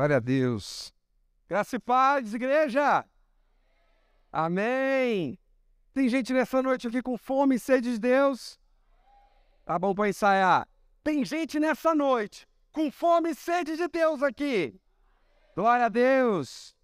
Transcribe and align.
Glória 0.00 0.16
a 0.16 0.20
Deus. 0.20 0.94
Graça 1.46 1.76
e 1.76 1.78
paz, 1.78 2.32
igreja. 2.32 3.04
Amém. 4.32 5.38
Tem 5.92 6.08
gente 6.08 6.32
nessa 6.32 6.62
noite 6.62 6.88
aqui 6.88 7.02
com 7.02 7.18
fome 7.18 7.56
e 7.56 7.58
sede 7.58 7.92
de 7.92 7.98
Deus? 8.00 8.58
Tá 9.62 9.78
bom 9.78 9.94
para 9.94 10.08
ensaiar. 10.08 10.66
Tem 11.04 11.22
gente 11.22 11.60
nessa 11.60 11.94
noite 11.94 12.48
com 12.72 12.90
fome 12.90 13.32
e 13.32 13.34
sede 13.34 13.76
de 13.76 13.88
Deus 13.88 14.22
aqui. 14.22 14.74
Glória 15.54 15.84
a 15.84 15.90
Deus. 15.90 16.74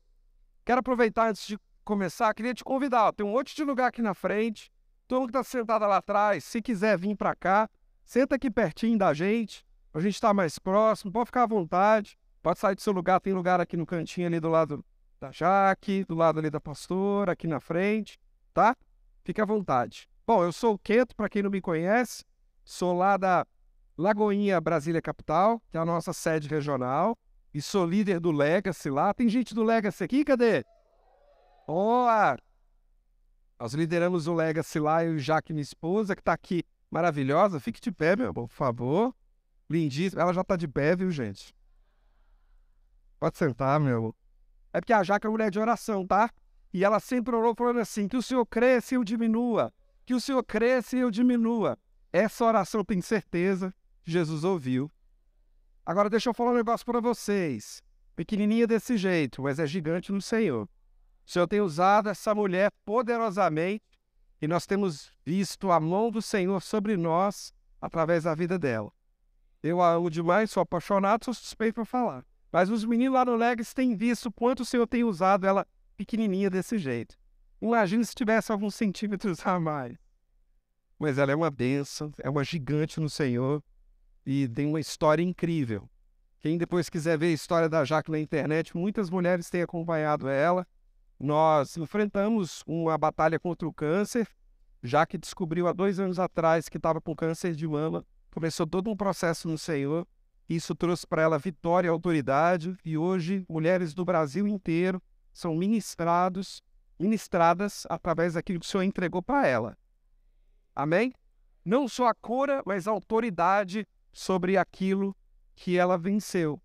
Quero 0.62 0.80
aproveitar 0.80 1.30
antes 1.30 1.46
de 1.46 1.58
começar, 1.86 2.34
queria 2.34 2.52
te 2.52 2.62
convidar. 2.62 3.06
Ó, 3.06 3.12
tem 3.12 3.24
um 3.24 3.32
monte 3.32 3.56
de 3.56 3.64
lugar 3.64 3.86
aqui 3.86 4.02
na 4.02 4.12
frente. 4.12 4.70
Todo 5.08 5.20
mundo 5.20 5.32
que 5.32 5.38
está 5.38 5.42
sentado 5.42 5.86
lá 5.86 5.96
atrás, 5.96 6.44
se 6.44 6.60
quiser 6.60 6.98
vir 6.98 7.16
para 7.16 7.34
cá, 7.34 7.70
senta 8.04 8.34
aqui 8.34 8.50
pertinho 8.50 8.98
da 8.98 9.14
gente. 9.14 9.64
A 9.94 10.00
gente 10.00 10.16
está 10.16 10.34
mais 10.34 10.58
próximo, 10.58 11.10
pode 11.10 11.28
ficar 11.28 11.44
à 11.44 11.46
vontade. 11.46 12.18
Pode 12.46 12.60
sair 12.60 12.76
do 12.76 12.80
seu 12.80 12.92
lugar, 12.92 13.20
tem 13.20 13.32
lugar 13.32 13.60
aqui 13.60 13.76
no 13.76 13.84
cantinho 13.84 14.28
ali 14.28 14.38
do 14.38 14.48
lado 14.48 14.84
da 15.18 15.32
Jaque, 15.32 16.04
do 16.04 16.14
lado 16.14 16.38
ali 16.38 16.48
da 16.48 16.60
pastora, 16.60 17.32
aqui 17.32 17.44
na 17.48 17.58
frente, 17.58 18.20
tá? 18.54 18.76
Fique 19.24 19.40
à 19.40 19.44
vontade. 19.44 20.08
Bom, 20.24 20.44
eu 20.44 20.52
sou 20.52 20.74
o 20.74 20.78
Quento, 20.78 21.16
para 21.16 21.28
quem 21.28 21.42
não 21.42 21.50
me 21.50 21.60
conhece, 21.60 22.24
sou 22.64 22.96
lá 22.96 23.16
da 23.16 23.44
Lagoinha 23.98 24.60
Brasília 24.60 25.02
Capital, 25.02 25.60
que 25.72 25.76
é 25.76 25.80
a 25.80 25.84
nossa 25.84 26.12
sede 26.12 26.46
regional, 26.46 27.18
e 27.52 27.60
sou 27.60 27.84
líder 27.84 28.20
do 28.20 28.30
Legacy 28.30 28.90
lá. 28.90 29.12
Tem 29.12 29.28
gente 29.28 29.52
do 29.52 29.64
Legacy 29.64 30.04
aqui, 30.04 30.24
cadê? 30.24 30.64
Boa! 31.66 32.38
Nós 33.58 33.74
lideramos 33.74 34.28
o 34.28 34.34
Legacy 34.34 34.78
lá, 34.78 35.04
eu 35.04 35.16
e 35.16 35.18
Jaque, 35.18 35.52
minha 35.52 35.62
esposa, 35.62 36.14
que 36.14 36.20
está 36.20 36.34
aqui 36.34 36.62
maravilhosa. 36.92 37.58
Fique 37.58 37.80
de 37.80 37.90
pé, 37.90 38.14
meu 38.14 38.30
amor, 38.30 38.46
por 38.46 38.54
favor. 38.54 39.12
Lindíssima. 39.68 40.22
Ela 40.22 40.32
já 40.32 40.42
está 40.42 40.54
de 40.54 40.68
pé, 40.68 40.94
viu, 40.94 41.10
gente? 41.10 41.55
Pode 43.18 43.38
sentar, 43.38 43.80
meu. 43.80 44.14
É 44.72 44.80
porque 44.80 44.92
a 44.92 45.02
Jaque 45.02 45.26
é 45.26 45.30
mulher 45.30 45.50
de 45.50 45.58
oração, 45.58 46.06
tá? 46.06 46.30
E 46.72 46.84
ela 46.84 47.00
sempre 47.00 47.34
orou 47.34 47.54
falando 47.54 47.80
assim: 47.80 48.08
que 48.08 48.16
o 48.16 48.22
Senhor 48.22 48.44
cresça 48.46 48.94
e 48.94 48.96
eu 48.96 49.04
diminua. 49.04 49.72
Que 50.04 50.14
o 50.14 50.20
Senhor 50.20 50.42
cresça 50.44 50.96
e 50.96 51.00
eu 51.00 51.10
diminua. 51.10 51.78
Essa 52.12 52.44
oração 52.44 52.84
tem 52.84 53.00
certeza 53.00 53.74
Jesus 54.04 54.44
ouviu. 54.44 54.90
Agora 55.84 56.08
deixa 56.08 56.30
eu 56.30 56.34
falar 56.34 56.52
um 56.52 56.56
negócio 56.56 56.86
para 56.86 57.00
vocês. 57.00 57.82
Pequenininha 58.14 58.66
desse 58.66 58.96
jeito, 58.96 59.42
mas 59.42 59.58
é 59.58 59.66
gigante 59.66 60.12
no 60.12 60.22
Senhor. 60.22 60.64
O 61.26 61.30
Senhor 61.30 61.46
tem 61.48 61.60
usado 61.60 62.08
essa 62.08 62.34
mulher 62.34 62.70
poderosamente 62.84 63.84
e 64.40 64.46
nós 64.46 64.66
temos 64.66 65.10
visto 65.24 65.72
a 65.72 65.80
mão 65.80 66.10
do 66.10 66.22
Senhor 66.22 66.60
sobre 66.62 66.96
nós 66.96 67.52
através 67.80 68.24
da 68.24 68.34
vida 68.34 68.58
dela. 68.58 68.92
Eu 69.62 69.82
a 69.82 69.92
amo 69.92 70.08
demais, 70.08 70.50
sou 70.50 70.60
apaixonado, 70.60 71.24
sou 71.24 71.34
suspeito 71.34 71.74
para 71.74 71.84
falar. 71.84 72.24
Mas 72.52 72.70
os 72.70 72.84
meninos 72.84 73.14
lá 73.14 73.24
no 73.24 73.36
Legs 73.36 73.74
têm 73.74 73.96
visto 73.96 74.30
quanto 74.30 74.60
o 74.60 74.64
Senhor 74.64 74.86
tem 74.86 75.04
usado 75.04 75.46
ela 75.46 75.66
pequenininha 75.96 76.48
desse 76.48 76.78
jeito. 76.78 77.16
Imagina 77.60 78.04
se 78.04 78.14
tivesse 78.14 78.52
alguns 78.52 78.74
centímetros 78.74 79.44
a 79.46 79.58
mais. 79.58 79.96
Mas 80.98 81.18
ela 81.18 81.32
é 81.32 81.34
uma 81.34 81.50
bênção, 81.50 82.12
é 82.18 82.30
uma 82.30 82.44
gigante 82.44 83.00
no 83.00 83.10
Senhor 83.10 83.62
e 84.24 84.48
tem 84.48 84.66
uma 84.66 84.80
história 84.80 85.22
incrível. 85.22 85.88
Quem 86.40 86.56
depois 86.56 86.88
quiser 86.88 87.18
ver 87.18 87.26
a 87.26 87.32
história 87.32 87.68
da 87.68 87.84
Jaque 87.84 88.10
na 88.10 88.18
internet, 88.18 88.76
muitas 88.76 89.10
mulheres 89.10 89.50
têm 89.50 89.62
acompanhado 89.62 90.28
ela 90.28 90.66
nós 91.18 91.76
enfrentamos 91.76 92.62
uma 92.66 92.96
batalha 92.98 93.38
contra 93.38 93.66
o 93.66 93.72
câncer, 93.72 94.28
já 94.82 95.06
que 95.06 95.16
descobriu 95.16 95.66
há 95.66 95.72
dois 95.72 95.98
anos 95.98 96.18
atrás 96.18 96.68
que 96.68 96.76
estava 96.76 97.00
com 97.00 97.16
câncer 97.16 97.54
de 97.54 97.66
mama. 97.66 98.04
Começou 98.30 98.66
todo 98.66 98.90
um 98.90 98.96
processo 98.96 99.48
no 99.48 99.56
Senhor. 99.56 100.06
Isso 100.48 100.74
trouxe 100.74 101.06
para 101.06 101.22
ela 101.22 101.38
vitória 101.38 101.88
e 101.88 101.90
autoridade. 101.90 102.76
E 102.84 102.96
hoje, 102.96 103.44
mulheres 103.48 103.92
do 103.94 104.04
Brasil 104.04 104.46
inteiro 104.46 105.02
são 105.32 105.54
ministrados, 105.54 106.62
ministradas 106.98 107.84
através 107.90 108.34
daquilo 108.34 108.60
que 108.60 108.66
o 108.66 108.68
Senhor 108.68 108.84
entregou 108.84 109.22
para 109.22 109.46
ela. 109.46 109.76
Amém? 110.74 111.12
Não 111.64 111.88
só 111.88 112.06
a 112.06 112.14
cura, 112.14 112.62
mas 112.64 112.86
a 112.86 112.92
autoridade 112.92 113.86
sobre 114.12 114.56
aquilo 114.56 115.16
que 115.54 115.76
ela 115.76 115.98
venceu. 115.98 116.60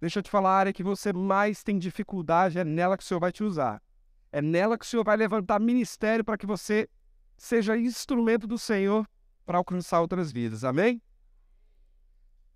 Deixa 0.00 0.18
eu 0.18 0.22
te 0.22 0.30
falar, 0.30 0.50
a 0.50 0.58
área 0.58 0.72
que 0.72 0.82
você 0.82 1.12
mais 1.12 1.62
tem 1.62 1.78
dificuldade 1.78 2.58
é 2.58 2.64
nela 2.64 2.96
que 2.96 3.02
o 3.02 3.06
Senhor 3.06 3.20
vai 3.20 3.32
te 3.32 3.42
usar. 3.42 3.82
É 4.30 4.42
nela 4.42 4.78
que 4.78 4.84
o 4.84 4.88
Senhor 4.88 5.04
vai 5.04 5.16
levantar 5.16 5.58
ministério 5.60 6.24
para 6.24 6.36
que 6.36 6.46
você 6.46 6.88
seja 7.36 7.76
instrumento 7.76 8.46
do 8.46 8.58
Senhor 8.58 9.08
para 9.44 9.58
alcançar 9.58 10.00
outras 10.00 10.30
vidas. 10.30 10.62
Amém? 10.62 11.00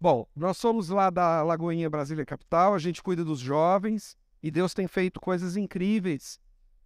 Bom, 0.00 0.26
nós 0.34 0.56
somos 0.56 0.88
lá 0.88 1.10
da 1.10 1.42
Lagoinha 1.42 1.90
Brasília 1.90 2.24
Capital, 2.24 2.74
a 2.74 2.78
gente 2.78 3.02
cuida 3.02 3.24
dos 3.24 3.40
jovens 3.40 4.16
e 4.42 4.50
Deus 4.50 4.72
tem 4.72 4.86
feito 4.86 5.20
coisas 5.20 5.56
incríveis. 5.56 6.38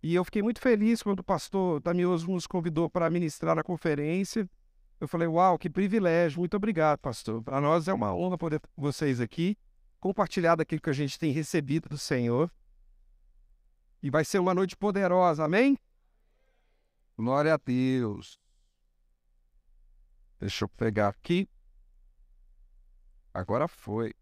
E 0.02 0.14
eu 0.14 0.24
fiquei 0.24 0.42
muito 0.42 0.60
feliz 0.60 1.02
quando 1.02 1.20
o 1.20 1.24
pastor 1.24 1.80
Damioso 1.80 2.30
nos 2.30 2.46
convidou 2.46 2.88
para 2.88 3.10
ministrar 3.10 3.58
a 3.58 3.62
conferência. 3.62 4.48
Eu 4.98 5.06
falei, 5.06 5.28
uau, 5.28 5.58
que 5.58 5.68
privilégio, 5.68 6.40
muito 6.40 6.56
obrigado, 6.56 6.98
pastor. 6.98 7.42
Para 7.42 7.60
nós 7.60 7.86
é 7.86 7.92
uma 7.92 8.14
honra 8.14 8.38
poder 8.38 8.60
vocês 8.76 9.20
aqui 9.20 9.56
compartilhar 10.02 10.56
daquilo 10.56 10.80
que 10.80 10.90
a 10.90 10.92
gente 10.92 11.16
tem 11.16 11.30
recebido 11.30 11.88
do 11.88 11.96
Senhor. 11.96 12.50
E 14.02 14.10
vai 14.10 14.24
ser 14.24 14.40
uma 14.40 14.52
noite 14.52 14.76
poderosa, 14.76 15.44
amém? 15.44 15.78
Glória 17.16 17.54
a 17.54 17.56
Deus. 17.56 18.36
Deixa 20.40 20.64
eu 20.64 20.68
pegar 20.70 21.06
aqui. 21.06 21.48
Agora 23.34 23.66
foi. 23.66 24.12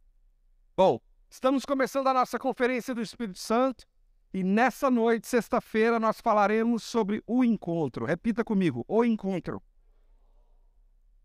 Bom, 0.77 1.01
estamos 1.29 1.65
começando 1.65 2.07
a 2.07 2.15
nossa 2.15 2.39
conferência 2.39 2.95
do 2.95 3.03
Espírito 3.03 3.39
Santo 3.39 3.87
e 4.33 4.45
nessa 4.45 4.89
noite, 4.89 5.27
sexta-feira, 5.27 5.99
nós 5.99 6.21
falaremos 6.21 6.85
sobre 6.85 7.23
o 7.27 7.45
encontro. 7.45 8.05
Repita 8.05 8.45
comigo: 8.45 8.85
o 8.87 9.05
encontro. 9.05 9.61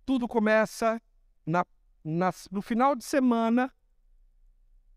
Tudo 0.06 0.28
começa 0.28 1.00
na, 1.45 1.66
na, 2.03 2.31
no 2.51 2.62
final 2.62 2.95
de 2.95 3.03
semana 3.03 3.72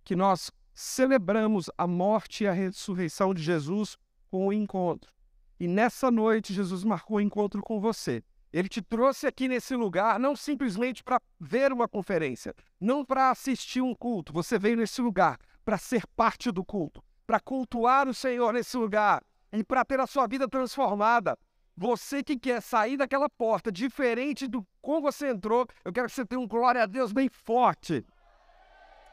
que 0.05 0.17
nós 0.17 0.51
celebramos 0.75 1.71
a 1.77 1.87
morte 1.87 2.45
e 2.45 2.47
a 2.47 2.53
ressurreição 2.53 3.35
de 3.35 3.43
Jesus 3.43 3.99
com 4.31 4.47
o 4.47 4.53
encontro. 4.53 5.13
E 5.61 5.67
nessa 5.67 6.11
noite, 6.11 6.55
Jesus 6.55 6.85
marcou 6.85 7.19
o 7.19 7.21
encontro 7.21 7.61
com 7.61 7.81
você. 7.81 8.23
Ele 8.53 8.69
te 8.69 8.81
trouxe 8.81 9.27
aqui 9.27 9.47
nesse 9.47 9.77
lugar 9.77 10.19
não 10.19 10.35
simplesmente 10.35 11.05
para 11.05 11.21
ver 11.39 11.73
uma 11.73 11.87
conferência, 11.87 12.55
não 12.81 13.05
para 13.05 13.31
assistir 13.31 13.83
um 13.83 13.95
culto. 13.95 14.33
Você 14.33 14.59
veio 14.59 14.77
nesse 14.77 15.03
lugar 15.03 15.39
para 15.65 15.77
ser 15.77 16.07
parte 16.17 16.51
do 16.51 16.65
culto, 16.65 17.03
para 17.27 17.39
cultuar 17.39 18.09
o 18.09 18.15
Senhor 18.15 18.53
nesse 18.53 18.77
lugar 18.77 19.23
e 19.53 19.63
para 19.63 19.85
ter 19.85 20.01
a 20.01 20.07
sua 20.07 20.27
vida 20.27 20.49
transformada. 20.49 21.39
Você 21.77 22.23
que 22.23 22.39
quer 22.39 22.63
sair 22.63 22.97
daquela 22.97 23.29
porta 23.29 23.71
diferente 23.71 24.49
do 24.49 24.67
como 24.81 25.03
você 25.03 25.29
entrou, 25.29 25.67
eu 25.85 25.93
quero 25.93 26.09
que 26.09 26.15
você 26.15 26.25
tenha 26.25 26.41
um 26.41 26.49
glória 26.49 26.83
a 26.83 26.87
Deus 26.87 27.13
bem 27.13 27.29
forte. 27.29 28.05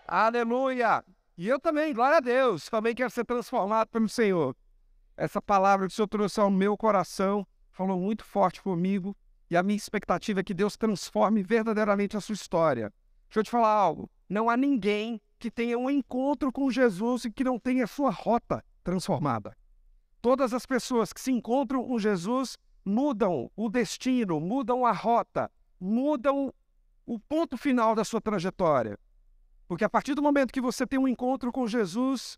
Aleluia! 0.08 1.04
E 1.38 1.48
eu 1.48 1.60
também, 1.60 1.94
glória 1.94 2.18
a 2.18 2.22
Deus, 2.22 2.70
também 2.70 2.96
quero 2.96 3.10
ser 3.10 3.26
transformado 3.26 3.90
pelo 3.90 4.08
Senhor. 4.08 4.56
Essa 5.18 5.42
palavra 5.42 5.86
que 5.86 5.92
o 5.92 5.96
Senhor 5.96 6.08
trouxe 6.08 6.40
ao 6.40 6.50
meu 6.50 6.78
coração 6.78 7.46
falou 7.70 8.00
muito 8.00 8.24
forte 8.24 8.62
comigo 8.62 9.16
e 9.56 9.58
a 9.58 9.64
minha 9.64 9.78
expectativa 9.78 10.42
é 10.42 10.44
que 10.44 10.54
Deus 10.54 10.76
transforme 10.76 11.42
verdadeiramente 11.42 12.18
a 12.18 12.22
sua 12.22 12.34
história. 12.34 12.94
Deixa 13.30 13.40
eu 13.40 13.44
te 13.44 13.50
falar 13.50 13.72
algo: 13.72 14.10
não 14.28 14.50
há 14.50 14.58
ninguém 14.58 15.22
que 15.40 15.50
tenha 15.50 15.78
um 15.78 15.90
encontro 15.90 16.52
com 16.52 16.70
Jesus 16.70 17.24
e 17.24 17.32
que 17.32 17.44
não 17.44 17.58
tenha 17.58 17.88
sua 17.88 18.12
rota 18.12 18.64
transformada. 18.84 19.56
Todas 20.22 20.54
as 20.54 20.66
pessoas 20.66 21.14
que 21.14 21.22
se 21.22 21.32
encontram 21.32 21.86
com 21.86 21.98
Jesus 21.98 22.58
mudam 22.84 23.50
o 23.56 23.70
destino, 23.70 24.42
mudam 24.42 24.86
a 24.86 24.92
rota, 24.92 25.50
mudam 25.80 26.54
o 27.06 27.18
ponto 27.18 27.58
final 27.58 27.96
da 27.96 28.04
sua 28.04 28.20
trajetória. 28.20 29.00
Porque 29.70 29.86
a 29.86 29.90
partir 29.90 30.16
do 30.16 30.22
momento 30.22 30.52
que 30.52 30.60
você 30.60 30.86
tem 30.86 31.00
um 31.00 31.08
encontro 31.08 31.50
com 31.50 31.66
Jesus, 31.66 32.38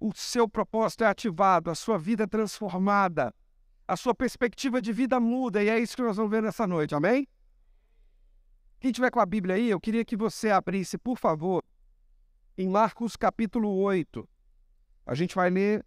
o 0.00 0.10
seu 0.16 0.48
propósito 0.48 1.04
é 1.04 1.06
ativado, 1.06 1.70
a 1.70 1.76
sua 1.76 1.96
vida 1.96 2.24
é 2.24 2.26
transformada, 2.26 3.32
a 3.90 3.96
sua 3.96 4.14
perspectiva 4.14 4.80
de 4.80 4.92
vida 4.92 5.18
muda, 5.18 5.60
e 5.60 5.68
é 5.68 5.76
isso 5.76 5.96
que 5.96 6.02
nós 6.02 6.16
vamos 6.16 6.30
ver 6.30 6.40
nessa 6.40 6.64
noite, 6.64 6.94
amém? 6.94 7.26
Quem 8.78 8.92
tiver 8.92 9.10
com 9.10 9.18
a 9.18 9.26
Bíblia 9.26 9.56
aí, 9.56 9.68
eu 9.68 9.80
queria 9.80 10.04
que 10.04 10.16
você 10.16 10.48
abrisse, 10.48 10.96
por 10.96 11.18
favor, 11.18 11.64
em 12.56 12.68
Marcos 12.68 13.16
capítulo 13.16 13.68
8. 13.68 14.28
A 15.04 15.12
gente 15.16 15.34
vai 15.34 15.50
ler 15.50 15.84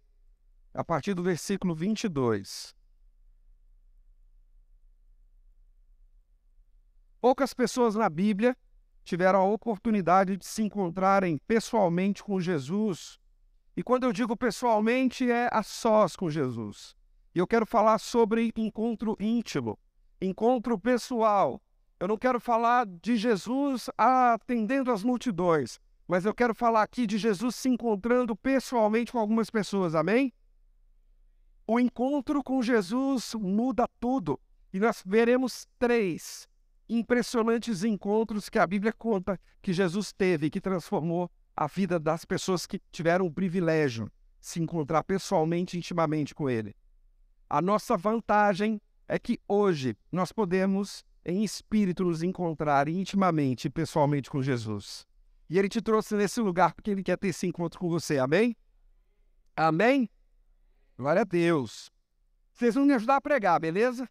a 0.74 0.84
partir 0.84 1.14
do 1.14 1.22
versículo 1.22 1.74
22. 1.74 2.76
Poucas 7.22 7.54
pessoas 7.54 7.94
na 7.94 8.10
Bíblia 8.10 8.54
tiveram 9.02 9.40
a 9.40 9.44
oportunidade 9.44 10.36
de 10.36 10.44
se 10.44 10.62
encontrarem 10.62 11.38
pessoalmente 11.46 12.22
com 12.22 12.38
Jesus. 12.38 13.18
E 13.74 13.82
quando 13.82 14.04
eu 14.04 14.12
digo 14.12 14.36
pessoalmente, 14.36 15.30
é 15.30 15.48
a 15.50 15.62
sós 15.62 16.14
com 16.14 16.28
Jesus. 16.28 16.94
E 17.34 17.38
eu 17.40 17.48
quero 17.48 17.66
falar 17.66 17.98
sobre 17.98 18.52
encontro 18.56 19.16
íntimo, 19.18 19.76
encontro 20.20 20.78
pessoal. 20.78 21.60
Eu 21.98 22.06
não 22.06 22.16
quero 22.16 22.38
falar 22.38 22.86
de 22.86 23.16
Jesus 23.16 23.90
atendendo 23.98 24.92
as 24.92 25.02
multidões, 25.02 25.80
mas 26.06 26.24
eu 26.24 26.32
quero 26.32 26.54
falar 26.54 26.82
aqui 26.82 27.08
de 27.08 27.18
Jesus 27.18 27.56
se 27.56 27.68
encontrando 27.68 28.36
pessoalmente 28.36 29.10
com 29.10 29.18
algumas 29.18 29.50
pessoas, 29.50 29.96
amém? 29.96 30.32
O 31.66 31.80
encontro 31.80 32.40
com 32.44 32.62
Jesus 32.62 33.34
muda 33.34 33.88
tudo. 33.98 34.38
E 34.72 34.78
nós 34.78 35.02
veremos 35.04 35.66
três 35.76 36.46
impressionantes 36.88 37.82
encontros 37.82 38.48
que 38.48 38.60
a 38.60 38.66
Bíblia 38.66 38.92
conta 38.92 39.40
que 39.60 39.72
Jesus 39.72 40.12
teve 40.12 40.46
e 40.46 40.50
que 40.50 40.60
transformou 40.60 41.28
a 41.56 41.66
vida 41.66 41.98
das 41.98 42.24
pessoas 42.24 42.64
que 42.64 42.80
tiveram 42.92 43.26
o 43.26 43.32
privilégio 43.32 44.06
de 44.38 44.46
se 44.46 44.60
encontrar 44.60 45.02
pessoalmente, 45.02 45.76
intimamente 45.76 46.32
com 46.32 46.48
Ele. 46.48 46.76
A 47.48 47.60
nossa 47.60 47.96
vantagem 47.96 48.80
é 49.06 49.18
que 49.18 49.38
hoje 49.46 49.96
nós 50.10 50.32
podemos, 50.32 51.04
em 51.24 51.44
espírito, 51.44 52.04
nos 52.04 52.22
encontrar 52.22 52.88
intimamente 52.88 53.66
e 53.66 53.70
pessoalmente 53.70 54.30
com 54.30 54.42
Jesus. 54.42 55.06
E 55.48 55.58
Ele 55.58 55.68
te 55.68 55.80
trouxe 55.80 56.14
nesse 56.16 56.40
lugar 56.40 56.74
porque 56.74 56.90
Ele 56.90 57.02
quer 57.02 57.18
ter 57.18 57.28
esse 57.28 57.46
encontro 57.46 57.78
com 57.78 57.88
você. 57.88 58.18
Amém? 58.18 58.56
Amém? 59.56 60.08
Glória 60.96 61.22
a 61.22 61.24
Deus. 61.24 61.90
Vocês 62.52 62.74
vão 62.74 62.84
me 62.84 62.94
ajudar 62.94 63.16
a 63.16 63.20
pregar, 63.20 63.60
beleza? 63.60 64.08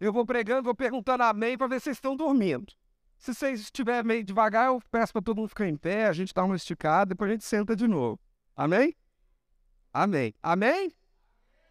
Eu 0.00 0.12
vou 0.12 0.26
pregando, 0.26 0.64
vou 0.64 0.74
perguntando 0.74 1.22
amém 1.22 1.56
para 1.56 1.68
ver 1.68 1.80
se 1.80 1.84
vocês 1.84 1.96
estão 1.96 2.16
dormindo. 2.16 2.72
Se 3.18 3.34
vocês 3.34 3.60
estiverem 3.60 4.04
meio 4.04 4.24
devagar, 4.24 4.66
eu 4.66 4.82
peço 4.90 5.12
para 5.12 5.22
todo 5.22 5.38
mundo 5.38 5.48
ficar 5.48 5.66
em 5.66 5.76
pé, 5.76 6.06
a 6.06 6.12
gente 6.12 6.34
dá 6.34 6.44
uma 6.44 6.56
esticada, 6.56 7.06
depois 7.06 7.30
a 7.30 7.32
gente 7.34 7.44
senta 7.44 7.74
de 7.74 7.86
novo. 7.86 8.20
Amém? 8.54 8.94
Amém. 9.92 10.34
Amém? 10.42 10.92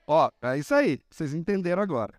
Ó, 0.07 0.29
é 0.41 0.57
isso 0.57 0.73
aí. 0.73 0.99
Vocês 1.09 1.33
entenderam 1.33 1.81
agora. 1.81 2.13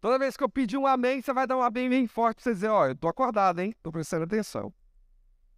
Toda 0.00 0.18
vez 0.18 0.36
que 0.36 0.42
eu 0.42 0.48
pedir 0.48 0.78
um 0.78 0.86
amém, 0.86 1.20
você 1.20 1.32
vai 1.32 1.46
dar 1.46 1.56
um 1.56 1.62
amém 1.62 1.88
bem 1.88 2.06
forte 2.06 2.36
para 2.36 2.44
você 2.44 2.54
dizer, 2.54 2.68
ó, 2.68 2.86
eu 2.86 2.96
tô 2.96 3.08
acordado, 3.08 3.60
hein? 3.60 3.74
Tô 3.82 3.92
prestando 3.92 4.24
atenção. 4.24 4.72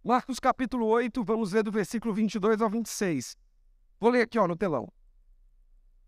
Marcos 0.03 0.37
capítulo 0.39 0.85
8, 0.87 1.23
vamos 1.23 1.53
ler 1.53 1.63
do 1.63 1.71
versículo 1.71 2.13
22 2.13 2.61
ao 2.61 2.69
26. 2.69 3.37
Vou 3.99 4.11
ler 4.11 4.23
aqui, 4.23 4.37
ó, 4.37 4.45
no 4.47 4.55
telão. 4.55 4.91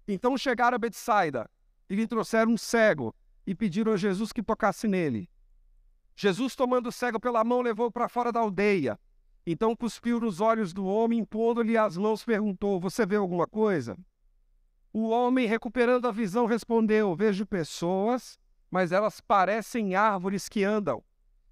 Então 0.06 0.38
chegaram 0.38 0.75
a 0.75 0.80
Betsaida 0.80 1.50
e 1.89 1.95
lhe 1.95 2.06
trouxeram 2.06 2.51
um 2.51 2.57
cego 2.57 3.16
e 3.48 3.56
pediram 3.56 3.94
a 3.94 3.98
Jesus 3.98 4.33
que 4.33 4.44
tocasse 4.44 4.88
nele. 4.88 5.30
Jesus, 6.16 6.56
tomando 6.56 6.88
o 6.88 6.92
cego 6.92 7.19
pela 7.19 7.44
mão, 7.44 7.62
levou 7.62 7.89
para 7.89 8.10
fora 8.10 8.31
da 8.31 8.42
aldeia. 8.42 9.00
Então 9.45 9.75
cuspiu 9.75 10.19
nos 10.19 10.42
olhos 10.42 10.74
do 10.74 10.86
homem, 10.86 11.19
impondo-lhe 11.19 11.77
as 11.77 11.95
mãos, 11.95 12.24
perguntou: 12.24 12.80
Você 12.80 13.06
vê 13.06 13.16
alguma 13.16 13.48
coisa? 13.48 13.98
O 14.97 15.09
homem, 15.09 15.45
recuperando 15.45 16.07
a 16.07 16.12
visão, 16.12 16.45
respondeu: 16.45 17.13
Vejo 17.13 17.45
pessoas, 17.45 18.39
mas 18.71 18.94
elas 18.94 19.19
parecem 19.19 19.94
árvores 19.94 20.47
que 20.47 20.63
andam. 20.63 21.03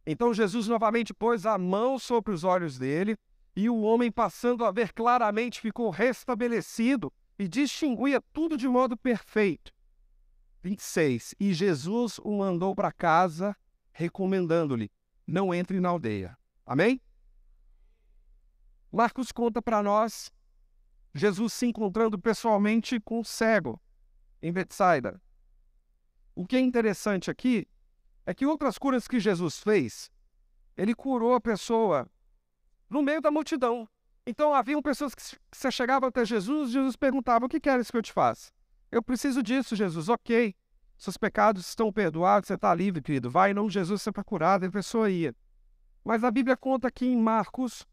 Então 0.06 0.34
Jesus 0.34 0.70
novamente 0.70 1.14
pôs 1.14 1.46
a 1.46 1.58
mão 1.58 2.00
sobre 2.00 2.34
os 2.34 2.46
olhos 2.46 2.78
dele, 2.78 3.18
e 3.54 3.70
o 3.70 3.82
homem, 3.82 4.10
passando 4.10 4.64
a 4.64 4.72
ver 4.72 4.94
claramente, 4.94 5.60
ficou 5.60 5.90
restabelecido 5.90 7.12
e 7.38 7.46
distinguia 7.46 8.24
tudo 8.32 8.56
de 8.56 8.66
modo 8.66 8.96
perfeito. 8.96 9.74
26. 10.62 11.36
E 11.38 11.54
Jesus 11.54 12.20
o 12.20 12.38
mandou 12.38 12.74
para 12.74 12.94
casa, 12.94 13.54
recomendando-lhe: 13.92 14.90
não 15.28 15.54
entre 15.54 15.82
na 15.82 15.90
aldeia. 15.90 16.38
Amém? 16.66 17.02
Marcos 18.90 19.34
conta 19.34 19.62
para 19.62 19.84
nós 19.84 20.32
Jesus 21.14 21.54
se 21.54 21.68
encontrando 21.68 22.18
pessoalmente 22.18 23.00
com 23.00 23.20
o 23.20 23.26
cego 23.26 23.80
em 24.42 24.52
Betsaida. 24.52 25.22
O 26.36 26.46
que 26.46 26.56
é 26.56 26.60
interessante 26.60 27.30
aqui 27.30 27.68
é 28.26 28.34
que 28.34 28.46
outras 28.46 28.78
curas 28.78 29.08
que 29.08 29.20
Jesus 29.20 29.60
fez, 29.60 30.12
ele 30.76 30.96
curou 30.96 31.36
a 31.36 31.42
pessoa 31.42 32.10
no 32.90 33.04
meio 33.04 33.22
da 33.22 33.30
multidão. 33.30 33.88
Então 34.26 34.54
haviam 34.54 34.82
pessoas 34.82 35.14
que 35.14 35.22
se 35.22 35.72
chegavam 35.72 36.10
até 36.10 36.26
Jesus 36.26 36.72
Jesus 36.72 36.96
perguntava: 36.96 37.46
O 37.46 37.50
que 37.50 37.60
queres 37.60 37.92
que 37.92 37.98
eu 37.98 38.02
te 38.02 38.12
faça? 38.12 38.52
Eu 38.92 39.04
preciso 39.04 39.44
disso, 39.44 39.76
Jesus. 39.76 40.10
Ok. 40.10 40.56
Seus 40.98 41.18
pecados 41.18 41.68
estão 41.68 41.92
perdoados, 41.92 42.48
você 42.48 42.54
está 42.54 42.74
livre, 42.74 43.02
querido. 43.02 43.30
Vai 43.30 43.52
em 43.52 43.54
nome 43.54 43.68
de 43.68 43.74
Jesus, 43.74 44.02
você 44.02 44.10
está 44.10 44.24
curado. 44.24 44.64
E 44.64 44.68
a 44.68 44.72
pessoa 44.72 45.10
ia. 45.10 45.36
Mas 46.04 46.24
a 46.24 46.32
Bíblia 46.32 46.56
conta 46.56 46.88
aqui 46.88 47.06
em 47.06 47.18
Marcos, 47.18 47.86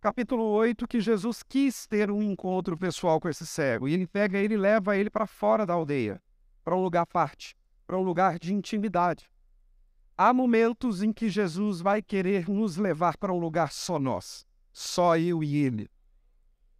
capítulo 0.00 0.44
8, 0.44 0.86
que 0.86 1.00
Jesus 1.00 1.42
quis 1.42 1.86
ter 1.86 2.10
um 2.10 2.22
encontro 2.22 2.76
pessoal 2.76 3.20
com 3.20 3.28
esse 3.28 3.46
cego. 3.46 3.88
E 3.88 3.94
ele 3.94 4.06
pega 4.06 4.38
ele 4.38 4.54
e 4.54 4.56
leva 4.56 4.96
ele 4.96 5.10
para 5.10 5.26
fora 5.26 5.66
da 5.66 5.74
aldeia, 5.74 6.22
para 6.64 6.76
um 6.76 6.82
lugar 6.82 7.06
parte, 7.06 7.56
para 7.86 7.98
um 7.98 8.02
lugar 8.02 8.38
de 8.38 8.54
intimidade. 8.54 9.28
Há 10.16 10.32
momentos 10.32 11.02
em 11.02 11.12
que 11.12 11.28
Jesus 11.28 11.80
vai 11.80 12.02
querer 12.02 12.48
nos 12.48 12.76
levar 12.76 13.16
para 13.16 13.32
um 13.32 13.38
lugar 13.38 13.72
só 13.72 13.98
nós, 13.98 14.46
só 14.72 15.16
eu 15.16 15.42
e 15.42 15.56
ele, 15.56 15.90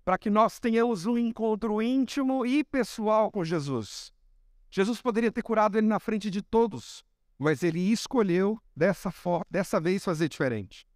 para 0.05 0.19
que 0.19 0.31
nós 0.31 0.59
tenhamos 0.59 1.07
um 1.07 1.17
encontro 1.17 1.81
íntimo 1.81 2.45
e 2.45 2.65
pessoal 2.65 3.31
com 3.31 3.45
Jesus. 3.45 4.13
Jesus 4.71 5.01
poderia 5.01 5.33
ter 5.33 5.43
curado 5.43 5.79
ele 5.79 5.87
na 5.87 5.99
frente 5.99 6.31
de 6.31 6.43
todos, 6.43 7.05
mas 7.39 7.63
ele 7.63 7.81
escolheu 7.93 8.61
dessa, 8.77 9.13
dessa 9.49 9.81
vez 9.81 10.05
fazer 10.05 10.29
diferente. 10.29 10.87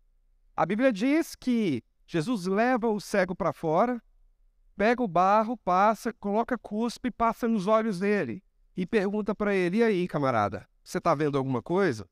A 0.56 0.66
Bíblia 0.66 0.92
diz 0.92 1.34
que 1.34 1.82
Jesus 2.12 2.44
leva 2.44 2.90
o 2.90 3.00
cego 3.00 3.34
para 3.34 3.54
fora, 3.54 3.98
pega 4.76 5.02
o 5.02 5.08
barro, 5.08 5.56
passa, 5.56 6.12
coloca 6.12 6.58
cuspe, 6.58 7.10
passa 7.10 7.48
nos 7.48 7.66
olhos 7.66 8.00
dele 8.00 8.44
e 8.76 8.84
pergunta 8.84 9.34
para 9.34 9.54
ele: 9.54 9.78
E 9.78 9.82
aí, 9.82 10.06
camarada, 10.06 10.68
você 10.84 10.98
está 10.98 11.14
vendo 11.14 11.38
alguma 11.38 11.62
coisa? 11.62 12.06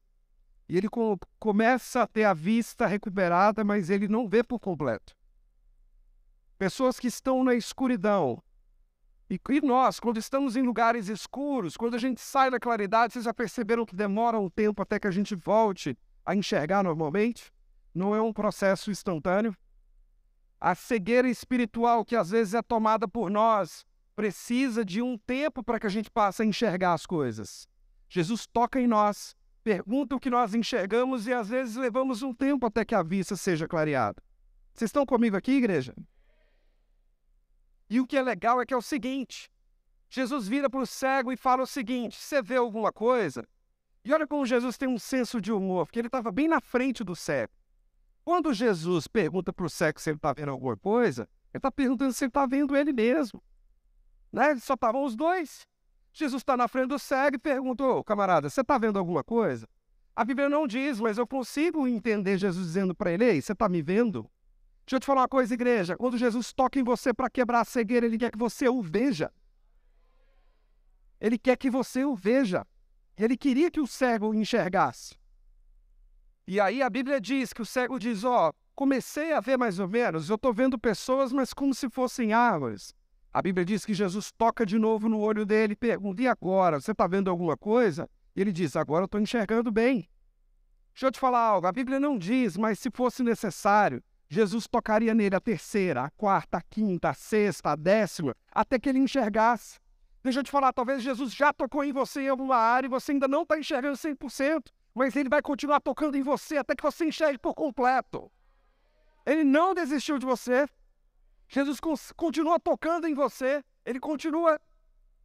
E 0.67 0.79
ele 0.79 0.89
com, 0.89 1.19
começa 1.39 2.01
a 2.01 2.07
ter 2.07 2.25
a 2.25 2.33
vista 2.33 2.87
recuperada, 2.87 3.63
mas 3.63 3.91
ele 3.91 4.09
não 4.09 4.27
vê 4.27 4.43
por 4.43 4.59
completo. 4.59 5.15
Pessoas 6.57 6.99
que 6.99 7.09
estão 7.09 7.45
na 7.45 7.55
escuridão, 7.55 8.43
e, 9.29 9.39
e, 9.51 9.61
nós, 9.61 10.01
quando 10.01 10.17
estamos 10.17 10.57
em 10.57 10.63
lugares 10.63 11.09
escuros, 11.09 11.77
quando 11.77 11.95
a 11.95 11.99
gente 11.99 12.23
sai 12.23 12.51
da 12.51 12.59
claridade, 12.59 13.13
vocês 13.13 13.27
já 13.27 13.35
perceberam 13.35 13.85
que 13.85 13.95
demora 13.95 14.41
um 14.41 14.49
tempo 14.49 14.81
até 14.81 14.99
que 14.99 15.07
a 15.07 15.11
gente 15.11 15.35
volte 15.35 15.95
a 16.25 16.35
enxergar 16.35 16.83
normalmente? 16.83 17.53
Não 17.95 18.17
é 18.17 18.23
um 18.23 18.33
processo 18.33 18.91
instantâneo? 18.91 19.55
A 20.61 20.75
cegueira 20.75 21.29
espiritual 21.29 22.05
que 22.05 22.15
às 22.15 22.31
vezes 22.31 22.53
é 22.55 22.61
tomada 22.61 23.09
por 23.09 23.31
nós 23.31 23.87
precisa 24.15 24.85
de 24.85 25.01
um 25.01 25.17
tempo 25.17 25.65
para 25.65 25.81
que 25.81 25.87
a 25.87 25.91
gente 25.91 26.11
passe 26.11 26.43
a 26.43 26.45
enxergar 26.45 26.93
as 26.93 27.07
coisas. 27.07 27.67
Jesus 28.07 28.47
toca 28.47 28.79
em 28.79 28.87
nós, 28.87 29.35
pergunta 29.65 30.15
o 30.15 30.21
que 30.21 30.29
nós 30.29 30.55
enxergamos 30.55 31.27
e 31.27 31.33
às 31.33 31.49
vezes 31.49 31.77
levamos 31.77 32.23
um 32.23 32.35
tempo 32.35 32.67
até 32.67 32.85
que 32.85 32.95
a 32.95 33.03
vista 33.03 33.37
seja 33.37 33.67
clareada. 33.67 34.23
Vocês 34.75 34.89
estão 34.89 35.07
comigo 35.07 35.37
aqui, 35.37 35.53
igreja? 35.53 35.95
E 37.89 37.99
o 37.99 38.07
que 38.07 38.17
é 38.17 38.23
legal 38.23 38.61
é 38.61 38.67
que 38.67 38.75
é 38.75 38.77
o 38.77 38.83
seguinte: 38.83 39.51
Jesus 40.11 40.47
vira 40.47 40.69
para 40.69 40.81
o 40.81 40.87
cego 40.87 41.33
e 41.33 41.37
fala 41.37 41.63
o 41.63 41.67
seguinte: 41.67 42.17
Você 42.17 42.43
vê 42.43 42.57
alguma 42.57 42.93
coisa? 42.93 43.47
E 44.05 44.13
olha 44.13 44.27
como 44.27 44.45
Jesus 44.45 44.77
tem 44.77 44.89
um 44.89 44.99
senso 44.99 45.41
de 45.41 45.53
humor, 45.53 45.87
porque 45.87 45.99
ele 45.99 46.09
estava 46.09 46.31
bem 46.31 46.49
na 46.49 46.61
frente 46.61 47.03
do 47.03 47.17
cego. 47.17 47.53
Quando 48.25 48.53
Jesus 48.53 49.07
pergunta 49.07 49.53
para 49.53 49.67
o 49.67 49.71
cego 49.71 50.01
se 50.01 50.11
ele 50.11 50.17
está 50.17 50.33
vendo 50.33 50.51
alguma 50.51 50.77
coisa, 50.77 51.23
ele 51.53 51.59
está 51.59 51.71
perguntando 51.71 52.13
se 52.13 52.25
ele 52.25 52.31
está 52.31 52.47
vendo 52.47 52.77
ele 52.77 52.93
mesmo. 52.93 53.43
Né? 54.33 54.57
Só 54.59 54.75
estavam 54.75 55.05
os 55.05 55.17
dois. 55.17 55.67
Jesus 56.13 56.43
está 56.43 56.57
na 56.57 56.69
frente 56.69 56.89
do 56.89 56.99
cego 56.99 57.37
e 57.37 57.39
pergunta: 57.39 57.85
Ô, 57.85 58.05
camarada, 58.05 58.49
você 58.49 58.61
está 58.61 58.79
vendo 58.79 58.99
alguma 58.99 59.25
coisa? 59.25 59.69
A 60.15 60.25
Bíblia 60.25 60.49
não 60.49 60.67
diz, 60.67 61.01
mas 61.01 61.19
eu 61.19 61.27
consigo 61.27 61.87
entender 61.87 62.37
Jesus 62.39 62.67
dizendo 62.67 62.95
para 62.95 63.13
ele: 63.13 63.25
Ei, 63.25 63.41
você 63.41 63.53
está 63.53 63.69
me 63.69 63.81
vendo? 63.81 64.31
Deixa 64.85 64.97
eu 64.97 65.01
te 65.01 65.07
falar 65.07 65.23
uma 65.23 65.29
coisa, 65.29 65.55
igreja. 65.55 65.97
Quando 65.97 66.19
Jesus 66.19 66.53
toca 66.53 66.79
em 66.79 66.83
você 66.83 67.15
para 67.15 67.31
quebrar 67.31 67.61
a 67.61 67.65
cegueira, 67.65 68.07
ele 68.07 68.19
quer 68.19 68.31
que 68.31 68.39
você 68.39 68.69
o 68.69 68.83
veja. 68.83 69.33
Ele 71.21 71.39
quer 71.39 71.57
que 71.57 71.71
você 71.71 72.05
o 72.05 72.17
veja. 72.17 72.67
Ele 73.17 73.37
queria 73.37 73.71
que 73.71 73.81
o 73.81 73.87
cego 73.87 74.35
enxergasse. 74.35 75.20
E 76.51 76.59
aí 76.59 76.83
a 76.83 76.91
Bíblia 76.91 77.21
diz 77.21 77.53
que 77.53 77.63
o 77.63 77.65
cego 77.65 77.97
diz: 77.97 78.25
Ó, 78.25 78.49
oh, 78.49 78.53
comecei 78.75 79.33
a 79.33 79.39
ver 79.39 79.57
mais 79.57 79.79
ou 79.79 79.87
menos, 79.87 80.29
eu 80.29 80.35
estou 80.35 80.53
vendo 80.53 80.77
pessoas, 80.77 81.33
mas 81.33 81.55
como 81.55 81.73
se 81.73 81.89
fossem 81.89 82.33
árvores. 82.33 82.93
A 83.33 83.41
Bíblia 83.41 83.65
diz 83.65 83.87
que 83.87 83.95
Jesus 83.95 84.33
toca 84.33 84.67
de 84.67 84.77
novo 84.77 85.09
no 85.09 85.21
olho 85.21 85.47
dele 85.47 85.75
e 85.75 85.77
pergunta: 85.77 86.21
E 86.21 86.27
agora? 86.27 86.81
Você 86.81 86.91
está 86.91 87.07
vendo 87.07 87.31
alguma 87.31 87.57
coisa? 87.57 88.11
E 88.35 88.41
ele 88.41 88.51
diz: 88.51 88.75
Agora 88.75 89.03
eu 89.03 89.05
estou 89.05 89.21
enxergando 89.21 89.71
bem. 89.71 90.09
Deixa 90.93 91.07
eu 91.07 91.13
te 91.13 91.21
falar 91.21 91.39
algo: 91.39 91.69
a 91.69 91.73
Bíblia 91.73 92.01
não 92.01 92.19
diz, 92.19 92.57
mas 92.57 92.81
se 92.81 92.91
fosse 92.91 93.23
necessário, 93.23 94.03
Jesus 94.29 94.67
tocaria 94.67 95.15
nele 95.15 95.37
a 95.37 95.41
terceira, 95.41 96.03
a 96.03 96.11
quarta, 96.11 96.59
a 96.59 96.63
quinta, 96.63 97.11
a 97.11 97.15
sexta, 97.15 97.71
a 97.71 97.77
décima, 97.77 98.35
até 98.51 98.77
que 98.77 98.89
ele 98.89 98.99
enxergasse. 98.99 99.79
Deixa 100.21 100.41
eu 100.41 100.43
te 100.43 100.51
falar, 100.51 100.73
talvez 100.73 101.01
Jesus 101.01 101.33
já 101.33 101.53
tocou 101.53 101.85
em 101.85 101.93
você 101.93 102.23
em 102.23 102.29
alguma 102.29 102.57
área 102.57 102.89
e 102.89 102.91
você 102.91 103.13
ainda 103.13 103.29
não 103.29 103.43
está 103.43 103.57
enxergando 103.57 103.97
100%, 103.97 104.65
mas 104.95 105.17
ele 105.17 105.29
vai 105.29 105.43
continuar 105.43 105.81
tocando 105.81 106.17
em 106.17 106.23
você 106.23 106.57
até 106.57 106.75
que 106.75 106.83
você 106.83 107.07
enxergue 107.07 107.39
por 107.39 107.55
completo. 107.55 108.31
Ele 109.25 109.45
não 109.45 109.75
desistiu 109.75 110.19
de 110.19 110.27
você. 110.27 110.67
Jesus 111.49 111.79
continua 112.17 112.61
tocando 112.61 113.07
em 113.07 113.15
você, 113.15 113.65
ele 113.85 113.99
continua 113.99 114.61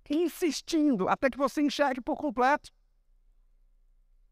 insistindo 0.10 1.08
até 1.08 1.30
que 1.30 1.38
você 1.38 1.62
enxergue 1.62 2.02
por 2.02 2.18
completo. 2.18 2.72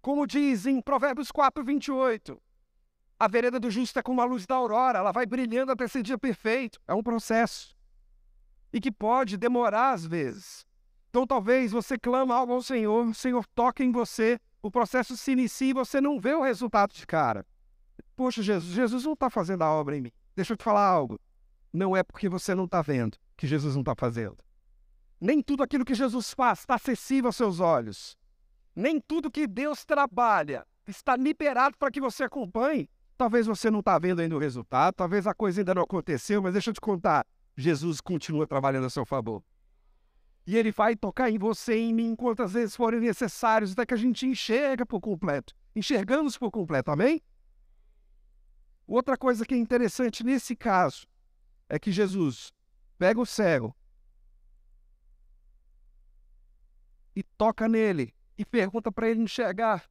Como 0.02 0.28
diz 0.28 0.66
em 0.66 0.82
Provérbios 0.82 1.32
4, 1.32 1.63
28. 1.63 2.42
A 3.20 3.28
vereda 3.28 3.60
do 3.60 3.72
justo 3.72 3.98
é 3.98 4.04
como 4.04 4.22
a 4.22 4.25
luz 4.25 4.46
da 4.46 4.56
aurora, 4.56 5.00
ela 5.00 5.12
vai 5.12 5.25
brilhando 5.25 5.72
até 5.72 5.86
esse 5.86 6.04
dia 6.04 6.18
perfeito. 6.18 6.80
É 6.88 6.94
um 6.94 7.04
processo. 7.04 7.75
E 8.72 8.82
que 8.82 8.92
pode 8.92 9.38
demorar 9.38 9.92
às 9.92 10.06
vezes. 10.06 10.66
Então 11.10 11.25
talvez 11.25 11.72
você 11.72 11.98
clama 11.98 12.36
algo 12.36 12.54
ao 12.54 12.62
Senhor, 12.62 13.06
o 13.06 13.13
Senhor 13.13 13.46
toca 13.54 13.84
em 13.84 13.92
você, 13.92 14.40
o 14.63 14.72
processo 14.72 15.17
se 15.17 15.34
inicia 15.34 15.72
e 15.72 15.74
você 15.74 16.00
não 16.00 16.17
vê 16.17 16.34
o 16.34 16.41
resultado 16.41 16.93
de 16.93 17.05
cara. 17.05 17.46
Poxa, 18.15 18.41
Jesus, 18.41 18.74
Jesus 18.74 19.03
não 19.03 19.12
está 19.12 19.29
fazendo 19.29 19.62
a 19.62 19.70
obra 19.70 19.98
em 19.98 20.01
mim. 20.01 20.12
Deixa 20.34 20.53
eu 20.53 20.58
te 20.58 20.63
falar 20.63 20.88
algo. 20.88 21.20
Não 21.72 21.96
é 21.98 22.01
porque 22.01 22.29
você 22.29 22.55
não 22.55 22.63
está 22.63 22.82
vendo 22.82 23.17
que 23.36 23.46
Jesus 23.46 23.75
não 23.75 23.82
está 23.82 23.93
fazendo. 23.93 24.38
Nem 25.20 25.41
tudo 25.41 25.63
aquilo 25.63 25.84
que 25.84 25.93
Jesus 25.93 26.34
faz 26.34 26.60
está 26.60 26.75
acessível 26.75 27.27
aos 27.27 27.36
seus 27.36 27.60
olhos. 27.60 28.17
Nem 28.74 29.01
tudo 29.01 29.29
que 29.29 29.46
Deus 29.46 29.84
trabalha 29.84 30.65
está 30.88 31.17
liberado 31.17 31.77
para 31.77 31.91
que 31.91 32.00
você 32.00 32.24
acompanhe. 32.24 32.89
Talvez 33.17 33.46
você 33.46 33.70
não 33.70 33.79
está 33.79 34.00
vendo 34.00 34.22
ainda 34.22 34.36
o 34.36 34.39
resultado, 34.39 34.96
talvez 34.96 35.27
a 35.27 35.34
coisa 35.34 35.60
ainda 35.60 35.75
não 35.75 35.84
aconteceu, 35.84 36.41
mas 36.41 36.53
deixa 36.53 36.70
eu 36.70 36.74
te 36.74 36.82
contar. 36.82 37.25
Jesus 37.58 38.00
continua 38.00 38.48
trabalhando 38.48 38.86
a 38.86 38.89
seu 38.89 39.05
favor. 39.05 39.43
E 40.45 40.57
ele 40.57 40.71
vai 40.71 40.95
tocar 40.95 41.29
em 41.29 41.38
você 41.38 41.77
e 41.77 41.89
em 41.89 41.93
mim 41.93 42.15
quantas 42.15 42.51
vezes 42.51 42.75
forem 42.75 43.00
necessários, 43.00 43.71
até 43.71 43.85
que 43.85 43.93
a 43.93 43.97
gente 43.97 44.25
enxerga 44.25 44.85
por 44.85 45.00
completo. 45.00 45.55
Enxergamos 45.75 46.38
por 46.38 46.51
completo, 46.51 46.91
amém? 46.91 47.21
Outra 48.85 49.17
coisa 49.17 49.45
que 49.45 49.53
é 49.53 49.57
interessante 49.57 50.23
nesse 50.23 50.55
caso 50.55 51.07
é 51.69 51.79
que 51.79 51.91
Jesus 51.91 52.51
pega 52.97 53.19
o 53.19 53.25
cego 53.25 53.75
e 57.15 57.23
toca 57.23 57.67
nele 57.67 58.13
e 58.38 58.45
pergunta 58.45 58.91
para 58.91 59.07
ele 59.09 59.21
enxergar. 59.21 59.89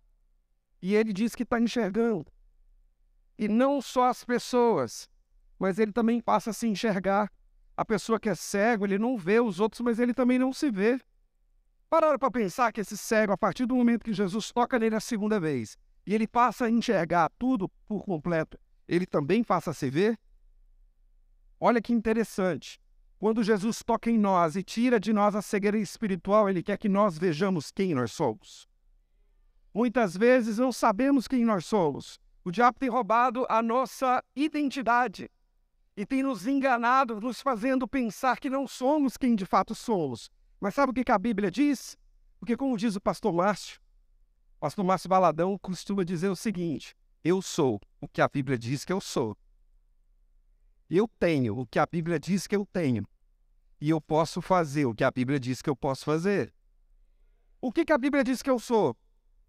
E 0.80 0.94
ele 0.94 1.12
diz 1.12 1.35
que 1.35 1.44
está 1.44 1.61
enxergando. 1.61 2.26
E 3.38 3.49
não 3.49 3.80
só 3.80 4.09
as 4.09 4.25
pessoas, 4.25 5.09
mas 5.59 5.78
ele 5.78 5.92
também 5.92 6.21
passa 6.21 6.50
a 6.50 6.52
se 6.52 6.66
enxergar. 6.66 7.32
A 7.76 7.85
pessoa 7.85 8.21
que 8.21 8.29
é 8.29 8.35
cego, 8.35 8.85
ele 8.85 8.99
não 8.99 9.17
vê 9.17 9.41
os 9.41 9.59
outros, 9.59 9.81
mas 9.81 9.99
ele 9.99 10.12
também 10.12 10.38
não 10.38 10.52
se 10.52 10.71
vê. 10.71 11.00
Pararam 11.88 12.19
para 12.19 12.31
pensar 12.31 12.73
que 12.73 12.81
esse 12.81 12.97
cego, 12.97 13.33
a 13.33 13.38
partir 13.38 13.67
do 13.67 13.75
momento 13.75 14.05
que 14.05 14.12
Jesus 14.12 14.52
toca 14.52 14.79
nele 14.79 14.97
a 14.97 15.00
segunda 15.00 15.41
vez, 15.41 15.76
e 16.07 16.14
ele 16.14 16.26
passa 16.26 16.67
a 16.67 16.71
enxergar 16.71 17.31
tudo 17.38 17.69
por 17.87 18.05
completo, 18.05 18.59
ele 18.87 19.07
também 19.07 19.43
passa 19.43 19.71
a 19.71 19.75
se 19.75 19.88
ver? 19.88 20.19
Olha 21.59 21.81
que 21.81 21.93
interessante. 21.93 22.81
Quando 23.19 23.43
Jesus 23.43 23.83
toca 23.85 24.11
em 24.11 24.19
nós 24.19 24.57
e 24.57 24.62
tira 24.62 24.99
de 24.99 25.12
nós 25.12 25.35
a 25.37 25.41
cegueira 25.41 25.79
espiritual, 25.79 26.49
ele 26.50 26.62
quer 26.62 26.76
que 26.76 26.88
nós 26.88 27.17
vejamos 27.17 27.71
quem 27.71 27.95
nós 27.95 28.12
somos. 28.12 28.67
Muitas 29.73 30.17
vezes 30.17 30.59
não 30.59 30.73
sabemos 30.73 31.29
quem 31.29 31.45
nós 31.45 31.64
somos. 31.64 32.19
O 32.45 32.50
diabo 32.50 32.79
tem 32.79 32.91
roubado 32.91 33.47
a 33.49 33.62
nossa 33.62 34.23
identidade 34.35 35.31
e 35.97 36.07
tem 36.07 36.23
nos 36.23 36.47
enganado, 36.47 37.21
nos 37.21 37.41
fazendo 37.41 37.87
pensar 37.87 38.39
que 38.39 38.49
não 38.49 38.67
somos 38.67 39.17
quem 39.17 39.35
de 39.35 39.45
fato 39.45 39.75
somos. 39.75 40.31
Mas 40.61 40.75
sabe 40.75 40.91
o 40.91 41.05
que 41.05 41.13
a 41.13 41.19
Bíblia 41.19 41.51
diz? 41.51 41.97
Porque, 42.39 42.57
como 42.57 42.77
diz 42.77 42.97
o 42.97 43.01
pastor 43.01 43.33
Márcio, 43.33 43.81
o 44.57 44.61
pastor 44.61 44.85
Márcio 44.85 45.09
Baladão 45.09 45.59
costuma 45.59 46.05
dizer 46.05 46.29
o 46.29 46.37
seguinte: 46.37 46.97
Eu 47.23 47.43
sou 47.43 47.81
o 48.01 48.09
que 48.09 48.21
a 48.21 48.29
Bíblia 48.29 48.59
diz 48.59 48.85
que 48.85 48.93
eu 48.93 49.01
sou. 49.01 49.37
Eu 50.89 51.09
tenho 51.19 51.59
o 51.59 51.67
que 51.67 51.79
a 51.79 51.87
Bíblia 51.87 52.19
diz 52.19 52.47
que 52.47 52.57
eu 52.57 52.67
tenho. 52.67 53.07
E 53.81 53.91
eu 53.91 54.01
posso 54.01 54.41
fazer 54.41 54.87
o 54.87 54.95
que 54.95 55.03
a 55.03 55.11
Bíblia 55.11 55.41
diz 55.41 55.61
que 55.61 55.69
eu 55.69 55.75
posso 55.75 56.05
fazer. 56.05 56.55
O 57.61 57.73
que, 57.73 57.85
que 57.85 57.93
a 57.93 57.99
Bíblia 57.99 58.23
diz 58.23 58.43
que 58.43 58.51
eu 58.51 58.59
sou? 58.59 58.97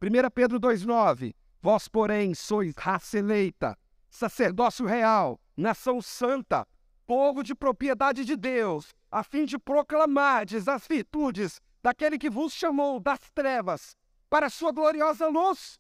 1 0.02 0.30
Pedro 0.34 0.60
2,9: 0.60 1.36
Vós, 1.62 1.88
porém, 1.88 2.34
sois 2.34 2.74
raça 2.76 3.18
eleita, 3.18 3.78
sacerdócio 4.10 4.86
real, 4.86 5.40
nação 5.56 6.02
santa, 6.02 6.68
povo 7.06 7.44
de 7.44 7.54
propriedade 7.54 8.26
de 8.26 8.36
Deus, 8.36 8.94
a 9.12 9.24
fim 9.24 9.46
de 9.46 9.58
proclamardes 9.60 10.68
as 10.68 10.88
virtudes 10.88 11.62
daquele 11.82 12.18
que 12.18 12.30
vos 12.30 12.54
chamou 12.54 13.00
das 13.00 13.20
trevas 13.34 13.96
para 14.30 14.48
a 14.48 14.50
sua 14.50 14.72
gloriosa 14.72 15.28
luz. 15.28 15.80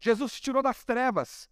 Jesus 0.00 0.32
te 0.32 0.42
tirou 0.42 0.62
das 0.62 0.82
trevas, 0.84 1.48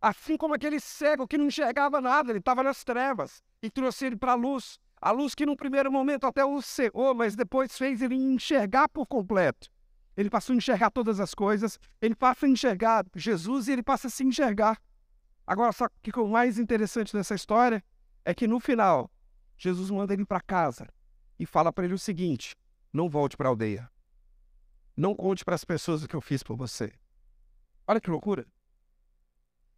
assim 0.00 0.36
como 0.36 0.54
aquele 0.54 0.80
cego 0.80 1.26
que 1.28 1.38
não 1.38 1.46
enxergava 1.46 2.00
nada, 2.00 2.32
ele 2.32 2.40
estava 2.40 2.62
nas 2.62 2.82
trevas, 2.82 3.42
e 3.62 3.70
trouxe 3.70 4.06
ele 4.06 4.16
para 4.16 4.32
a 4.32 4.34
luz. 4.34 4.78
A 5.00 5.10
luz 5.10 5.34
que, 5.34 5.46
num 5.46 5.56
primeiro 5.56 5.90
momento, 5.90 6.26
até 6.26 6.44
o 6.44 6.60
cegou, 6.60 7.14
mas 7.14 7.34
depois 7.34 7.76
fez 7.78 8.02
ele 8.02 8.14
enxergar 8.14 8.88
por 8.88 9.06
completo. 9.06 9.68
Ele 10.16 10.28
passou 10.28 10.52
a 10.52 10.56
enxergar 10.56 10.90
todas 10.90 11.18
as 11.18 11.34
coisas, 11.34 11.78
ele 12.00 12.14
passa 12.14 12.46
a 12.46 12.48
enxergar 12.48 13.04
Jesus 13.16 13.68
e 13.68 13.72
ele 13.72 13.82
passa 13.82 14.08
a 14.08 14.10
se 14.10 14.22
enxergar. 14.24 14.78
Agora, 15.52 15.70
só 15.70 15.86
que 16.02 16.18
o 16.18 16.26
mais 16.26 16.58
interessante 16.58 17.12
dessa 17.12 17.34
história 17.34 17.84
é 18.24 18.32
que 18.32 18.48
no 18.48 18.58
final, 18.58 19.10
Jesus 19.54 19.90
manda 19.90 20.14
ele 20.14 20.24
para 20.24 20.40
casa 20.40 20.88
e 21.38 21.44
fala 21.44 21.70
para 21.70 21.84
ele 21.84 21.92
o 21.92 21.98
seguinte: 21.98 22.56
não 22.90 23.06
volte 23.06 23.36
para 23.36 23.50
a 23.50 23.50
aldeia. 23.50 23.90
Não 24.96 25.14
conte 25.14 25.44
para 25.44 25.54
as 25.54 25.62
pessoas 25.62 26.02
o 26.02 26.08
que 26.08 26.16
eu 26.16 26.22
fiz 26.22 26.42
por 26.42 26.56
você. 26.56 26.90
Olha 27.86 28.00
que 28.00 28.08
loucura. 28.08 28.46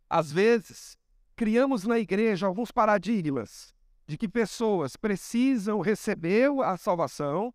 Às 0.08 0.30
vezes, 0.30 0.96
criamos 1.34 1.82
na 1.82 1.98
igreja 1.98 2.46
alguns 2.46 2.70
paradigmas 2.70 3.74
de 4.06 4.16
que 4.16 4.28
pessoas 4.28 4.94
precisam 4.94 5.80
receber 5.80 6.52
a 6.62 6.76
salvação 6.76 7.52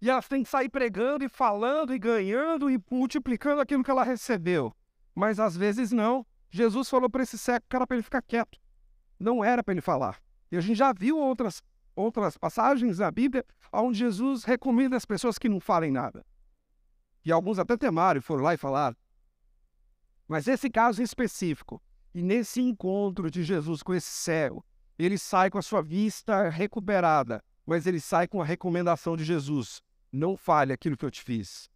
e 0.00 0.08
elas 0.08 0.28
têm 0.28 0.44
que 0.44 0.48
sair 0.48 0.68
pregando 0.68 1.24
e 1.24 1.28
falando 1.28 1.92
e 1.92 1.98
ganhando 1.98 2.70
e 2.70 2.80
multiplicando 2.88 3.60
aquilo 3.60 3.82
que 3.82 3.90
ela 3.90 4.04
recebeu. 4.04 4.72
Mas 5.12 5.40
às 5.40 5.56
vezes 5.56 5.90
não. 5.90 6.24
Jesus 6.50 6.88
falou 6.88 7.10
para 7.10 7.22
esse 7.22 7.36
cego 7.36 7.64
que 7.68 7.76
era 7.76 7.86
para 7.86 7.96
ele 7.96 8.02
ficar 8.02 8.22
quieto. 8.22 8.58
Não 9.18 9.44
era 9.44 9.62
para 9.62 9.72
ele 9.72 9.80
falar. 9.80 10.20
E 10.50 10.56
a 10.56 10.60
gente 10.60 10.76
já 10.76 10.92
viu 10.92 11.18
outras, 11.18 11.62
outras 11.94 12.36
passagens 12.36 12.98
na 12.98 13.10
Bíblia 13.10 13.44
onde 13.72 13.98
Jesus 13.98 14.44
recomenda 14.44 14.96
as 14.96 15.04
pessoas 15.04 15.38
que 15.38 15.48
não 15.48 15.60
falem 15.60 15.90
nada. 15.90 16.24
E 17.24 17.32
alguns 17.32 17.58
até 17.58 17.76
temaram 17.76 18.18
e 18.18 18.22
foram 18.22 18.44
lá 18.44 18.54
e 18.54 18.56
falaram. 18.56 18.96
Mas 20.28 20.46
esse 20.46 20.70
caso 20.70 21.02
específico, 21.02 21.82
e 22.14 22.22
nesse 22.22 22.60
encontro 22.60 23.30
de 23.30 23.42
Jesus 23.42 23.82
com 23.82 23.94
esse 23.94 24.08
cego, 24.08 24.64
ele 24.98 25.18
sai 25.18 25.50
com 25.50 25.58
a 25.58 25.62
sua 25.62 25.82
vista 25.82 26.48
recuperada, 26.48 27.42
mas 27.66 27.86
ele 27.86 28.00
sai 28.00 28.26
com 28.26 28.40
a 28.40 28.44
recomendação 28.44 29.16
de 29.16 29.24
Jesus: 29.24 29.82
não 30.10 30.36
fale 30.36 30.72
aquilo 30.72 30.96
que 30.96 31.04
eu 31.04 31.10
te 31.10 31.22
fiz. 31.22 31.68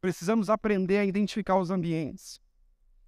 Precisamos 0.00 0.50
aprender 0.50 0.98
a 0.98 1.04
identificar 1.04 1.56
os 1.56 1.70
ambientes. 1.70 2.40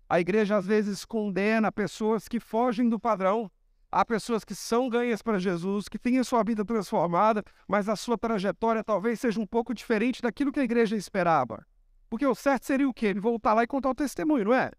A 0.09 0.19
igreja 0.19 0.57
às 0.57 0.65
vezes 0.65 1.05
condena 1.05 1.71
pessoas 1.71 2.27
que 2.27 2.41
fogem 2.41 2.89
do 2.89 2.99
padrão. 2.99 3.51
Há 3.91 4.05
pessoas 4.05 4.45
que 4.45 4.55
são 4.55 4.89
ganhas 4.89 5.21
para 5.21 5.39
Jesus, 5.39 5.89
que 5.89 5.99
têm 5.99 6.19
a 6.19 6.25
sua 6.25 6.43
vida 6.43 6.65
transformada, 6.65 7.43
mas 7.67 7.89
a 7.89 7.97
sua 7.97 8.17
trajetória 8.17 8.83
talvez 8.83 9.21
seja 9.21 9.41
um 9.41 9.47
pouco 9.47 9.75
diferente 9.75 10.23
daquilo 10.23 10.53
que 10.53 10.61
a 10.61 10.65
igreja 10.65 10.97
esperava. 10.97 11.67
Porque 12.09 12.27
o 12.27 12.35
certo 12.35 12.65
seria 12.65 12.89
o 12.89 12.95
quê? 12.95 13.07
Ele 13.07 13.21
voltar 13.21 13.53
lá 13.53 13.63
e 13.63 13.67
contar 13.67 13.91
o 13.91 13.95
testemunho, 13.95 14.47
não 14.47 14.55
é? 14.55 14.71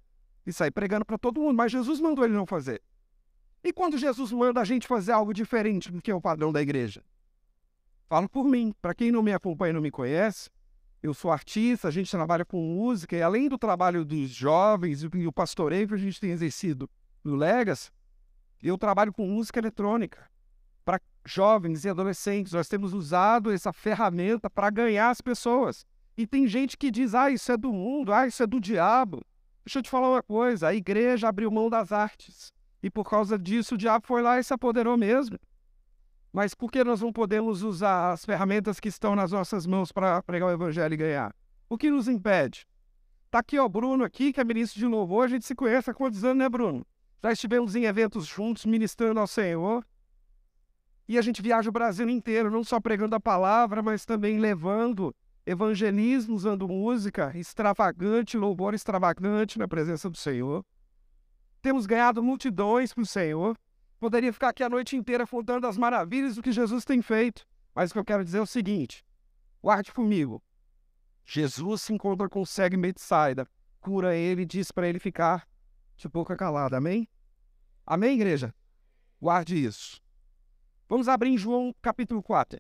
E 0.45 0.53
sair 0.53 0.71
pregando 0.71 1.05
para 1.05 1.17
todo 1.17 1.39
mundo. 1.39 1.55
Mas 1.55 1.71
Jesus 1.71 1.99
mandou 1.99 2.25
ele 2.25 2.33
não 2.33 2.45
fazer. 2.45 2.81
E 3.63 3.71
quando 3.71 3.97
Jesus 3.97 4.31
manda 4.31 4.61
a 4.61 4.63
gente 4.63 4.87
fazer 4.87 5.11
algo 5.11 5.33
diferente 5.33 5.91
do 5.91 6.01
que 6.01 6.09
é 6.09 6.15
o 6.15 6.21
padrão 6.21 6.51
da 6.51 6.61
igreja? 6.61 7.03
Falo 8.07 8.27
por 8.27 8.45
mim. 8.45 8.73
Para 8.81 8.95
quem 8.95 9.11
não 9.11 9.21
me 9.21 9.33
acompanha 9.33 9.71
e 9.71 9.73
não 9.73 9.81
me 9.81 9.91
conhece, 9.91 10.49
eu 11.01 11.13
sou 11.13 11.31
artista, 11.31 11.87
a 11.87 11.91
gente 11.91 12.11
trabalha 12.11 12.43
com 12.43 12.61
música, 12.61 13.15
e 13.15 13.21
além 13.21 13.47
do 13.47 13.57
trabalho 13.57 14.03
dos 14.03 14.29
jovens 14.29 15.03
e 15.03 15.27
o 15.27 15.31
pastoreio 15.31 15.87
que 15.87 15.93
a 15.93 15.97
gente 15.97 16.19
tem 16.19 16.31
exercido 16.31 16.89
no 17.23 17.35
Legas, 17.35 17.91
eu 18.61 18.77
trabalho 18.77 19.13
com 19.13 19.25
música 19.25 19.59
eletrônica. 19.59 20.29
Para 20.83 20.99
jovens 21.25 21.85
e 21.85 21.89
adolescentes, 21.89 22.51
nós 22.51 22.67
temos 22.67 22.93
usado 22.93 23.51
essa 23.51 23.71
ferramenta 23.71 24.49
para 24.49 24.69
ganhar 24.69 25.09
as 25.09 25.21
pessoas. 25.21 25.85
E 26.17 26.27
tem 26.27 26.47
gente 26.47 26.77
que 26.77 26.91
diz: 26.91 27.15
ah, 27.15 27.31
isso 27.31 27.51
é 27.51 27.55
do 27.55 27.71
mundo, 27.71 28.11
ah, 28.11 28.27
isso 28.27 28.43
é 28.43 28.47
do 28.47 28.59
diabo. 28.59 29.23
Deixa 29.63 29.79
eu 29.79 29.83
te 29.83 29.89
falar 29.89 30.09
uma 30.09 30.23
coisa: 30.23 30.67
a 30.67 30.75
igreja 30.75 31.29
abriu 31.29 31.49
mão 31.49 31.69
das 31.69 31.91
artes. 31.91 32.51
E 32.83 32.89
por 32.89 33.09
causa 33.09 33.37
disso, 33.37 33.75
o 33.75 33.77
diabo 33.77 34.05
foi 34.07 34.21
lá 34.21 34.39
e 34.39 34.43
se 34.43 34.53
apoderou 34.53 34.97
mesmo. 34.97 35.37
Mas 36.31 36.53
por 36.53 36.71
que 36.71 36.83
nós 36.83 37.01
não 37.01 37.11
podemos 37.11 37.63
usar 37.63 38.11
as 38.11 38.23
ferramentas 38.23 38.79
que 38.79 38.87
estão 38.87 39.15
nas 39.15 39.31
nossas 39.31 39.65
mãos 39.65 39.91
para 39.91 40.21
pregar 40.21 40.49
o 40.49 40.51
evangelho 40.51 40.93
e 40.93 40.97
ganhar? 40.97 41.35
O 41.67 41.77
que 41.77 41.89
nos 41.89 42.07
impede? 42.07 42.67
Tá 43.31 43.39
aqui, 43.39 43.57
ó, 43.59 43.67
Bruno 43.67 44.03
aqui, 44.03 44.33
que 44.33 44.39
é 44.39 44.43
ministro 44.43 44.79
de 44.79 44.85
louvor, 44.85 45.25
a 45.25 45.27
gente 45.27 45.45
se 45.45 45.55
conhece 45.55 45.89
há 45.89 45.93
quantos 45.93 46.23
anos, 46.23 46.37
né, 46.37 46.49
Bruno? 46.49 46.85
Já 47.21 47.31
estivemos 47.31 47.75
em 47.75 47.83
eventos 47.83 48.25
juntos, 48.25 48.65
ministrando 48.65 49.19
ao 49.19 49.27
Senhor. 49.27 49.85
E 51.07 51.17
a 51.17 51.21
gente 51.21 51.41
viaja 51.41 51.69
o 51.69 51.73
Brasil 51.73 52.07
inteiro, 52.09 52.51
não 52.51 52.63
só 52.63 52.79
pregando 52.79 53.15
a 53.15 53.19
palavra, 53.19 53.81
mas 53.81 54.05
também 54.05 54.39
levando 54.39 55.13
evangelismo, 55.45 56.35
usando 56.35 56.67
música 56.67 57.31
extravagante, 57.35 58.37
louvor 58.37 58.73
extravagante 58.73 59.57
na 59.57 59.67
presença 59.67 60.09
do 60.09 60.17
Senhor. 60.17 60.63
Temos 61.61 61.85
ganhado 61.85 62.23
multidões 62.23 62.93
para 62.93 63.01
o 63.01 63.05
Senhor. 63.05 63.57
Poderia 63.99 64.31
ficar 64.31 64.49
aqui 64.49 64.63
a 64.63 64.69
noite 64.69 64.95
inteira 64.95 65.27
contando 65.27 65.67
as 65.67 65.77
maravilhas 65.77 66.35
do 66.35 66.41
que 66.41 66.51
Jesus 66.51 66.85
tem 66.85 67.01
feito. 67.01 67.45
Mas 67.75 67.91
o 67.91 67.93
que 67.93 67.99
eu 67.99 68.05
quero 68.05 68.23
dizer 68.23 68.37
é 68.37 68.41
o 68.41 68.45
seguinte: 68.45 69.05
guarde 69.61 69.91
comigo. 69.91 70.41
Jesus 71.25 71.81
se 71.81 71.93
encontra 71.93 72.29
com 72.29 72.41
o 72.41 72.45
cego 72.45 72.75
em 72.75 72.81
Betsaida, 72.81 73.47
cura 73.79 74.15
ele 74.15 74.43
e 74.43 74.45
diz 74.45 74.71
para 74.71 74.87
ele 74.87 74.99
ficar 74.99 75.47
de 75.95 76.07
boca 76.07 76.35
calada. 76.35 76.77
Amém? 76.77 77.07
Amém, 77.85 78.15
igreja? 78.15 78.55
Guarde 79.21 79.63
isso. 79.63 80.01
Vamos 80.87 81.07
abrir 81.07 81.29
em 81.29 81.37
João 81.37 81.75
capítulo 81.81 82.23
4. 82.23 82.59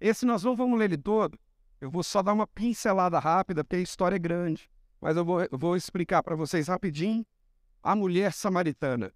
Esse 0.00 0.24
nós 0.24 0.42
não 0.42 0.56
vamos 0.56 0.78
ler 0.78 0.86
ele 0.86 0.98
todo. 0.98 1.38
Eu 1.80 1.90
vou 1.90 2.02
só 2.02 2.22
dar 2.22 2.32
uma 2.32 2.46
pincelada 2.46 3.18
rápida, 3.18 3.62
porque 3.62 3.76
a 3.76 3.80
história 3.80 4.16
é 4.16 4.18
grande. 4.18 4.70
Mas 5.00 5.16
eu 5.16 5.24
vou, 5.24 5.42
eu 5.42 5.58
vou 5.58 5.76
explicar 5.76 6.22
para 6.22 6.34
vocês 6.34 6.68
rapidinho 6.68 7.24
a 7.82 7.94
mulher 7.94 8.32
samaritana. 8.32 9.12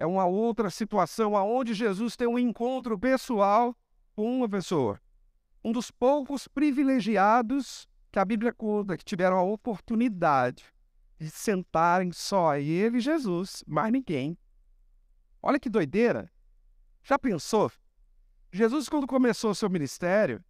É 0.00 0.06
uma 0.06 0.26
outra 0.26 0.70
situação 0.70 1.32
onde 1.32 1.74
Jesus 1.74 2.14
tem 2.14 2.28
um 2.28 2.38
encontro 2.38 2.96
pessoal 2.96 3.76
com 4.14 4.38
uma 4.38 4.48
pessoa. 4.48 5.00
Um 5.64 5.72
dos 5.72 5.90
poucos 5.90 6.46
privilegiados 6.46 7.88
que 8.12 8.20
a 8.20 8.24
Bíblia 8.24 8.52
conta 8.52 8.96
que 8.96 9.04
tiveram 9.04 9.36
a 9.36 9.42
oportunidade 9.42 10.64
de 11.18 11.28
sentarem 11.28 12.12
só 12.12 12.54
ele 12.56 12.98
e 12.98 13.00
Jesus, 13.00 13.64
mais 13.66 13.90
ninguém. 13.90 14.38
Olha 15.42 15.58
que 15.58 15.68
doideira. 15.68 16.30
Já 17.02 17.18
pensou? 17.18 17.68
Jesus, 18.52 18.88
quando 18.88 19.04
começou 19.04 19.50
o 19.50 19.54
seu 19.54 19.68
ministério, 19.68 20.40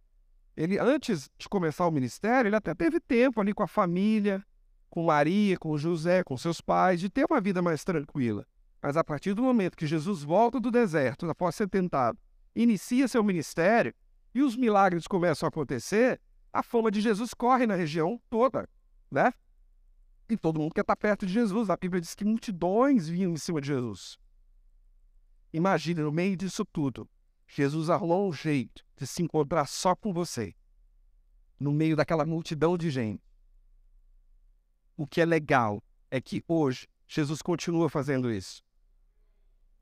ele 0.55 0.77
antes 0.77 1.27
de 1.39 1.49
começar 1.49 1.87
o 1.87 1.91
ministério, 1.91 2.49
ele 2.49 2.55
até 2.55 2.75
teve 2.75 2.99
tempo 2.99 3.41
ali 3.41 3.51
com 3.51 3.63
a 3.63 3.67
família, 3.67 4.45
com 4.91 5.05
Maria, 5.05 5.57
com 5.57 5.75
José, 5.75 6.23
com 6.23 6.37
seus 6.37 6.61
pais, 6.61 6.99
de 6.99 7.09
ter 7.09 7.25
uma 7.27 7.41
vida 7.41 7.63
mais 7.63 7.83
tranquila. 7.83 8.45
Mas 8.81 8.95
a 8.95 9.03
partir 9.03 9.33
do 9.33 9.43
momento 9.43 9.77
que 9.77 9.87
Jesus 9.87 10.23
volta 10.23 10.59
do 10.59 10.71
deserto, 10.71 11.29
após 11.29 11.55
ser 11.55 11.67
tentado, 11.67 12.17
inicia 12.55 13.07
seu 13.07 13.23
ministério 13.23 13.93
e 14.33 14.41
os 14.41 14.55
milagres 14.55 15.07
começam 15.07 15.47
a 15.47 15.49
acontecer, 15.49 16.19
a 16.51 16.63
fama 16.63 16.89
de 16.89 17.01
Jesus 17.01 17.33
corre 17.33 17.67
na 17.67 17.75
região 17.75 18.21
toda, 18.29 18.67
né? 19.11 19.33
E 20.29 20.37
todo 20.37 20.59
mundo 20.59 20.73
quer 20.73 20.81
estar 20.81 20.95
perto 20.95 21.25
de 21.25 21.33
Jesus. 21.33 21.69
A 21.69 21.75
Bíblia 21.75 21.99
diz 21.99 22.15
que 22.15 22.23
multidões 22.23 23.07
vinham 23.07 23.31
em 23.31 23.37
cima 23.37 23.59
de 23.59 23.67
Jesus. 23.67 24.17
Imagine, 25.51 26.01
no 26.01 26.11
meio 26.11 26.37
disso 26.37 26.63
tudo, 26.63 27.09
Jesus 27.47 27.89
arrumou 27.89 28.29
um 28.29 28.33
jeito 28.33 28.85
de 28.95 29.07
se 29.07 29.23
encontrar 29.23 29.65
só 29.65 29.95
com 29.95 30.13
você, 30.13 30.53
no 31.59 31.71
meio 31.71 31.95
daquela 31.95 32.25
multidão 32.25 32.77
de 32.77 32.91
gente. 32.91 33.23
O 34.95 35.07
que 35.07 35.19
é 35.19 35.25
legal 35.25 35.83
é 36.11 36.21
que 36.21 36.43
hoje 36.47 36.87
Jesus 37.07 37.41
continua 37.41 37.89
fazendo 37.89 38.31
isso. 38.31 38.61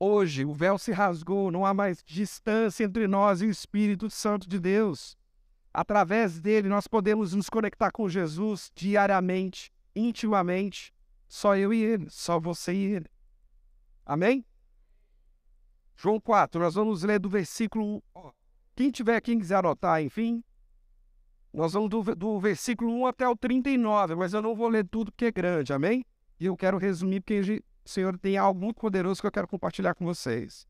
Hoje 0.00 0.44
o 0.44 0.52
véu 0.52 0.78
se 0.78 0.92
rasgou, 0.92 1.50
não 1.50 1.66
há 1.66 1.74
mais 1.74 2.02
distância 2.04 2.84
entre 2.84 3.08
nós 3.08 3.42
e 3.42 3.46
o 3.46 3.50
Espírito 3.50 4.08
Santo 4.08 4.48
de 4.48 4.60
Deus. 4.60 5.16
Através 5.74 6.40
dele 6.40 6.68
nós 6.68 6.86
podemos 6.86 7.34
nos 7.34 7.50
conectar 7.50 7.90
com 7.90 8.08
Jesus 8.08 8.70
diariamente, 8.74 9.72
intimamente, 9.96 10.94
só 11.26 11.56
eu 11.56 11.72
e 11.72 11.82
ele, 11.82 12.08
só 12.10 12.38
você 12.38 12.72
e 12.72 12.84
ele. 12.94 13.06
Amém? 14.06 14.44
João 15.96 16.20
4, 16.20 16.60
nós 16.60 16.76
vamos 16.76 17.02
ler 17.02 17.18
do 17.18 17.28
versículo. 17.28 18.00
Quem 18.76 18.92
tiver, 18.92 19.20
quem 19.20 19.36
quiser 19.36 19.56
anotar, 19.56 20.00
enfim. 20.00 20.44
Nós 21.52 21.72
vamos 21.72 21.90
do, 21.90 22.14
do 22.14 22.38
versículo 22.38 22.92
1 23.00 23.06
até 23.06 23.28
o 23.28 23.34
39, 23.34 24.14
mas 24.14 24.32
eu 24.32 24.40
não 24.40 24.54
vou 24.54 24.68
ler 24.68 24.86
tudo 24.86 25.10
porque 25.10 25.24
é 25.24 25.32
grande, 25.32 25.72
amém? 25.72 26.04
E 26.38 26.46
eu 26.46 26.56
quero 26.56 26.78
resumir 26.78 27.20
porque 27.20 27.64
o 27.88 27.90
Senhor 27.90 28.18
tem 28.18 28.36
algo 28.36 28.60
muito 28.60 28.78
poderoso 28.78 29.18
que 29.18 29.26
eu 29.26 29.32
quero 29.32 29.48
compartilhar 29.48 29.94
com 29.94 30.04
vocês. 30.04 30.68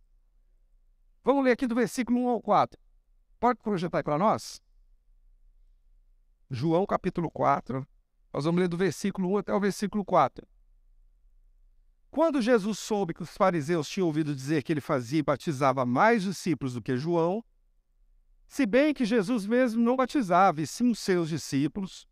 Vamos 1.25 1.43
ler 1.43 1.51
aqui 1.51 1.67
do 1.67 1.75
versículo 1.75 2.21
1 2.21 2.29
ao 2.29 2.41
4. 2.41 2.81
Pode 3.41 3.61
projetar 3.61 4.05
para 4.05 4.17
nós? 4.17 4.63
João 6.49 6.87
capítulo 6.87 7.29
4. 7.29 7.85
Nós 8.33 8.45
vamos 8.45 8.61
ler 8.61 8.69
do 8.69 8.77
versículo 8.77 9.33
1 9.33 9.39
até 9.39 9.53
o 9.53 9.59
versículo 9.59 10.05
4. 10.05 10.47
Quando 12.09 12.41
Jesus 12.41 12.79
soube 12.79 13.13
que 13.13 13.23
os 13.25 13.37
fariseus 13.37 13.89
tinham 13.89 14.07
ouvido 14.07 14.33
dizer 14.33 14.63
que 14.63 14.73
ele 14.73 14.81
fazia 14.81 15.19
e 15.19 15.23
batizava 15.23 15.85
mais 15.85 16.23
discípulos 16.23 16.75
do 16.75 16.81
que 16.81 16.97
João, 16.97 17.45
se 18.47 18.65
bem 18.65 18.95
que 18.95 19.05
Jesus 19.05 19.45
mesmo 19.45 19.83
não 19.83 19.97
batizava, 19.97 20.63
e 20.63 20.67
sim 20.69 20.89
os 20.93 21.01
seus 21.01 21.29
discípulos, 21.29 22.07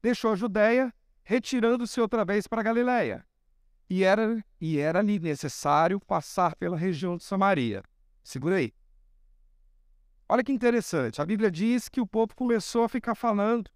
deixou 0.00 0.32
a 0.32 0.34
Judéia, 0.34 0.94
retirando-se 1.22 2.00
outra 2.00 2.24
vez 2.24 2.46
para 2.46 2.62
a 2.62 2.64
Galiléia. 2.64 3.22
E 3.88 4.02
era, 4.02 4.44
e 4.60 4.78
era 4.78 4.98
ali 4.98 5.18
necessário 5.18 6.00
passar 6.00 6.56
pela 6.56 6.76
região 6.76 7.16
de 7.16 7.22
Samaria. 7.22 7.82
Segura 8.22 8.56
aí. 8.56 8.72
Olha 10.28 10.42
que 10.42 10.52
interessante. 10.52 11.22
A 11.22 11.26
Bíblia 11.26 11.50
diz 11.50 11.88
que 11.88 12.00
o 12.00 12.06
povo 12.06 12.34
começou 12.34 12.82
a 12.82 12.88
ficar 12.88 13.14
falando 13.14 13.70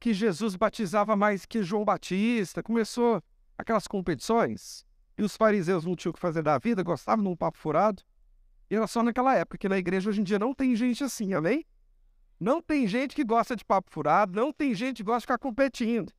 que 0.00 0.12
Jesus 0.12 0.56
batizava 0.56 1.14
mais 1.14 1.46
que 1.46 1.62
João 1.62 1.84
Batista, 1.84 2.60
começou 2.60 3.22
aquelas 3.56 3.86
competições. 3.86 4.84
E 5.16 5.22
os 5.22 5.36
fariseus 5.36 5.84
não 5.84 5.94
tinham 5.94 6.10
o 6.10 6.14
que 6.14 6.18
fazer 6.18 6.42
da 6.42 6.58
vida, 6.58 6.82
gostavam 6.82 7.22
de 7.24 7.30
um 7.30 7.36
papo 7.36 7.56
furado. 7.56 8.02
E 8.68 8.74
era 8.74 8.88
só 8.88 9.00
naquela 9.00 9.36
época, 9.36 9.58
que 9.58 9.68
na 9.68 9.78
igreja 9.78 10.10
hoje 10.10 10.20
em 10.20 10.24
dia 10.24 10.40
não 10.40 10.52
tem 10.52 10.74
gente 10.74 11.04
assim, 11.04 11.34
amém? 11.34 11.64
Não 12.40 12.60
tem 12.60 12.88
gente 12.88 13.14
que 13.14 13.22
gosta 13.22 13.54
de 13.54 13.64
papo 13.64 13.92
furado, 13.92 14.34
não 14.34 14.52
tem 14.52 14.74
gente 14.74 14.96
que 14.96 15.02
gosta 15.04 15.20
de 15.20 15.24
ficar 15.24 15.38
competindo. 15.38 16.12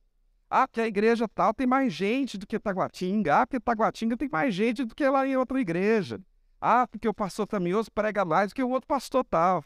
Ah, 0.56 0.68
porque 0.68 0.80
a 0.80 0.86
igreja 0.86 1.26
tal 1.26 1.52
tem 1.52 1.66
mais 1.66 1.92
gente 1.92 2.38
do 2.38 2.46
que 2.46 2.60
Taguatinga. 2.60 3.40
Ah, 3.40 3.44
porque 3.44 3.58
Taguatinga 3.58 4.16
tem 4.16 4.28
mais 4.28 4.54
gente 4.54 4.84
do 4.84 4.94
que 4.94 5.04
lá 5.08 5.26
em 5.26 5.36
outra 5.36 5.60
igreja. 5.60 6.20
Ah, 6.60 6.86
porque 6.86 7.08
o 7.08 7.12
pastor 7.12 7.44
Tamioso 7.44 7.90
prega 7.90 8.24
mais 8.24 8.52
do 8.52 8.54
que 8.54 8.62
o 8.62 8.70
outro 8.70 8.86
pastor 8.86 9.24
tal. 9.24 9.64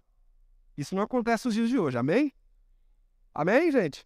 Isso 0.78 0.94
não 0.94 1.02
acontece 1.02 1.44
nos 1.44 1.54
dias 1.54 1.68
de 1.68 1.78
hoje, 1.78 1.98
amém? 1.98 2.32
Amém, 3.34 3.70
gente? 3.70 4.02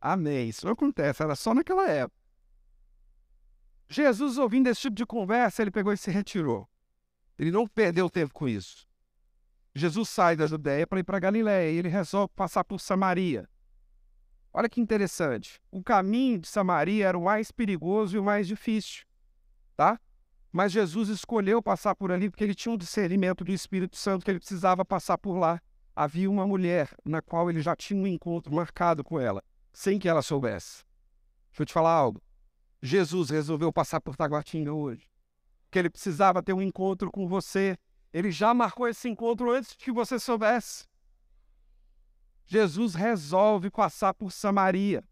Amém. 0.00 0.48
Isso 0.48 0.64
não 0.64 0.74
acontece, 0.74 1.24
era 1.24 1.34
só 1.34 1.52
naquela 1.52 1.90
época. 1.90 2.16
Jesus, 3.88 4.38
ouvindo 4.38 4.68
esse 4.68 4.82
tipo 4.82 4.94
de 4.94 5.04
conversa, 5.04 5.60
ele 5.60 5.72
pegou 5.72 5.92
e 5.92 5.96
se 5.96 6.12
retirou. 6.12 6.68
Ele 7.36 7.50
não 7.50 7.66
perdeu 7.66 8.08
tempo 8.08 8.32
com 8.32 8.46
isso. 8.48 8.86
Jesus 9.74 10.08
sai 10.08 10.36
da 10.36 10.46
Judéia 10.46 10.86
para 10.86 11.00
ir 11.00 11.04
para 11.04 11.18
Galiléia 11.18 11.72
e 11.72 11.78
ele 11.78 11.88
resolve 11.88 12.32
passar 12.36 12.62
por 12.62 12.78
Samaria. 12.78 13.48
Olha 14.56 14.70
que 14.70 14.80
interessante. 14.80 15.60
O 15.70 15.82
caminho 15.82 16.38
de 16.38 16.48
Samaria 16.48 17.06
era 17.06 17.18
o 17.18 17.24
mais 17.24 17.50
perigoso 17.50 18.16
e 18.16 18.18
o 18.18 18.24
mais 18.24 18.48
difícil, 18.48 19.04
tá? 19.76 20.00
Mas 20.50 20.72
Jesus 20.72 21.10
escolheu 21.10 21.62
passar 21.62 21.94
por 21.94 22.10
ali 22.10 22.30
porque 22.30 22.42
ele 22.42 22.54
tinha 22.54 22.72
um 22.72 22.78
discernimento 22.78 23.44
do 23.44 23.52
Espírito 23.52 23.98
Santo 23.98 24.24
que 24.24 24.30
ele 24.30 24.38
precisava 24.38 24.82
passar 24.82 25.18
por 25.18 25.36
lá. 25.36 25.60
Havia 25.94 26.30
uma 26.30 26.46
mulher 26.46 26.88
na 27.04 27.20
qual 27.20 27.50
ele 27.50 27.60
já 27.60 27.76
tinha 27.76 28.02
um 28.02 28.06
encontro 28.06 28.54
marcado 28.54 29.04
com 29.04 29.20
ela, 29.20 29.44
sem 29.74 29.98
que 29.98 30.08
ela 30.08 30.22
soubesse. 30.22 30.84
Deixa 31.50 31.62
eu 31.62 31.66
te 31.66 31.72
falar 31.74 31.92
algo. 31.92 32.22
Jesus 32.80 33.28
resolveu 33.28 33.70
passar 33.70 34.00
por 34.00 34.16
Taguatinga 34.16 34.72
hoje 34.72 35.06
que 35.70 35.78
ele 35.78 35.90
precisava 35.90 36.42
ter 36.42 36.54
um 36.54 36.62
encontro 36.62 37.10
com 37.10 37.28
você. 37.28 37.76
Ele 38.10 38.30
já 38.30 38.54
marcou 38.54 38.88
esse 38.88 39.08
encontro 39.10 39.50
antes 39.50 39.72
de 39.72 39.76
que 39.76 39.92
você 39.92 40.18
soubesse. 40.18 40.86
Jesus 42.46 42.94
resolve 42.94 43.70
passar 43.70 44.14
por 44.14 44.30
Samaria. 44.30 45.02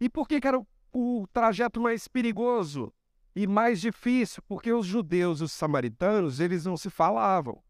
E 0.00 0.08
por 0.08 0.26
que, 0.26 0.40
que 0.40 0.48
era 0.48 0.58
o, 0.58 0.66
o 0.92 1.26
trajeto 1.32 1.80
mais 1.80 2.08
perigoso 2.08 2.92
e 3.34 3.46
mais 3.46 3.80
difícil? 3.80 4.42
Porque 4.48 4.72
os 4.72 4.86
judeus 4.86 5.40
e 5.40 5.44
os 5.44 5.52
samaritanos, 5.52 6.40
eles 6.40 6.64
não 6.64 6.76
se 6.76 6.88
falavam. 6.88 7.62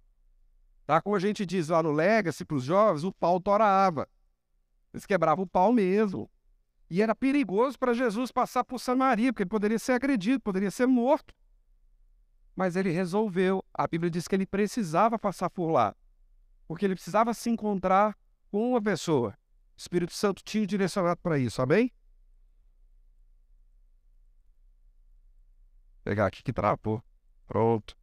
Tá? 0.86 1.00
Como 1.00 1.16
a 1.16 1.20
gente 1.20 1.44
diz 1.44 1.68
lá 1.68 1.82
no 1.82 1.92
Legacy 1.92 2.44
para 2.44 2.56
os 2.56 2.64
jovens, 2.64 3.04
o 3.04 3.12
pau 3.12 3.40
torava. 3.40 4.08
Eles 4.92 5.06
quebravam 5.06 5.44
o 5.44 5.48
pau 5.48 5.72
mesmo. 5.72 6.30
E 6.88 7.02
era 7.02 7.14
perigoso 7.14 7.78
para 7.78 7.94
Jesus 7.94 8.32
passar 8.32 8.64
por 8.64 8.78
Samaria, 8.78 9.32
porque 9.32 9.42
ele 9.42 9.50
poderia 9.50 9.78
ser 9.78 9.92
agredido, 9.92 10.40
poderia 10.40 10.70
ser 10.70 10.86
morto 10.86 11.34
mas 12.60 12.76
ele 12.76 12.90
resolveu. 12.90 13.64
A 13.72 13.86
Bíblia 13.86 14.10
diz 14.10 14.28
que 14.28 14.34
ele 14.34 14.44
precisava 14.44 15.18
passar 15.18 15.48
por 15.48 15.70
lá, 15.70 15.96
porque 16.68 16.84
ele 16.84 16.94
precisava 16.94 17.32
se 17.32 17.48
encontrar 17.48 18.14
com 18.50 18.70
uma 18.70 18.82
pessoa. 18.82 19.36
Espírito 19.76 20.12
Santo 20.12 20.42
tinha 20.42 20.66
direcionado 20.66 21.20
para 21.20 21.38
isso, 21.38 21.62
amém? 21.62 21.92
Vou 25.94 26.04
pegar 26.04 26.26
aqui 26.26 26.42
que 26.42 26.52
travou. 26.52 27.02
Pronto. 27.46 27.96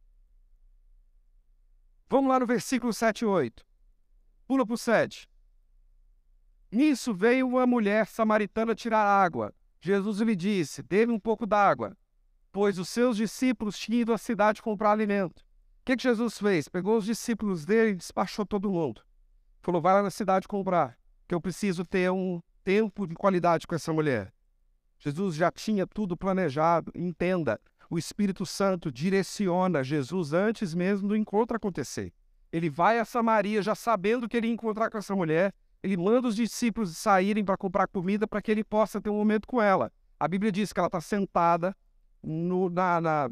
Vamos 2.08 2.30
lá 2.30 2.40
no 2.40 2.46
versículo 2.46 2.92
7 2.92 3.22
e 3.22 3.26
8. 3.26 3.64
Pula 4.46 4.66
para 4.66 4.74
o 4.74 4.78
7. 4.78 5.28
Nisso 6.70 7.14
veio 7.14 7.46
uma 7.46 7.66
mulher 7.66 8.06
samaritana 8.06 8.74
tirar 8.74 9.04
água. 9.04 9.54
Jesus 9.80 10.20
lhe 10.20 10.34
disse: 10.34 10.82
Dê-me 10.82 11.12
um 11.12 11.20
pouco 11.20 11.46
d'água 11.46 11.96
pois 12.52 12.78
os 12.78 12.88
seus 12.88 13.16
discípulos 13.16 13.78
tinham 13.78 14.00
ido 14.00 14.12
à 14.12 14.18
cidade 14.18 14.62
comprar 14.62 14.92
alimento. 14.92 15.40
O 15.40 15.44
que, 15.84 15.96
que 15.96 16.02
Jesus 16.02 16.38
fez? 16.38 16.68
Pegou 16.68 16.96
os 16.96 17.04
discípulos 17.04 17.64
dele 17.64 17.92
e 17.92 17.94
despachou 17.94 18.44
todo 18.44 18.70
mundo. 18.70 19.00
Falou: 19.60 19.80
vai 19.80 19.94
lá 19.94 20.02
na 20.02 20.10
cidade 20.10 20.48
comprar, 20.48 20.96
que 21.26 21.34
eu 21.34 21.40
preciso 21.40 21.84
ter 21.84 22.10
um 22.10 22.40
tempo 22.64 23.06
de 23.06 23.14
qualidade 23.14 23.66
com 23.66 23.74
essa 23.74 23.92
mulher. 23.92 24.32
Jesus 24.98 25.34
já 25.34 25.50
tinha 25.50 25.86
tudo 25.86 26.16
planejado. 26.16 26.90
Entenda, 26.94 27.60
o 27.88 27.98
Espírito 27.98 28.44
Santo 28.44 28.90
direciona 28.90 29.84
Jesus 29.84 30.32
antes 30.32 30.74
mesmo 30.74 31.08
do 31.08 31.16
encontro 31.16 31.56
acontecer. 31.56 32.12
Ele 32.52 32.68
vai 32.68 32.98
a 32.98 33.04
Samaria 33.04 33.62
já 33.62 33.74
sabendo 33.74 34.28
que 34.28 34.36
ele 34.36 34.48
ia 34.48 34.52
encontrar 34.52 34.90
com 34.90 34.98
essa 34.98 35.14
mulher. 35.14 35.54
Ele 35.82 35.96
manda 35.96 36.26
os 36.26 36.34
discípulos 36.34 36.96
saírem 36.96 37.44
para 37.44 37.56
comprar 37.56 37.86
comida 37.86 38.26
para 38.26 38.42
que 38.42 38.50
ele 38.50 38.64
possa 38.64 39.00
ter 39.00 39.10
um 39.10 39.16
momento 39.16 39.46
com 39.46 39.62
ela. 39.62 39.92
A 40.18 40.26
Bíblia 40.26 40.50
diz 40.50 40.72
que 40.72 40.80
ela 40.80 40.88
está 40.88 41.00
sentada 41.00 41.76
no, 42.22 42.68
na, 42.68 43.00
na, 43.00 43.30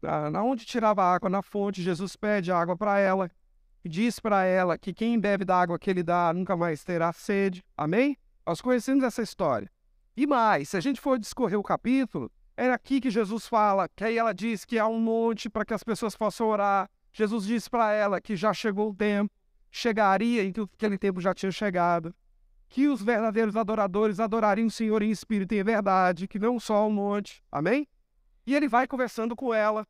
na, 0.00 0.30
na 0.30 0.42
onde 0.44 0.64
tirava 0.64 1.02
água, 1.02 1.28
na 1.28 1.42
fonte, 1.42 1.82
Jesus 1.82 2.14
pede 2.14 2.52
água 2.52 2.76
para 2.76 3.00
ela 3.00 3.28
diz 3.88 4.18
para 4.18 4.44
ela 4.44 4.78
que 4.78 4.92
quem 4.92 5.18
bebe 5.18 5.44
da 5.44 5.60
água 5.60 5.78
que 5.78 5.90
ele 5.90 6.02
dá 6.02 6.32
nunca 6.32 6.56
mais 6.56 6.82
terá 6.82 7.12
sede. 7.12 7.64
Amém? 7.76 8.16
Nós 8.46 8.60
conhecemos 8.60 9.04
essa 9.04 9.22
história. 9.22 9.70
E 10.16 10.26
mais, 10.26 10.70
se 10.70 10.76
a 10.76 10.80
gente 10.80 11.00
for 11.00 11.18
discorrer 11.18 11.58
o 11.58 11.62
capítulo, 11.62 12.30
era 12.56 12.74
aqui 12.74 13.00
que 13.00 13.10
Jesus 13.10 13.46
fala, 13.46 13.88
que 13.94 14.02
aí 14.02 14.16
ela 14.16 14.32
diz 14.32 14.64
que 14.64 14.78
há 14.78 14.86
um 14.86 14.98
monte 14.98 15.50
para 15.50 15.64
que 15.64 15.74
as 15.74 15.84
pessoas 15.84 16.16
possam 16.16 16.48
orar. 16.48 16.88
Jesus 17.12 17.44
diz 17.44 17.68
para 17.68 17.92
ela 17.92 18.20
que 18.20 18.34
já 18.34 18.54
chegou 18.54 18.90
o 18.90 18.94
tempo, 18.94 19.34
chegaria 19.70 20.42
e 20.42 20.52
que 20.52 20.60
aquele 20.60 20.96
tempo 20.96 21.20
já 21.20 21.34
tinha 21.34 21.52
chegado. 21.52 22.14
Que 22.68 22.88
os 22.88 23.02
verdadeiros 23.02 23.56
adoradores 23.56 24.18
adorariam 24.18 24.68
o 24.68 24.70
Senhor 24.70 25.02
em 25.02 25.10
espírito 25.10 25.54
e 25.54 25.58
em 25.60 25.64
verdade, 25.64 26.26
que 26.26 26.38
não 26.38 26.58
só 26.58 26.86
um 26.86 26.90
monte. 26.90 27.42
Amém? 27.52 27.86
E 28.46 28.54
ele 28.54 28.68
vai 28.68 28.86
conversando 28.86 29.36
com 29.36 29.52
ela, 29.52 29.86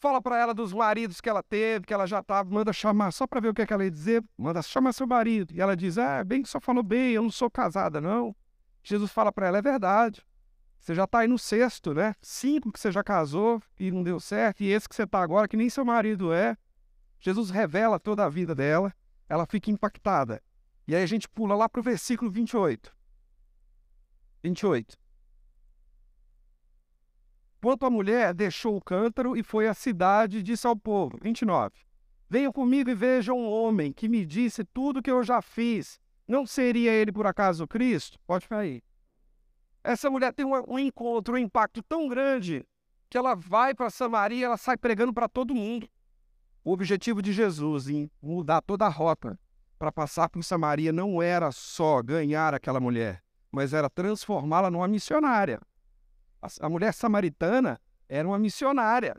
fala 0.00 0.20
para 0.20 0.38
ela 0.38 0.54
dos 0.54 0.72
maridos 0.72 1.20
que 1.20 1.28
ela 1.28 1.42
teve, 1.42 1.86
que 1.86 1.94
ela 1.94 2.06
já 2.06 2.20
estava, 2.20 2.50
manda 2.50 2.72
chamar, 2.72 3.12
só 3.12 3.26
para 3.26 3.40
ver 3.40 3.50
o 3.50 3.54
que, 3.54 3.62
é 3.62 3.66
que 3.66 3.72
ela 3.72 3.84
ia 3.84 3.90
dizer, 3.90 4.24
manda 4.36 4.62
chamar 4.62 4.92
seu 4.92 5.06
marido. 5.06 5.54
E 5.54 5.60
ela 5.60 5.76
diz: 5.76 5.98
Ah, 5.98 6.24
bem 6.24 6.42
que 6.42 6.48
só 6.48 6.58
falou 6.58 6.82
bem, 6.82 7.12
eu 7.12 7.22
não 7.22 7.30
sou 7.30 7.50
casada, 7.50 8.00
não. 8.00 8.34
Jesus 8.82 9.12
fala 9.12 9.30
para 9.30 9.46
ela: 9.46 9.58
É 9.58 9.62
verdade. 9.62 10.26
Você 10.78 10.94
já 10.94 11.04
está 11.04 11.18
aí 11.18 11.28
no 11.28 11.38
sexto, 11.38 11.92
né? 11.92 12.14
Cinco 12.22 12.72
que 12.72 12.80
você 12.80 12.90
já 12.90 13.04
casou 13.04 13.62
e 13.78 13.90
não 13.90 14.02
deu 14.02 14.18
certo, 14.18 14.62
e 14.62 14.72
esse 14.72 14.88
que 14.88 14.94
você 14.94 15.02
está 15.02 15.20
agora, 15.20 15.46
que 15.46 15.56
nem 15.56 15.68
seu 15.68 15.84
marido 15.84 16.32
é. 16.32 16.56
Jesus 17.18 17.50
revela 17.50 18.00
toda 18.00 18.24
a 18.24 18.30
vida 18.30 18.54
dela, 18.54 18.94
ela 19.28 19.44
fica 19.44 19.70
impactada. 19.70 20.42
E 20.88 20.96
aí 20.96 21.02
a 21.02 21.06
gente 21.06 21.28
pula 21.28 21.54
lá 21.54 21.68
para 21.68 21.80
o 21.80 21.84
versículo 21.84 22.30
28. 22.30 22.90
28. 24.42 24.96
Quanto 27.60 27.84
a 27.84 27.90
mulher 27.90 28.32
deixou 28.32 28.76
o 28.76 28.80
cântaro 28.80 29.36
e 29.36 29.42
foi 29.42 29.68
à 29.68 29.74
cidade 29.74 30.38
e 30.38 30.42
disse 30.42 30.66
ao 30.66 30.74
povo: 30.74 31.18
29. 31.22 31.72
Venham 32.28 32.52
comigo 32.52 32.88
e 32.88 32.94
vejam 32.94 33.38
um 33.38 33.50
homem 33.50 33.92
que 33.92 34.08
me 34.08 34.24
disse 34.24 34.64
tudo 34.64 35.02
que 35.02 35.10
eu 35.10 35.22
já 35.22 35.42
fiz. 35.42 36.00
Não 36.26 36.46
seria 36.46 36.92
ele 36.92 37.12
por 37.12 37.26
acaso 37.26 37.66
Cristo? 37.66 38.18
Pode 38.26 38.44
ficar 38.44 38.58
aí. 38.58 38.82
Essa 39.82 40.08
mulher 40.08 40.32
tem 40.32 40.46
um, 40.46 40.52
um 40.68 40.78
encontro, 40.78 41.34
um 41.34 41.38
impacto 41.38 41.82
tão 41.82 42.08
grande 42.08 42.64
que 43.10 43.18
ela 43.18 43.34
vai 43.34 43.74
para 43.74 43.90
Samaria 43.90 44.46
ela 44.46 44.56
sai 44.56 44.76
pregando 44.76 45.12
para 45.12 45.28
todo 45.28 45.54
mundo. 45.54 45.88
O 46.62 46.72
objetivo 46.72 47.20
de 47.20 47.32
Jesus 47.32 47.88
em 47.88 48.10
mudar 48.22 48.62
toda 48.62 48.86
a 48.86 48.88
rota 48.88 49.38
para 49.78 49.90
passar 49.90 50.28
por 50.28 50.44
Samaria 50.44 50.92
não 50.92 51.20
era 51.20 51.50
só 51.50 52.02
ganhar 52.02 52.54
aquela 52.54 52.78
mulher, 52.78 53.22
mas 53.50 53.72
era 53.72 53.90
transformá-la 53.90 54.70
numa 54.70 54.86
missionária. 54.86 55.60
A, 56.42 56.68
mulher 56.68 56.92
samaritana 56.92 57.80
era 58.08 58.26
uma 58.26 58.38
missionária. 58.38 59.16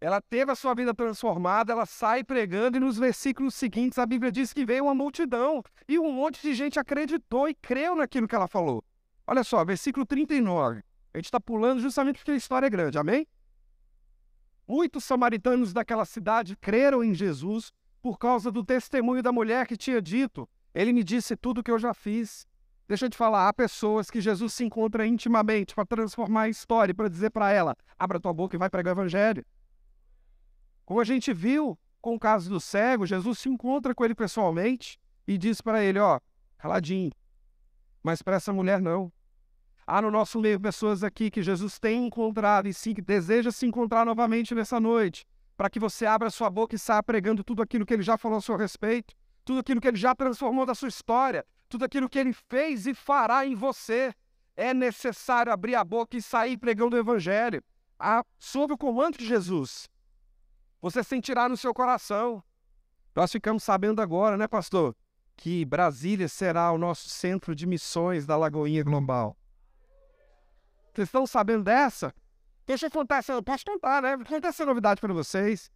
Ela 0.00 0.20
teve 0.20 0.50
a 0.50 0.54
sua 0.54 0.74
vida 0.74 0.94
transformada, 0.94 1.72
ela 1.72 1.86
sai 1.86 2.22
pregando, 2.22 2.76
e 2.76 2.80
nos 2.80 2.98
versículos 2.98 3.54
seguintes 3.54 3.98
a 3.98 4.06
Bíblia 4.06 4.30
diz 4.30 4.52
que 4.52 4.64
veio 4.64 4.84
uma 4.84 4.94
multidão 4.94 5.62
e 5.88 5.98
um 5.98 6.12
monte 6.12 6.42
de 6.42 6.54
gente 6.54 6.78
acreditou 6.78 7.48
e 7.48 7.54
creu 7.54 7.96
naquilo 7.96 8.28
que 8.28 8.34
ela 8.34 8.46
falou. 8.46 8.84
Olha 9.26 9.42
só, 9.42 9.64
versículo 9.64 10.04
39. 10.04 10.82
A 11.14 11.18
gente 11.18 11.24
está 11.26 11.40
pulando 11.40 11.80
justamente 11.80 12.18
porque 12.18 12.32
a 12.32 12.36
história 12.36 12.66
é 12.66 12.70
grande, 12.70 12.98
amém? 12.98 13.26
Muitos 14.68 15.04
samaritanos 15.04 15.72
daquela 15.72 16.04
cidade 16.04 16.56
creram 16.56 17.02
em 17.02 17.14
Jesus 17.14 17.72
por 18.02 18.18
causa 18.18 18.50
do 18.50 18.64
testemunho 18.64 19.22
da 19.22 19.32
mulher 19.32 19.66
que 19.66 19.76
tinha 19.76 20.02
dito: 20.02 20.48
Ele 20.74 20.92
me 20.92 21.02
disse 21.02 21.36
tudo 21.36 21.60
o 21.60 21.62
que 21.62 21.70
eu 21.70 21.78
já 21.78 21.94
fiz. 21.94 22.46
Deixa 22.88 23.06
eu 23.06 23.10
te 23.10 23.16
falar, 23.16 23.48
há 23.48 23.52
pessoas 23.52 24.10
que 24.10 24.20
Jesus 24.20 24.54
se 24.54 24.64
encontra 24.64 25.04
intimamente 25.06 25.74
para 25.74 25.84
transformar 25.84 26.42
a 26.42 26.48
história, 26.48 26.94
para 26.94 27.08
dizer 27.08 27.30
para 27.30 27.50
ela: 27.50 27.76
abra 27.98 28.20
tua 28.20 28.32
boca 28.32 28.54
e 28.54 28.58
vai 28.58 28.70
pregar 28.70 28.94
o 28.94 29.00
evangelho. 29.00 29.44
Como 30.84 31.00
a 31.00 31.04
gente 31.04 31.32
viu 31.32 31.76
com 32.00 32.14
o 32.14 32.18
caso 32.18 32.48
do 32.48 32.60
cego, 32.60 33.04
Jesus 33.04 33.40
se 33.40 33.48
encontra 33.48 33.92
com 33.92 34.04
ele 34.04 34.14
pessoalmente 34.14 35.00
e 35.26 35.36
diz 35.36 35.60
para 35.60 35.82
ele: 35.82 35.98
ó, 35.98 36.20
caladinho. 36.56 37.10
Mas 38.04 38.22
para 38.22 38.36
essa 38.36 38.52
mulher, 38.52 38.80
não. 38.80 39.12
Há 39.84 40.00
no 40.00 40.10
nosso 40.10 40.40
meio 40.40 40.60
pessoas 40.60 41.02
aqui 41.02 41.28
que 41.28 41.42
Jesus 41.42 41.78
tem 41.80 42.06
encontrado 42.06 42.68
e 42.68 42.74
sim, 42.74 42.94
que 42.94 43.02
deseja 43.02 43.50
se 43.50 43.66
encontrar 43.66 44.04
novamente 44.04 44.54
nessa 44.54 44.78
noite, 44.78 45.26
para 45.56 45.68
que 45.68 45.80
você 45.80 46.06
abra 46.06 46.30
sua 46.30 46.48
boca 46.48 46.76
e 46.76 46.78
saia 46.78 47.02
pregando 47.02 47.42
tudo 47.42 47.62
aquilo 47.62 47.84
que 47.84 47.94
ele 47.94 48.02
já 48.02 48.16
falou 48.16 48.38
a 48.38 48.40
seu 48.40 48.56
respeito, 48.56 49.14
tudo 49.44 49.58
aquilo 49.58 49.80
que 49.80 49.88
ele 49.88 49.96
já 49.96 50.14
transformou 50.14 50.66
da 50.66 50.74
sua 50.74 50.88
história, 50.88 51.44
tudo 51.68 51.84
aquilo 51.84 52.08
que 52.08 52.18
ele 52.18 52.32
fez 52.32 52.86
e 52.86 52.94
fará 52.94 53.46
em 53.46 53.54
você. 53.54 54.14
É 54.56 54.72
necessário 54.72 55.52
abrir 55.52 55.74
a 55.74 55.84
boca 55.84 56.16
e 56.16 56.22
sair 56.22 56.56
pregando 56.56 56.96
o 56.96 56.98
evangelho. 56.98 57.62
Ah, 57.98 58.24
sob 58.38 58.74
o 58.74 58.78
comando 58.78 59.18
de 59.18 59.26
Jesus. 59.26 59.88
Você 60.80 61.02
sentirá 61.02 61.48
no 61.48 61.56
seu 61.56 61.74
coração. 61.74 62.42
Nós 63.14 63.32
ficamos 63.32 63.62
sabendo 63.62 64.00
agora, 64.02 64.36
né, 64.36 64.46
pastor, 64.46 64.94
que 65.36 65.64
Brasília 65.64 66.28
será 66.28 66.70
o 66.72 66.78
nosso 66.78 67.08
centro 67.08 67.54
de 67.54 67.66
missões 67.66 68.26
da 68.26 68.36
Lagoinha 68.36 68.82
Global. 68.82 69.36
Vocês 70.92 71.08
estão 71.08 71.26
sabendo 71.26 71.64
dessa? 71.64 72.14
Deixa 72.66 72.86
eu 72.86 72.90
contar 72.90 73.18
essa. 73.18 73.42
Posso 73.42 73.64
contar, 73.64 74.02
né? 74.02 74.16
Contar 74.24 74.48
essa 74.48 74.64
novidade 74.64 75.00
para 75.00 75.12
vocês. 75.12 75.70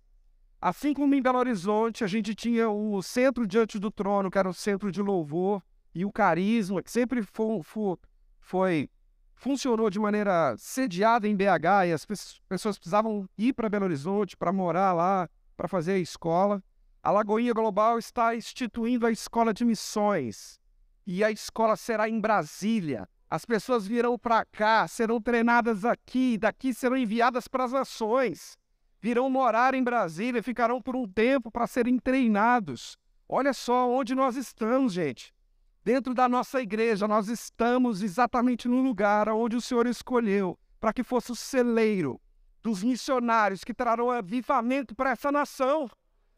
Assim 0.61 0.93
como 0.93 1.15
em 1.15 1.23
Belo 1.23 1.39
Horizonte, 1.39 2.05
a 2.05 2.07
gente 2.07 2.35
tinha 2.35 2.69
o 2.69 3.03
centro 3.03 3.47
diante 3.47 3.79
do 3.79 3.91
trono, 3.91 4.31
que 4.31 4.39
era 4.39 4.49
o 4.49 4.55
centro 4.55 4.91
de 4.91 5.01
louvor, 5.01 5.63
e 5.95 6.05
o 6.05 6.13
carisma, 6.13 6.83
que 6.83 6.91
sempre 6.91 7.23
foi, 7.23 7.63
foi, 7.63 7.97
foi 8.39 8.91
funcionou 9.35 9.89
de 9.89 9.99
maneira 9.99 10.55
sediada 10.59 11.27
em 11.27 11.35
BH, 11.35 11.87
e 11.89 11.93
as 11.93 12.05
pessoas 12.05 12.79
precisavam 12.79 13.27
ir 13.39 13.55
para 13.55 13.71
Belo 13.71 13.87
Horizonte 13.87 14.37
para 14.37 14.53
morar 14.53 14.93
lá, 14.93 15.29
para 15.57 15.67
fazer 15.67 15.93
a 15.93 15.99
escola. 15.99 16.63
A 17.03 17.11
Lagoinha 17.11 17.55
Global 17.55 17.99
está 17.99 18.37
instituindo 18.37 19.07
a 19.07 19.11
escola 19.11 19.55
de 19.55 19.65
missões. 19.65 20.61
E 21.07 21.25
a 21.25 21.31
escola 21.31 21.75
será 21.75 22.07
em 22.07 22.21
Brasília. 22.21 23.09
As 23.31 23.47
pessoas 23.47 23.87
virão 23.87 24.19
para 24.19 24.45
cá, 24.45 24.87
serão 24.87 25.21
treinadas 25.21 25.87
aqui, 25.87 26.37
daqui 26.37 26.75
serão 26.75 26.97
enviadas 26.97 27.49
para 27.49 27.65
as 27.65 27.73
nações. 27.73 28.59
Virão 29.01 29.31
morar 29.31 29.73
em 29.73 29.83
Brasília, 29.83 30.43
ficarão 30.43 30.83
por 30.83 30.95
um 30.95 31.09
tempo 31.09 31.51
para 31.51 31.67
serem 31.67 31.99
treinados. 31.99 32.99
Olha 33.27 33.55
só 33.55 33.89
onde 33.91 34.15
nós 34.15 34.37
estamos, 34.37 34.93
gente. 34.93 35.33
Dentro 35.83 36.13
da 36.13 36.29
nossa 36.29 36.61
igreja, 36.61 37.09
nós 37.09 37.29
estamos 37.29 38.03
exatamente 38.03 38.69
no 38.69 38.83
lugar 38.83 39.31
onde 39.31 39.57
o 39.57 39.61
Senhor 39.61 39.87
escolheu 39.87 40.59
para 40.79 40.93
que 40.93 41.03
fosse 41.03 41.33
o 41.33 41.37
celeiro 41.37 42.21
dos 42.63 42.83
missionários 42.83 43.65
que 43.65 43.73
trarão 43.73 44.11
avivamento 44.11 44.95
para 44.95 45.11
essa 45.11 45.33
nação. 45.33 45.89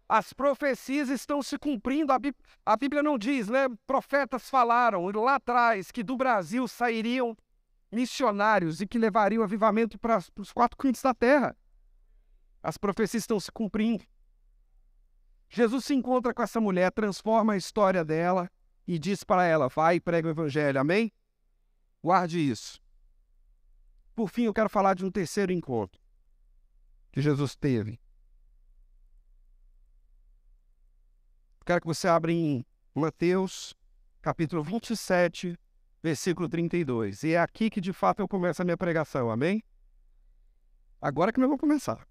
As 0.09 0.33
profecias 0.33 1.09
estão 1.09 1.43
se 1.43 1.59
cumprindo. 1.59 2.13
A 2.13 2.19
Bíblia, 2.19 2.45
a 2.65 2.77
Bíblia 2.77 3.03
não 3.03 3.19
diz, 3.19 3.49
né? 3.49 3.67
Profetas 3.85 4.49
falaram 4.49 5.07
lá 5.07 5.35
atrás 5.35 5.91
que 5.91 6.05
do 6.05 6.17
Brasil 6.17 6.69
sairiam 6.69 7.37
missionários 7.91 8.81
e 8.81 8.87
que 8.87 8.99
levariam 8.99 9.43
avivamento 9.43 9.99
para 9.99 10.23
os 10.39 10.53
quatro 10.53 10.77
cantos 10.77 11.03
da 11.03 11.13
terra. 11.13 11.57
As 12.63 12.79
profecias 12.79 13.25
estão 13.25 13.41
se 13.41 13.51
cumprindo. 13.51 14.05
Jesus 15.49 15.85
se 15.85 15.95
encontra 15.95 16.33
com 16.33 16.43
essa 16.43 16.61
mulher, 16.61 16.93
transforma 16.93 17.55
a 17.55 17.57
história 17.57 18.05
dela 18.05 18.49
e 18.87 18.99
diz 18.99 19.25
para 19.25 19.45
ela: 19.45 19.69
vai 19.69 19.97
e 19.97 20.01
prega 20.01 20.29
o 20.29 20.31
evangelho. 20.31 20.81
Amém? 20.81 21.13
Guarde 22.03 22.39
isso. 22.39 22.81
Por 24.15 24.29
fim, 24.29 24.45
eu 24.45 24.55
quero 24.55 24.69
falar 24.69 24.95
de 24.95 25.05
um 25.05 25.11
terceiro 25.11 25.53
encontro 25.53 26.01
que 27.11 27.21
Jesus 27.21 27.55
teve 27.55 27.99
Quero 31.65 31.81
que 31.81 31.87
você 31.87 32.09
abra 32.09 32.33
em 32.33 32.67
Mateus, 32.93 33.73
capítulo 34.21 34.65
27, 34.65 35.57
versículo 36.03 36.49
32. 36.49 37.23
E 37.23 37.35
é 37.35 37.39
aqui 37.39 37.71
que 37.71 37.81
de 37.81 37.93
fato 37.93 38.21
eu 38.21 38.27
começo 38.27 38.61
a 38.61 38.65
minha 38.65 38.77
pregação, 38.77 39.31
amém? 39.31 39.63
Agora 41.01 41.33
que 41.33 41.39
nós 41.39 41.49
vamos 41.49 41.61
começar. 41.61 42.05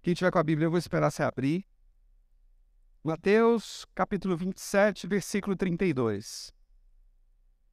Quem 0.00 0.14
tiver 0.14 0.30
com 0.30 0.38
a 0.38 0.42
Bíblia, 0.42 0.66
eu 0.66 0.70
vou 0.70 0.78
esperar 0.78 1.10
você 1.10 1.22
abrir. 1.22 1.66
Mateus, 3.02 3.84
capítulo 3.94 4.36
27, 4.36 5.06
versículo 5.06 5.56
32. 5.56 6.52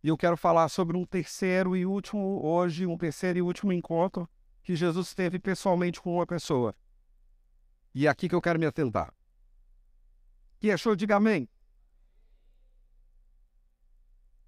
E 0.04 0.08
eu 0.08 0.18
quero 0.18 0.38
falar 0.38 0.70
sobre 0.70 0.98
um 0.98 1.06
terceiro 1.06 1.76
e 1.76 1.86
último, 1.86 2.44
hoje, 2.44 2.86
um 2.86 2.98
terceiro 2.98 3.40
e 3.40 3.42
último 3.42 3.72
encontro 3.72 4.30
que 4.64 4.76
Jesus 4.76 5.14
teve 5.14 5.38
pessoalmente 5.40 6.02
com 6.02 6.16
uma 6.16 6.26
pessoa. 6.26 6.76
E 7.94 8.08
é 8.08 8.10
aqui 8.10 8.28
que 8.28 8.36
eu 8.36 8.42
quero 8.42 8.60
me 8.60 8.66
atentar. 8.66 9.14
Que 10.60 10.72
achou? 10.72 10.96
Diga 10.96 11.18
amém. 11.18 11.48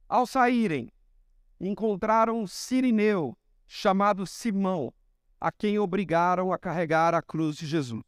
Ao 0.10 0.26
saírem, 0.26 0.92
encontraram 1.60 2.42
um 2.42 2.48
sirineu 2.48 3.38
chamado 3.68 4.26
Simão, 4.26 4.94
a 5.40 5.52
quem 5.52 5.78
obrigaram 5.80 6.52
a 6.52 6.58
carregar 6.58 7.14
a 7.14 7.22
cruz 7.22 7.56
de 7.56 7.66
Jesus. 7.66 8.04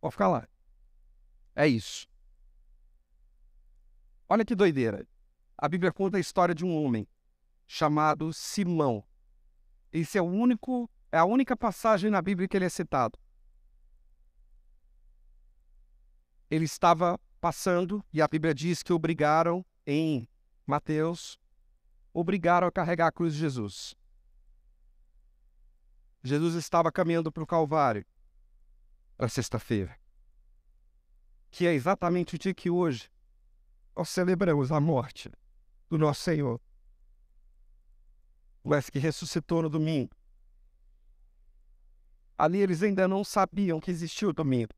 Pode 0.00 0.12
ficar 0.12 0.28
lá. 0.28 0.48
É 1.54 1.68
isso. 1.68 2.06
Olha 4.28 4.44
que 4.44 4.54
doideira. 4.54 5.06
A 5.56 5.68
Bíblia 5.68 5.92
conta 5.92 6.16
a 6.16 6.20
história 6.20 6.54
de 6.54 6.64
um 6.64 6.74
homem 6.74 7.06
chamado 7.66 8.32
Simão. 8.32 9.04
Esse 9.92 10.18
é 10.18 10.22
o 10.22 10.24
único, 10.24 10.90
é 11.12 11.18
a 11.18 11.24
única 11.24 11.56
passagem 11.56 12.10
na 12.10 12.20
Bíblia 12.20 12.48
que 12.48 12.56
ele 12.56 12.64
é 12.64 12.68
citado. 12.68 13.18
Ele 16.50 16.64
estava 16.64 17.18
passando 17.40 18.04
e 18.12 18.20
a 18.20 18.28
Bíblia 18.28 18.54
diz 18.54 18.82
que 18.82 18.92
obrigaram 18.92 19.64
em 19.86 20.28
Mateus, 20.66 21.38
obrigaram 22.12 22.66
a 22.66 22.72
carregar 22.72 23.08
a 23.08 23.12
cruz 23.12 23.34
de 23.34 23.40
Jesus. 23.40 23.94
Jesus 26.24 26.54
estava 26.54 26.90
caminhando 26.90 27.30
para 27.30 27.42
o 27.42 27.46
Calvário, 27.46 28.02
para 29.14 29.28
sexta-feira, 29.28 29.94
que 31.50 31.66
é 31.66 31.74
exatamente 31.74 32.34
o 32.34 32.38
dia 32.38 32.54
que 32.54 32.70
hoje 32.70 33.10
nós 33.94 34.08
celebramos 34.08 34.72
a 34.72 34.80
morte 34.80 35.30
do 35.90 35.98
nosso 35.98 36.22
Senhor, 36.22 36.58
mas 38.64 38.88
que 38.88 38.98
ressuscitou 38.98 39.60
no 39.60 39.68
domingo. 39.68 40.16
Ali 42.38 42.58
eles 42.58 42.82
ainda 42.82 43.06
não 43.06 43.22
sabiam 43.22 43.78
que 43.78 43.90
existia 43.90 44.26
o 44.26 44.32
domingo. 44.32 44.72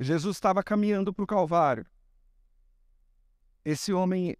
Jesus 0.00 0.36
estava 0.36 0.60
caminhando 0.64 1.14
para 1.14 1.22
o 1.22 1.26
Calvário. 1.26 1.86
Esse 3.64 3.92
homem, 3.92 4.36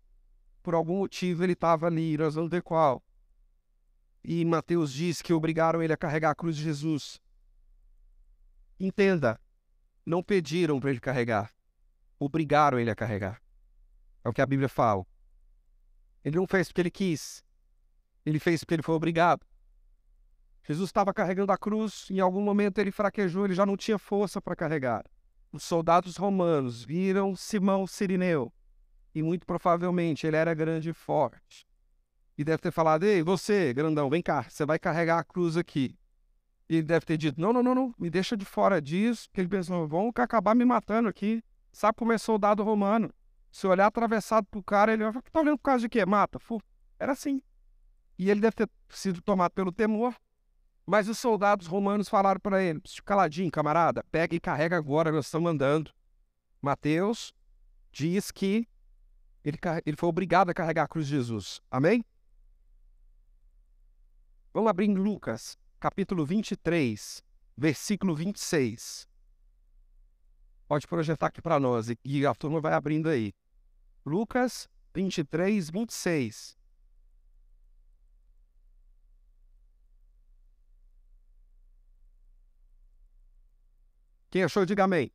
por 0.65 0.75
algum 0.75 0.99
motivo, 0.99 1.45
ele 1.45 1.53
estava 1.53 1.87
ali, 1.87 2.19
nós 2.19 2.35
vamos 2.35 2.51
ver 2.51 2.61
qual. 2.61 3.04
E 4.25 4.45
Mateus 4.45 4.93
diz 4.93 5.21
que 5.21 5.33
obrigaram 5.33 5.83
ele 5.83 5.93
a 5.93 5.97
carregar 5.97 6.31
a 6.31 6.35
cruz 6.35 6.57
de 6.57 6.63
Jesus. 6.63 7.21
Entenda, 8.81 9.39
não 10.05 10.23
pediram 10.23 10.81
para 10.81 10.91
ele 10.91 11.01
carregar, 11.01 11.53
obrigaram 12.19 12.79
ele 12.79 12.91
a 12.91 12.95
carregar. 12.95 13.43
É 14.25 14.29
o 14.29 14.33
que 14.33 14.41
a 14.41 14.47
Bíblia 14.47 14.69
fala. 14.69 15.07
Ele 16.25 16.37
não 16.37 16.47
fez 16.47 16.69
porque 16.69 16.81
ele 16.81 16.91
quis, 16.91 17.45
ele 18.25 18.39
fez 18.39 18.61
porque 18.61 18.75
ele 18.75 18.83
foi 18.83 18.95
obrigado. 18.95 19.47
Jesus 20.67 20.89
estava 20.89 21.13
carregando 21.13 21.53
a 21.53 21.59
cruz, 21.59 22.09
em 22.11 22.21
algum 22.21 22.41
momento 22.41 22.79
ele 22.79 22.91
fraquejou, 22.91 23.45
ele 23.45 23.55
já 23.55 23.67
não 23.67 23.77
tinha 23.77 23.99
força 23.99 24.41
para 24.41 24.57
carregar 24.57 25.05
os 25.55 25.63
soldados 25.63 26.17
romanos 26.17 26.83
viram 26.83 27.37
Simão 27.37 27.87
Sirineu, 27.87 28.53
e 29.15 29.23
muito 29.23 29.47
provavelmente 29.47 30.27
ele 30.27 30.37
era 30.37 30.53
grande 30.53 30.91
e 30.91 30.93
forte. 30.93 31.65
E 32.37 32.45
deve 32.45 32.59
ter 32.59 32.71
falado: 32.71 33.05
Ei, 33.05 33.23
você, 33.23 33.73
grandão, 33.73 34.11
vem 34.11 34.23
cá, 34.23 34.43
você 34.49 34.65
vai 34.67 34.79
carregar 34.79 35.19
a 35.19 35.25
cruz 35.25 35.57
aqui. 35.57 35.97
E 36.69 36.77
ele 36.77 36.87
deve 36.87 37.07
ter 37.07 37.17
dito: 37.17 37.41
Não, 37.41 37.53
não, 37.53 37.63
não, 37.63 37.75
não, 37.75 37.95
me 37.99 38.11
deixa 38.11 38.37
de 38.37 38.45
fora 38.45 38.81
disso. 38.81 39.29
Porque 39.29 39.41
ele 39.41 39.49
pensou: 39.49 39.87
Vão 39.87 40.11
acabar 40.15 40.55
me 40.55 40.65
matando 40.65 41.09
aqui. 41.09 41.43
Sabe 41.73 41.97
como 41.97 42.13
é 42.13 42.19
soldado 42.19 42.63
romano? 42.63 43.11
Se 43.51 43.67
olhar 43.67 43.87
atravessado 43.87 44.47
pro 44.51 44.63
cara, 44.63 44.93
ele 44.93 45.11
vai 45.11 45.23
Tá 45.31 45.41
olhando 45.41 45.59
por 45.59 45.65
causa 45.65 45.83
de 45.83 45.89
quê? 45.89 46.05
Mata. 46.05 46.39
Fu. 46.39 46.61
Era 46.99 47.13
assim. 47.13 47.41
E 48.19 48.31
ele 48.31 48.41
deve 48.41 48.55
ter 48.55 48.69
sido 48.89 49.21
tomado 49.21 49.53
pelo 49.53 49.73
temor 49.73 50.15
mas 50.87 51.09
os 51.09 51.19
soldados 51.19 51.67
romanos 51.67 52.09
falaram 52.09 52.41
para 52.41 52.63
ele: 52.63 52.81
caladinho, 53.05 53.51
camarada, 53.51 54.05
pega 54.11 54.35
e 54.35 54.41
carrega 54.41 54.77
agora, 54.77 55.11
nós 55.11 55.27
estamos 55.27 55.51
andando. 55.51 55.91
Mateus 56.61 57.33
diz 57.91 58.31
que 58.31 58.69
ele, 59.45 59.59
ele 59.85 59.97
foi 59.97 60.09
obrigado 60.09 60.51
a 60.51 60.55
carregar 60.55 60.85
a 60.85 60.89
cruz 60.89 61.07
de 61.07 61.13
Jesus. 61.13 61.61
Amém? 61.71 62.05
Vamos 64.55 64.71
abrir 64.71 64.89
em 64.89 64.95
Lucas, 64.95 65.59
capítulo 65.81 66.25
23, 66.25 67.25
versículo 67.57 68.15
26. 68.15 69.09
Pode 70.69 70.87
projetar 70.87 71.27
aqui 71.27 71.43
para 71.43 71.59
nós 71.59 71.89
e 72.05 72.25
a 72.25 72.33
turma 72.37 72.61
vai 72.61 72.73
abrindo 72.73 73.09
aí. 73.09 73.35
Lucas 74.07 74.69
23, 74.95 75.71
26. 75.71 76.57
Quem 84.31 84.45
achou, 84.45 84.65
diga 84.65 84.85
amém. 84.85 85.11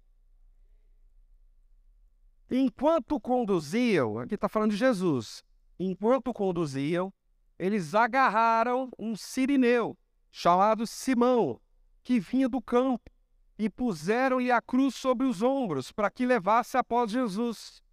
Enquanto 2.51 3.17
conduziam, 3.21 4.19
aqui 4.19 4.35
está 4.35 4.49
falando 4.49 4.71
de 4.71 4.77
Jesus, 4.77 5.45
enquanto 5.79 6.33
conduziam, 6.33 7.13
eles 7.59 7.93
agarraram 7.93 8.89
um 8.97 9.15
sirineu 9.15 9.97
chamado 10.31 10.87
Simão, 10.87 11.59
que 12.01 12.19
vinha 12.19 12.47
do 12.47 12.61
campo, 12.61 13.11
e 13.57 13.69
puseram-lhe 13.69 14.49
a 14.49 14.61
cruz 14.61 14.95
sobre 14.95 15.27
os 15.27 15.41
ombros 15.41 15.91
para 15.91 16.09
que 16.09 16.25
levasse 16.25 16.77
após 16.77 17.11
Jesus. 17.11 17.83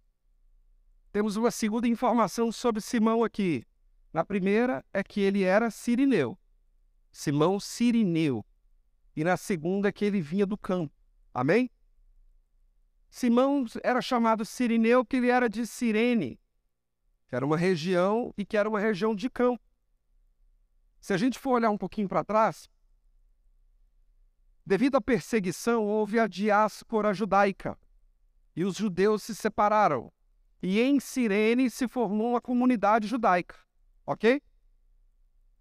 Temos 1.11 1.35
uma 1.35 1.51
segunda 1.51 1.87
informação 1.87 2.51
sobre 2.51 2.79
Simão 2.79 3.23
aqui. 3.23 3.65
Na 4.13 4.23
primeira 4.23 4.85
é 4.93 5.03
que 5.03 5.19
ele 5.19 5.43
era 5.43 5.69
sirineu, 5.69 6.39
Simão 7.11 7.59
Sirineu. 7.59 8.45
E 9.15 9.23
na 9.23 9.35
segunda 9.35 9.89
é 9.89 9.91
que 9.91 10.05
ele 10.05 10.21
vinha 10.21 10.45
do 10.45 10.57
campo. 10.57 10.93
Amém? 11.33 11.69
Simão 13.09 13.65
era 13.83 14.01
chamado 14.01 14.45
Sirineu, 14.45 15.03
que 15.03 15.17
ele 15.17 15.29
era 15.29 15.49
de 15.49 15.65
Cirene, 15.65 16.39
que 17.27 17.35
era 17.35 17.45
uma 17.45 17.57
região 17.57 18.33
e 18.37 18.45
que 18.45 18.57
era 18.57 18.69
uma 18.69 18.79
região 18.79 19.15
de 19.15 19.29
campo. 19.29 19.63
Se 20.99 21.13
a 21.13 21.17
gente 21.17 21.37
for 21.37 21.51
olhar 21.51 21.69
um 21.69 21.77
pouquinho 21.77 22.07
para 22.07 22.23
trás, 22.23 22.69
devido 24.65 24.95
à 24.95 25.01
perseguição, 25.01 25.85
houve 25.85 26.19
a 26.19 26.27
diáspora 26.27 27.13
judaica 27.13 27.77
e 28.55 28.63
os 28.65 28.75
judeus 28.75 29.23
se 29.23 29.35
separaram. 29.35 30.11
E 30.61 30.81
em 30.81 30.99
Cirene 30.99 31.69
se 31.69 31.87
formou 31.87 32.31
uma 32.31 32.41
comunidade 32.41 33.07
judaica, 33.07 33.55
ok? 34.05 34.41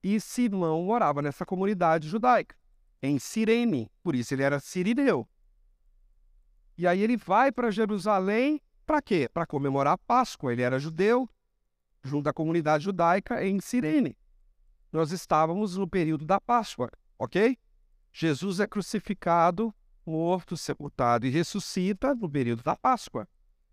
E 0.02 0.18
Simão 0.20 0.84
morava 0.84 1.20
nessa 1.20 1.44
comunidade 1.44 2.08
judaica, 2.08 2.56
em 3.02 3.18
Cirene, 3.18 3.90
por 4.02 4.14
isso 4.14 4.32
ele 4.32 4.42
era 4.42 4.58
sirineu. 4.58 5.28
E 6.78 6.86
aí 6.86 7.00
ele 7.00 7.16
vai 7.16 7.50
para 7.50 7.70
Jerusalém 7.70 8.60
para 8.86 9.02
quê? 9.02 9.28
Para 9.28 9.46
comemorar 9.46 9.94
a 9.94 9.98
Páscoa. 9.98 10.52
Ele 10.52 10.62
era 10.62 10.78
judeu, 10.78 11.28
junto 12.06 12.28
à 12.28 12.32
comunidade 12.32 12.84
judaica 12.84 13.44
em 13.44 13.60
Cirene. 13.60 14.16
Nós 14.92 15.12
estávamos 15.12 15.76
no 15.76 15.88
período 15.88 16.24
da 16.24 16.40
Páscoa, 16.40 16.90
ok? 17.18 17.58
Jesus 18.12 18.60
é 18.60 18.66
crucificado, 18.66 19.74
morto, 20.06 20.56
sepultado 20.56 21.26
e 21.26 21.30
ressuscita 21.30 22.14
no 22.14 22.30
período 22.30 22.62
da 22.62 22.76
Páscoa. 22.76 23.28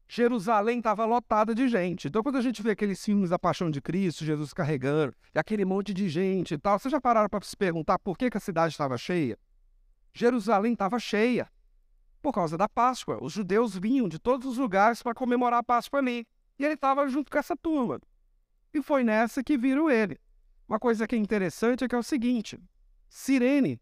Jerusalém 0.07 0.79
estava 0.79 1.05
lotada 1.05 1.55
de 1.55 1.67
gente. 1.67 2.07
Então, 2.07 2.21
quando 2.21 2.37
a 2.37 2.41
gente 2.41 2.61
vê 2.61 2.71
aqueles 2.71 3.03
filmes 3.03 3.29
da 3.29 3.39
Paixão 3.39 3.71
de 3.71 3.81
Cristo, 3.81 4.25
Jesus 4.25 4.53
carregando, 4.53 5.15
e 5.33 5.39
aquele 5.39 5.63
monte 5.63 5.93
de 5.93 6.09
gente 6.09 6.55
e 6.55 6.57
tal, 6.57 6.77
vocês 6.77 6.91
já 6.91 6.99
pararam 6.99 7.29
para 7.29 7.43
se 7.45 7.55
perguntar 7.55 7.97
por 7.99 8.17
que, 8.17 8.29
que 8.29 8.37
a 8.37 8.41
cidade 8.41 8.73
estava 8.73 8.97
cheia? 8.97 9.37
Jerusalém 10.13 10.73
estava 10.73 10.99
cheia 10.99 11.49
por 12.21 12.33
causa 12.33 12.57
da 12.57 12.69
Páscoa. 12.69 13.17
Os 13.21 13.33
judeus 13.33 13.77
vinham 13.77 14.07
de 14.07 14.19
todos 14.19 14.47
os 14.47 14.57
lugares 14.57 15.01
para 15.01 15.13
comemorar 15.13 15.59
a 15.59 15.63
Páscoa 15.63 15.99
ali. 15.99 16.27
E 16.59 16.63
ele 16.63 16.75
estava 16.75 17.07
junto 17.07 17.31
com 17.31 17.37
essa 17.37 17.55
turma. 17.57 17.99
E 18.73 18.81
foi 18.81 19.03
nessa 19.03 19.43
que 19.43 19.57
viram 19.57 19.89
ele. 19.89 20.19
Uma 20.67 20.79
coisa 20.79 21.07
que 21.07 21.15
é 21.15 21.19
interessante 21.19 21.83
é 21.83 21.87
que 21.87 21.93
é 21.93 21.97
o 21.97 22.03
seguinte: 22.03 22.59
Cirene 23.07 23.79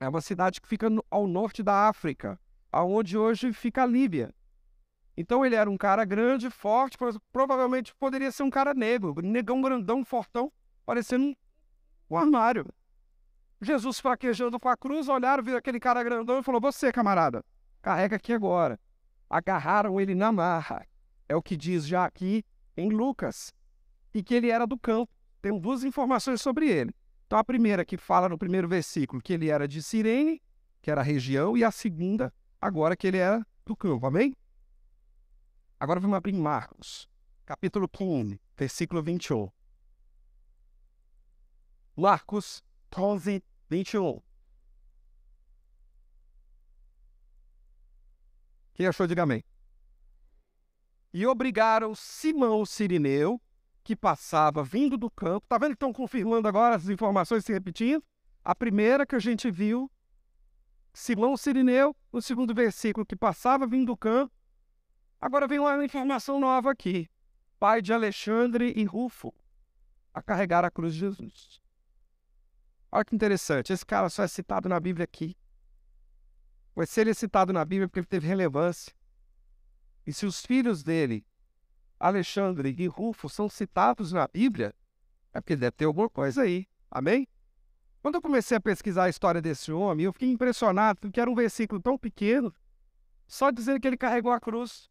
é 0.00 0.08
uma 0.08 0.20
cidade 0.20 0.60
que 0.60 0.68
fica 0.68 0.88
ao 1.10 1.26
norte 1.26 1.62
da 1.62 1.88
África, 1.88 2.40
aonde 2.72 3.18
hoje 3.18 3.52
fica 3.52 3.82
a 3.82 3.86
Líbia. 3.86 4.34
Então 5.16 5.44
ele 5.44 5.56
era 5.56 5.68
um 5.68 5.76
cara 5.76 6.04
grande, 6.04 6.48
forte, 6.48 6.96
provavelmente 7.32 7.94
poderia 7.96 8.30
ser 8.30 8.44
um 8.44 8.50
cara 8.50 8.72
negro, 8.72 9.14
negão 9.20 9.60
grandão, 9.60 10.04
fortão, 10.04 10.52
parecendo 10.86 11.36
um 12.08 12.16
armário. 12.16 12.64
Jesus 13.60 13.98
fraquejando 13.98 14.60
com 14.60 14.68
a 14.68 14.76
cruz, 14.76 15.08
olharam, 15.08 15.42
viram 15.42 15.58
aquele 15.58 15.80
cara 15.80 16.02
grandão 16.02 16.38
e 16.38 16.42
falou: 16.42 16.60
Você, 16.60 16.92
camarada, 16.92 17.44
carrega 17.82 18.16
aqui 18.16 18.32
agora. 18.32 18.78
Agarraram 19.28 20.00
ele 20.00 20.14
na 20.14 20.32
marra. 20.32 20.86
É 21.28 21.36
o 21.36 21.42
que 21.42 21.56
diz 21.56 21.86
já 21.86 22.06
aqui 22.06 22.44
em 22.76 22.88
Lucas. 22.88 23.52
E 24.14 24.22
que 24.22 24.34
ele 24.34 24.50
era 24.50 24.66
do 24.66 24.78
campo. 24.78 25.12
Tem 25.40 25.58
duas 25.58 25.84
informações 25.84 26.40
sobre 26.40 26.68
ele. 26.68 26.94
Então, 27.26 27.38
a 27.38 27.44
primeira 27.44 27.84
que 27.84 27.96
fala 27.96 28.28
no 28.28 28.38
primeiro 28.38 28.66
versículo 28.66 29.20
que 29.22 29.32
ele 29.32 29.50
era 29.50 29.68
de 29.68 29.82
Cirene, 29.82 30.42
que 30.80 30.90
era 30.90 31.00
a 31.00 31.04
região, 31.04 31.56
e 31.56 31.62
a 31.62 31.70
segunda, 31.70 32.32
agora 32.60 32.96
que 32.96 33.06
ele 33.06 33.18
era 33.18 33.46
do 33.64 33.76
campo. 33.76 34.06
Amém? 34.06 34.34
Agora 35.78 36.00
vamos 36.00 36.16
abrir 36.16 36.32
Marcos, 36.32 37.08
capítulo 37.44 37.88
15, 37.88 38.40
versículo 38.56 39.02
21. 39.02 39.48
Marcos 41.94 42.64
11, 42.96 43.44
21. 43.68 44.20
Quem 48.74 48.86
achou, 48.86 49.06
diga 49.06 49.24
amém. 49.24 49.44
E 51.12 51.26
obrigaram 51.26 51.94
Simão 51.94 52.64
Sirineu, 52.64 53.40
que 53.88 53.96
passava 53.96 54.62
vindo 54.62 54.98
do 54.98 55.10
campo. 55.10 55.46
Está 55.46 55.56
vendo 55.56 55.70
que 55.70 55.76
estão 55.76 55.94
confirmando 55.94 56.46
agora 56.46 56.76
as 56.76 56.90
informações 56.90 57.42
se 57.42 57.50
repetindo? 57.50 58.04
A 58.44 58.54
primeira 58.54 59.06
que 59.06 59.14
a 59.14 59.18
gente 59.18 59.50
viu, 59.50 59.90
Simão 60.92 61.38
Sirineu, 61.38 61.96
no 62.12 62.20
segundo 62.20 62.54
versículo, 62.54 63.06
que 63.06 63.16
passava 63.16 63.66
vindo 63.66 63.86
do 63.86 63.96
campo. 63.96 64.30
Agora 65.18 65.48
vem 65.48 65.58
uma 65.58 65.82
informação 65.82 66.38
nova 66.38 66.70
aqui. 66.70 67.08
Pai 67.58 67.80
de 67.80 67.90
Alexandre 67.90 68.74
e 68.76 68.84
Rufo. 68.84 69.32
a 70.12 70.20
carregar 70.20 70.66
a 70.66 70.70
cruz 70.70 70.92
de 70.92 71.00
Jesus. 71.00 71.58
Olha 72.92 73.06
que 73.06 73.14
interessante, 73.14 73.72
esse 73.72 73.86
cara 73.86 74.10
só 74.10 74.22
é 74.22 74.28
citado 74.28 74.68
na 74.68 74.78
Bíblia 74.78 75.04
aqui. 75.04 75.34
Mas 76.76 76.90
se 76.90 77.00
ele 77.00 77.12
é 77.12 77.14
citado 77.14 77.54
na 77.54 77.64
Bíblia 77.64 77.88
porque 77.88 78.00
ele 78.00 78.06
teve 78.06 78.28
relevância. 78.28 78.92
E 80.06 80.12
se 80.12 80.26
os 80.26 80.44
filhos 80.44 80.82
dele, 80.82 81.24
Alexandre 81.98 82.74
e 82.78 82.86
Rufo, 82.86 83.28
são 83.28 83.48
citados 83.48 84.12
na 84.12 84.28
Bíblia, 84.28 84.74
é 85.32 85.40
porque 85.40 85.56
deve 85.56 85.72
ter 85.72 85.84
alguma 85.84 86.08
coisa 86.08 86.42
aí. 86.42 86.66
Amém? 86.90 87.26
Quando 88.00 88.14
eu 88.14 88.22
comecei 88.22 88.56
a 88.56 88.60
pesquisar 88.60 89.04
a 89.04 89.08
história 89.08 89.42
desse 89.42 89.72
homem, 89.72 90.06
eu 90.06 90.12
fiquei 90.12 90.30
impressionado 90.30 91.00
porque 91.00 91.20
era 91.20 91.30
um 91.30 91.34
versículo 91.34 91.80
tão 91.80 91.98
pequeno, 91.98 92.54
só 93.26 93.50
dizendo 93.50 93.80
que 93.80 93.86
ele 93.86 93.96
carregou 93.96 94.32
a 94.32 94.40
cruz. 94.40 94.88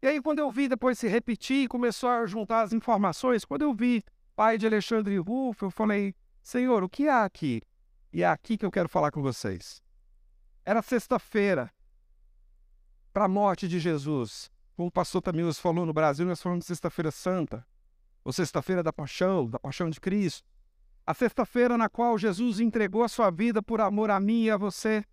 E 0.00 0.06
aí, 0.06 0.22
quando 0.22 0.38
eu 0.38 0.50
vi 0.50 0.68
depois 0.68 0.98
se 0.98 1.08
repetir 1.08 1.64
e 1.64 1.68
começou 1.68 2.08
a 2.08 2.26
juntar 2.26 2.62
as 2.62 2.72
informações, 2.72 3.44
quando 3.44 3.62
eu 3.62 3.74
vi 3.74 4.04
pai 4.36 4.56
de 4.56 4.66
Alexandre 4.66 5.18
Rufo, 5.18 5.64
eu 5.64 5.70
falei, 5.70 6.14
Senhor, 6.40 6.84
o 6.84 6.88
que 6.88 7.08
há 7.08 7.24
aqui? 7.24 7.62
E 8.12 8.22
é 8.22 8.26
aqui 8.26 8.56
que 8.56 8.64
eu 8.64 8.70
quero 8.70 8.88
falar 8.88 9.10
com 9.10 9.20
vocês. 9.20 9.82
Era 10.64 10.82
sexta-feira, 10.82 11.72
para 13.12 13.24
a 13.24 13.28
morte 13.28 13.66
de 13.66 13.80
Jesus. 13.80 14.50
Como 14.78 14.90
o 14.90 14.92
pastor 14.92 15.20
Tamilus 15.20 15.58
falou 15.58 15.84
no 15.84 15.92
Brasil, 15.92 16.24
nós 16.24 16.40
falamos 16.40 16.62
de 16.62 16.68
Sexta-feira 16.68 17.10
Santa, 17.10 17.66
ou 18.24 18.32
Sexta-feira 18.32 18.80
da 18.80 18.92
Paixão, 18.92 19.50
da 19.50 19.58
Paixão 19.58 19.90
de 19.90 20.00
Cristo. 20.00 20.46
A 21.04 21.12
sexta-feira 21.12 21.76
na 21.76 21.88
qual 21.88 22.16
Jesus 22.16 22.60
entregou 22.60 23.02
a 23.02 23.08
sua 23.08 23.28
vida 23.28 23.60
por 23.60 23.80
amor 23.80 24.08
a 24.08 24.20
mim 24.20 24.44
e 24.44 24.50
a 24.52 24.56
você. 24.56 25.04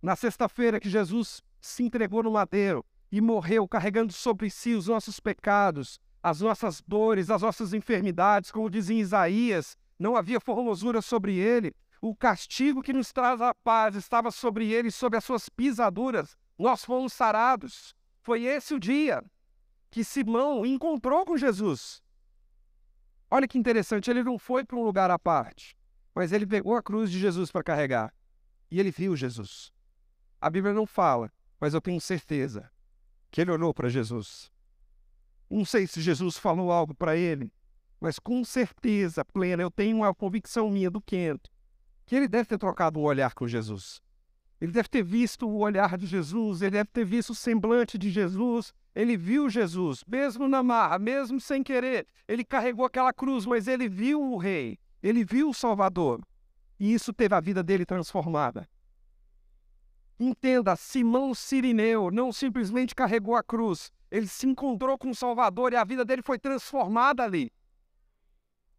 Na 0.00 0.16
sexta-feira 0.16 0.80
que 0.80 0.88
Jesus 0.88 1.42
se 1.60 1.82
entregou 1.82 2.22
no 2.22 2.30
madeiro 2.30 2.82
e 3.12 3.20
morreu 3.20 3.68
carregando 3.68 4.10
sobre 4.10 4.48
si 4.48 4.74
os 4.74 4.86
nossos 4.86 5.20
pecados, 5.20 6.00
as 6.22 6.40
nossas 6.40 6.82
dores, 6.88 7.28
as 7.28 7.42
nossas 7.42 7.74
enfermidades, 7.74 8.50
como 8.50 8.70
dizia 8.70 9.02
Isaías, 9.02 9.76
não 9.98 10.16
havia 10.16 10.40
formosura 10.40 11.02
sobre 11.02 11.36
ele. 11.36 11.74
O 12.00 12.16
castigo 12.16 12.82
que 12.82 12.94
nos 12.94 13.12
traz 13.12 13.42
a 13.42 13.54
paz 13.54 13.96
estava 13.96 14.30
sobre 14.30 14.72
ele, 14.72 14.90
sobre 14.90 15.18
as 15.18 15.24
suas 15.24 15.50
pisaduras 15.50 16.38
nós 16.58 16.84
fomos 16.84 17.12
sarados. 17.12 17.94
Foi 18.28 18.44
esse 18.44 18.74
o 18.74 18.78
dia 18.78 19.24
que 19.90 20.04
Simão 20.04 20.66
encontrou 20.66 21.24
com 21.24 21.38
Jesus. 21.38 22.02
Olha 23.30 23.48
que 23.48 23.56
interessante, 23.56 24.10
ele 24.10 24.22
não 24.22 24.38
foi 24.38 24.66
para 24.66 24.76
um 24.76 24.84
lugar 24.84 25.10
à 25.10 25.18
parte, 25.18 25.74
mas 26.14 26.30
ele 26.30 26.46
pegou 26.46 26.76
a 26.76 26.82
cruz 26.82 27.10
de 27.10 27.18
Jesus 27.18 27.50
para 27.50 27.62
carregar 27.62 28.14
e 28.70 28.78
ele 28.78 28.90
viu 28.90 29.16
Jesus. 29.16 29.72
A 30.38 30.50
Bíblia 30.50 30.74
não 30.74 30.84
fala, 30.84 31.32
mas 31.58 31.72
eu 31.72 31.80
tenho 31.80 31.98
certeza 32.02 32.70
que 33.30 33.40
ele 33.40 33.50
olhou 33.50 33.72
para 33.72 33.88
Jesus. 33.88 34.52
Não 35.48 35.64
sei 35.64 35.86
se 35.86 36.02
Jesus 36.02 36.36
falou 36.36 36.70
algo 36.70 36.94
para 36.94 37.16
ele, 37.16 37.50
mas 37.98 38.18
com 38.18 38.44
certeza 38.44 39.24
plena 39.24 39.62
eu 39.62 39.70
tenho 39.70 39.96
uma 39.96 40.14
convicção 40.14 40.70
minha 40.70 40.90
do 40.90 41.00
Quento 41.00 41.50
que 42.04 42.14
ele 42.14 42.28
deve 42.28 42.46
ter 42.46 42.58
trocado 42.58 43.00
um 43.00 43.04
olhar 43.04 43.32
com 43.32 43.48
Jesus. 43.48 44.02
Ele 44.60 44.72
deve 44.72 44.88
ter 44.88 45.04
visto 45.04 45.48
o 45.48 45.58
olhar 45.58 45.96
de 45.96 46.06
Jesus, 46.06 46.62
ele 46.62 46.72
deve 46.72 46.90
ter 46.90 47.04
visto 47.04 47.30
o 47.30 47.34
semblante 47.34 47.96
de 47.96 48.10
Jesus. 48.10 48.72
Ele 48.94 49.16
viu 49.16 49.48
Jesus, 49.48 50.02
mesmo 50.06 50.48
na 50.48 50.62
marra, 50.62 50.98
mesmo 50.98 51.40
sem 51.40 51.62
querer. 51.62 52.06
Ele 52.26 52.44
carregou 52.44 52.84
aquela 52.84 53.12
cruz, 53.12 53.46
mas 53.46 53.68
ele 53.68 53.88
viu 53.88 54.20
o 54.20 54.36
Rei, 54.36 54.76
ele 55.00 55.24
viu 55.24 55.50
o 55.50 55.54
Salvador. 55.54 56.20
E 56.80 56.92
isso 56.92 57.12
teve 57.12 57.34
a 57.34 57.40
vida 57.40 57.62
dele 57.62 57.86
transformada. 57.86 58.68
Entenda, 60.18 60.74
Simão 60.74 61.32
Sirineu 61.32 62.10
não 62.10 62.32
simplesmente 62.32 62.92
carregou 62.92 63.36
a 63.36 63.42
cruz, 63.42 63.92
ele 64.10 64.26
se 64.26 64.48
encontrou 64.48 64.98
com 64.98 65.10
o 65.10 65.14
Salvador 65.14 65.72
e 65.72 65.76
a 65.76 65.84
vida 65.84 66.04
dele 66.04 66.22
foi 66.22 66.38
transformada 66.38 67.22
ali. 67.22 67.52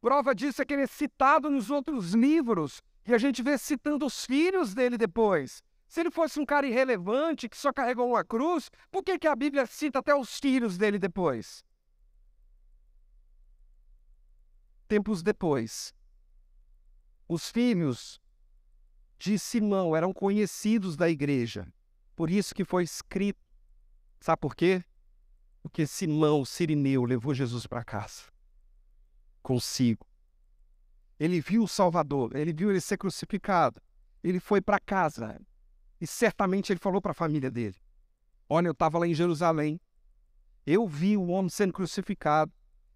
Prova 0.02 0.36
disso 0.36 0.62
é 0.62 0.66
que 0.66 0.74
ele 0.74 0.84
é 0.84 0.88
citado 0.88 1.50
nos 1.50 1.70
outros 1.70 2.14
livros 2.14 2.82
e 3.06 3.14
a 3.14 3.18
gente 3.18 3.42
vê 3.42 3.58
citando 3.58 4.06
os 4.06 4.26
filhos 4.26 4.74
dele 4.74 4.98
depois. 4.98 5.64
Se 5.90 6.02
ele 6.02 6.12
fosse 6.12 6.40
um 6.40 6.46
cara 6.46 6.68
irrelevante 6.68 7.50
que 7.50 7.58
só 7.58 7.74
carregou 7.74 8.10
uma 8.10 8.24
cruz, 8.24 8.70
por 8.92 9.04
que, 9.04 9.18
que 9.18 9.28
a 9.28 9.36
Bíblia 9.36 9.66
cita 9.66 9.98
até 9.98 10.14
os 10.14 10.40
filhos 10.40 10.78
dele 10.78 11.00
depois? 11.00 11.66
Tempos 14.88 15.24
depois, 15.24 15.92
os 17.28 17.50
filhos 17.50 18.22
de 19.18 19.40
Simão 19.40 19.96
eram 19.96 20.14
conhecidos 20.14 20.96
da 20.96 21.10
igreja. 21.10 21.68
Por 22.16 22.30
isso 22.30 22.54
que 22.54 22.64
foi 22.64 22.84
escrito. 22.84 23.40
Sabe 24.20 24.40
por 24.40 24.56
quê? 24.56 24.84
Porque 25.64 25.88
Simão, 25.88 26.46
Sirineu, 26.46 27.04
levou 27.04 27.34
Jesus 27.34 27.66
para 27.66 27.84
casa. 27.84 28.26
Consigo. 29.42 30.06
Ele 31.20 31.42
viu 31.42 31.64
o 31.64 31.68
Salvador, 31.68 32.36
ele 32.36 32.54
viu 32.54 32.70
ele 32.70 32.80
ser 32.80 32.98
crucificado. 32.98 33.82
Ele 34.24 34.40
foi 34.40 34.62
para 34.62 34.80
casa. 34.80 35.40
E 36.02 36.08
certamente 36.08 36.72
ele 36.72 36.80
falou 36.80 37.02
para 37.02 37.12
a 37.12 37.16
família 37.16 37.52
dele: 37.52 37.76
Olha, 38.48 38.68
eu 38.68 38.72
estava 38.72 38.98
lá 38.98 39.08
em 39.08 39.14
Jerusalém, 39.14 39.80
eu 40.66 40.88
vi 40.88 41.18
o 41.18 41.28
homem 41.28 41.50
sendo 41.50 41.74
crucificado, 41.74 42.52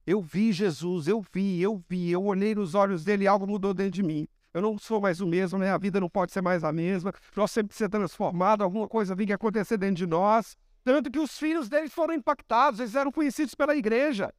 eu 0.06 0.22
vi 0.22 0.52
Jesus, 0.52 1.08
eu 1.08 1.22
vi, 1.34 1.62
eu 1.62 1.82
vi, 1.90 2.12
eu 2.12 2.24
olhei 2.24 2.56
nos 2.56 2.76
olhos 2.76 3.04
dele 3.04 3.24
e 3.24 3.28
algo 3.28 3.48
mudou 3.48 3.74
dentro 3.74 3.94
de 3.94 4.04
mim. 4.04 4.28
Eu 4.54 4.62
não 4.62 4.78
sou 4.78 5.02
mais 5.02 5.20
o 5.20 5.26
mesmo, 5.26 5.58
né? 5.58 5.72
A 5.72 5.78
vida 5.78 6.00
não 6.00 6.10
pode 6.10 6.32
ser 6.32 6.42
mais 6.42 6.64
a 6.64 6.72
mesma. 6.72 7.12
Nós 7.36 7.50
sempre 7.52 7.76
ser 7.76 7.90
transformado, 7.90 8.64
alguma 8.64 8.88
coisa 8.88 9.16
vinha 9.16 9.36
acontecer 9.36 9.78
dentro 9.78 9.96
de 9.96 10.06
nós. 10.06 10.56
Tanto 10.84 11.10
que 11.10 11.18
os 11.18 11.38
filhos 11.38 11.70
deles 11.70 11.92
foram 11.94 12.14
impactados, 12.14 12.80
eles 12.80 12.94
eram 12.94 13.12
conhecidos 13.12 13.56
pela 13.56 13.76
igreja. 13.76 14.32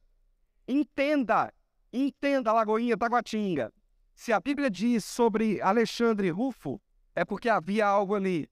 Entenda, 0.67 1.51
entenda, 1.91 2.53
Lagoinha 2.53 2.95
Taguatinga. 2.95 3.73
Se 4.13 4.31
a 4.31 4.39
Bíblia 4.39 4.69
diz 4.69 5.03
sobre 5.03 5.59
Alexandre 5.61 6.29
Rufo, 6.29 6.79
é 7.13 7.25
porque 7.25 7.49
havia 7.49 7.85
algo 7.85 8.15
ali 8.15 8.47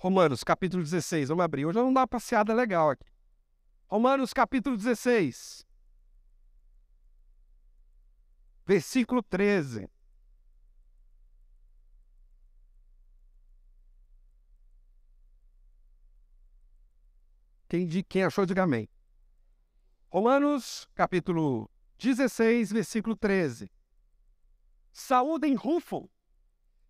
Romanos 0.00 0.44
capítulo 0.44 0.84
16, 0.84 1.28
vamos 1.28 1.44
abrir. 1.44 1.66
Hoje 1.66 1.76
vamos 1.76 1.92
dar 1.92 2.02
uma 2.02 2.06
passeada 2.06 2.54
legal 2.54 2.90
aqui. 2.90 3.04
Romanos 3.88 4.32
capítulo 4.32 4.76
16, 4.76 5.66
versículo 8.64 9.24
13. 9.24 9.90
Quem, 17.68 17.88
quem 18.04 18.22
achou, 18.22 18.46
diga 18.46 18.62
amém. 18.62 18.88
Romanos 20.08 20.88
capítulo 20.94 21.68
16, 21.98 22.70
versículo 22.70 23.16
13. 23.16 23.68
Saúdem 24.92 25.56
Rufo, 25.56 26.08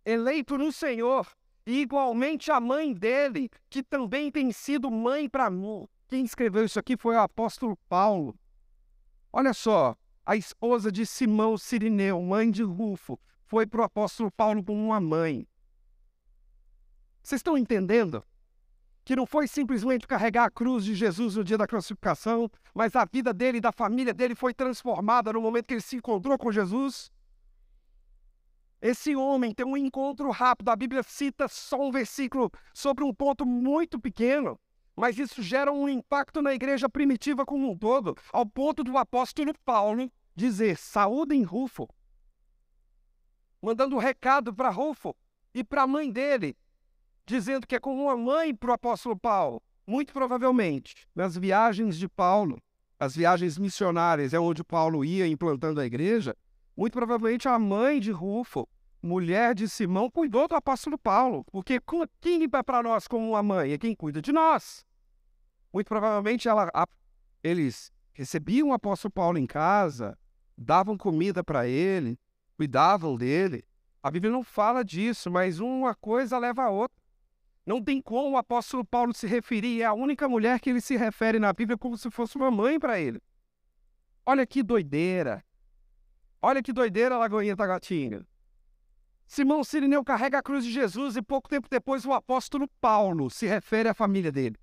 eleito 0.05 0.59
no 0.59 0.71
Senhor, 0.71 1.27
e 1.65 1.81
igualmente 1.81 2.51
a 2.51 2.59
mãe 2.59 2.93
dele, 2.93 3.49
que 3.69 3.83
também 3.83 4.31
tem 4.31 4.51
sido 4.51 4.89
mãe 4.89 5.29
para 5.29 5.49
mim. 5.49 5.87
Quem 6.07 6.25
escreveu 6.25 6.65
isso 6.65 6.79
aqui 6.79 6.97
foi 6.97 7.15
o 7.15 7.19
apóstolo 7.19 7.77
Paulo. 7.87 8.37
Olha 9.31 9.53
só, 9.53 9.95
a 10.25 10.35
esposa 10.35 10.91
de 10.91 11.05
Simão 11.05 11.57
Sirineu, 11.57 12.21
mãe 12.21 12.49
de 12.49 12.63
Rufo, 12.63 13.19
foi 13.45 13.65
para 13.65 13.81
o 13.81 13.83
apóstolo 13.83 14.31
Paulo 14.31 14.63
como 14.63 14.83
uma 14.83 14.99
mãe. 14.99 15.47
Vocês 17.21 17.39
estão 17.39 17.57
entendendo? 17.57 18.23
Que 19.05 19.15
não 19.15 19.25
foi 19.25 19.47
simplesmente 19.47 20.07
carregar 20.07 20.45
a 20.45 20.51
cruz 20.51 20.83
de 20.85 20.95
Jesus 20.95 21.35
no 21.35 21.43
dia 21.43 21.57
da 21.57 21.67
crucificação, 21.67 22.49
mas 22.73 22.95
a 22.95 23.05
vida 23.05 23.33
dele 23.33 23.59
e 23.59 23.61
da 23.61 23.71
família 23.71 24.13
dele 24.13 24.33
foi 24.33 24.53
transformada 24.53 25.33
no 25.33 25.41
momento 25.41 25.65
que 25.65 25.75
ele 25.75 25.81
se 25.81 25.95
encontrou 25.95 26.37
com 26.37 26.51
Jesus. 26.51 27.11
Esse 28.81 29.15
homem 29.15 29.53
tem 29.53 29.65
um 29.65 29.75
encontro 29.75 30.29
rápido. 30.31 30.69
A 30.69 30.75
Bíblia 30.75 31.03
cita 31.03 31.47
só 31.47 31.79
um 31.81 31.91
versículo 31.91 32.51
sobre 32.73 33.03
um 33.03 33.13
ponto 33.13 33.45
muito 33.45 33.99
pequeno, 33.99 34.59
mas 34.95 35.17
isso 35.17 35.41
gera 35.41 35.71
um 35.71 35.87
impacto 35.89 36.41
na 36.41 36.53
igreja 36.53 36.87
primitiva 36.87 37.45
como 37.45 37.69
um 37.69 37.77
todo, 37.77 38.15
ao 38.31 38.45
ponto 38.45 38.83
do 38.83 38.97
apóstolo 38.97 39.53
Paulo 39.65 40.09
dizer: 40.35 40.77
saúdem 40.77 41.43
Rufo, 41.43 41.87
mandando 43.61 43.95
um 43.95 43.99
recado 43.99 44.53
para 44.53 44.69
Rufo 44.69 45.15
e 45.53 45.63
para 45.63 45.83
a 45.83 45.87
mãe 45.87 46.09
dele, 46.09 46.55
dizendo 47.25 47.67
que 47.67 47.75
é 47.75 47.79
como 47.79 48.03
uma 48.03 48.15
mãe 48.15 48.55
para 48.55 48.71
o 48.71 48.73
apóstolo 48.73 49.17
Paulo. 49.17 49.61
Muito 49.85 50.13
provavelmente, 50.13 51.07
nas 51.15 51.35
viagens 51.35 51.97
de 51.97 52.07
Paulo, 52.07 52.61
as 52.99 53.15
viagens 53.15 53.57
missionárias 53.57 54.33
é 54.33 54.39
onde 54.39 54.63
Paulo 54.63 55.03
ia 55.03 55.27
implantando 55.27 55.81
a 55.81 55.85
igreja, 55.85 56.35
muito 56.79 56.93
provavelmente 56.93 57.45
a 57.45 57.59
mãe 57.59 57.99
de 57.99 58.09
Rufo, 58.09 58.65
mulher 59.03 59.53
de 59.53 59.67
Simão, 59.67 60.09
cuidou 60.09 60.47
do 60.47 60.55
apóstolo 60.55 60.97
Paulo, 60.97 61.43
porque 61.51 61.77
quem 62.21 62.45
é 62.45 62.63
para 62.63 62.81
nós 62.81 63.05
como 63.05 63.31
uma 63.31 63.43
mãe 63.43 63.73
é 63.73 63.77
quem 63.77 63.93
cuida 63.93 64.21
de 64.21 64.31
nós. 64.31 64.85
Muito 65.73 65.87
provavelmente 65.89 66.47
ela, 66.47 66.71
a, 66.73 66.87
eles 67.43 67.91
recebiam 68.13 68.69
o 68.69 68.73
apóstolo 68.73 69.11
Paulo 69.11 69.37
em 69.37 69.45
casa, 69.45 70.17
davam 70.57 70.97
comida 70.97 71.43
para 71.43 71.67
ele, 71.67 72.17
cuidavam 72.55 73.17
dele. 73.17 73.65
A 74.01 74.09
Bíblia 74.09 74.31
não 74.31 74.41
fala 74.41 74.81
disso, 74.81 75.29
mas 75.29 75.59
uma 75.59 75.93
coisa 75.93 76.37
leva 76.37 76.63
a 76.63 76.69
outra. 76.69 76.95
Não 77.65 77.83
tem 77.83 78.01
como 78.01 78.35
o 78.35 78.37
apóstolo 78.37 78.85
Paulo 78.85 79.13
se 79.13 79.27
referir, 79.27 79.81
é 79.81 79.85
a 79.85 79.91
única 79.93 80.29
mulher 80.29 80.61
que 80.61 80.69
ele 80.69 80.79
se 80.79 80.95
refere 80.95 81.39
na 81.39 81.51
Bíblia 81.51 81.77
como 81.77 81.97
se 81.97 82.09
fosse 82.09 82.37
uma 82.37 82.49
mãe 82.49 82.79
para 82.79 82.97
ele. 82.97 83.21
Olha 84.25 84.47
que 84.47 84.63
doideira. 84.63 85.43
Olha 86.41 86.63
que 86.63 86.71
doideira 86.71 87.15
a 87.15 87.17
Lagoinha 87.17 87.55
Taguatinga. 87.55 88.25
Simão 89.27 89.63
Sirineu 89.63 90.03
carrega 90.03 90.39
a 90.39 90.41
cruz 90.41 90.63
de 90.63 90.71
Jesus 90.71 91.15
e 91.15 91.21
pouco 91.21 91.49
tempo 91.49 91.67
depois 91.69 92.05
o 92.05 92.13
apóstolo 92.13 92.67
Paulo 92.81 93.29
se 93.29 93.45
refere 93.45 93.89
à 93.89 93.93
família 93.93 94.31
dele. 94.31 94.57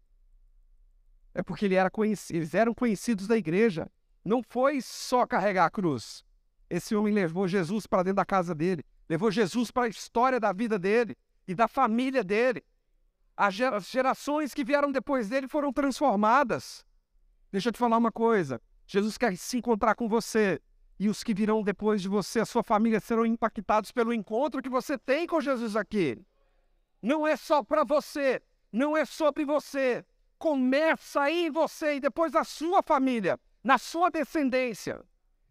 É 1.34 1.42
porque 1.42 1.66
ele 1.66 1.74
era 1.74 1.90
eles 2.30 2.54
eram 2.54 2.74
conhecidos 2.74 3.26
da 3.26 3.36
igreja. 3.36 3.90
Não 4.24 4.42
foi 4.42 4.80
só 4.80 5.26
carregar 5.26 5.66
a 5.66 5.70
cruz. 5.70 6.24
Esse 6.68 6.96
homem 6.96 7.14
levou 7.14 7.46
Jesus 7.46 7.86
para 7.86 8.02
dentro 8.02 8.16
da 8.16 8.24
casa 8.24 8.54
dele, 8.54 8.82
levou 9.08 9.30
Jesus 9.30 9.70
para 9.70 9.84
a 9.84 9.88
história 9.88 10.40
da 10.40 10.52
vida 10.52 10.78
dele 10.78 11.16
e 11.46 11.54
da 11.54 11.68
família 11.68 12.24
dele. 12.24 12.64
As 13.36 13.54
gerações 13.86 14.54
que 14.54 14.64
vieram 14.64 14.90
depois 14.90 15.28
dele 15.28 15.46
foram 15.46 15.72
transformadas. 15.72 16.84
Deixa 17.52 17.68
eu 17.68 17.72
te 17.72 17.78
falar 17.78 17.98
uma 17.98 18.10
coisa: 18.10 18.60
Jesus 18.86 19.16
quer 19.16 19.36
se 19.36 19.58
encontrar 19.58 19.94
com 19.94 20.08
você 20.08 20.60
e 20.98 21.08
os 21.08 21.22
que 21.22 21.34
virão 21.34 21.62
depois 21.62 22.00
de 22.00 22.08
você, 22.08 22.40
a 22.40 22.46
sua 22.46 22.62
família, 22.62 23.00
serão 23.00 23.26
impactados 23.26 23.92
pelo 23.92 24.12
encontro 24.12 24.62
que 24.62 24.68
você 24.68 24.96
tem 24.96 25.26
com 25.26 25.40
Jesus 25.40 25.76
aqui. 25.76 26.18
Não 27.02 27.26
é 27.26 27.36
só 27.36 27.62
para 27.62 27.84
você, 27.84 28.42
não 28.72 28.96
é 28.96 29.04
sobre 29.04 29.44
você. 29.44 30.04
Começa 30.38 31.22
aí 31.22 31.46
em 31.46 31.50
você 31.50 31.96
e 31.96 32.00
depois 32.00 32.34
a 32.34 32.44
sua 32.44 32.82
família, 32.82 33.38
na 33.62 33.78
sua 33.78 34.10
descendência. 34.10 35.04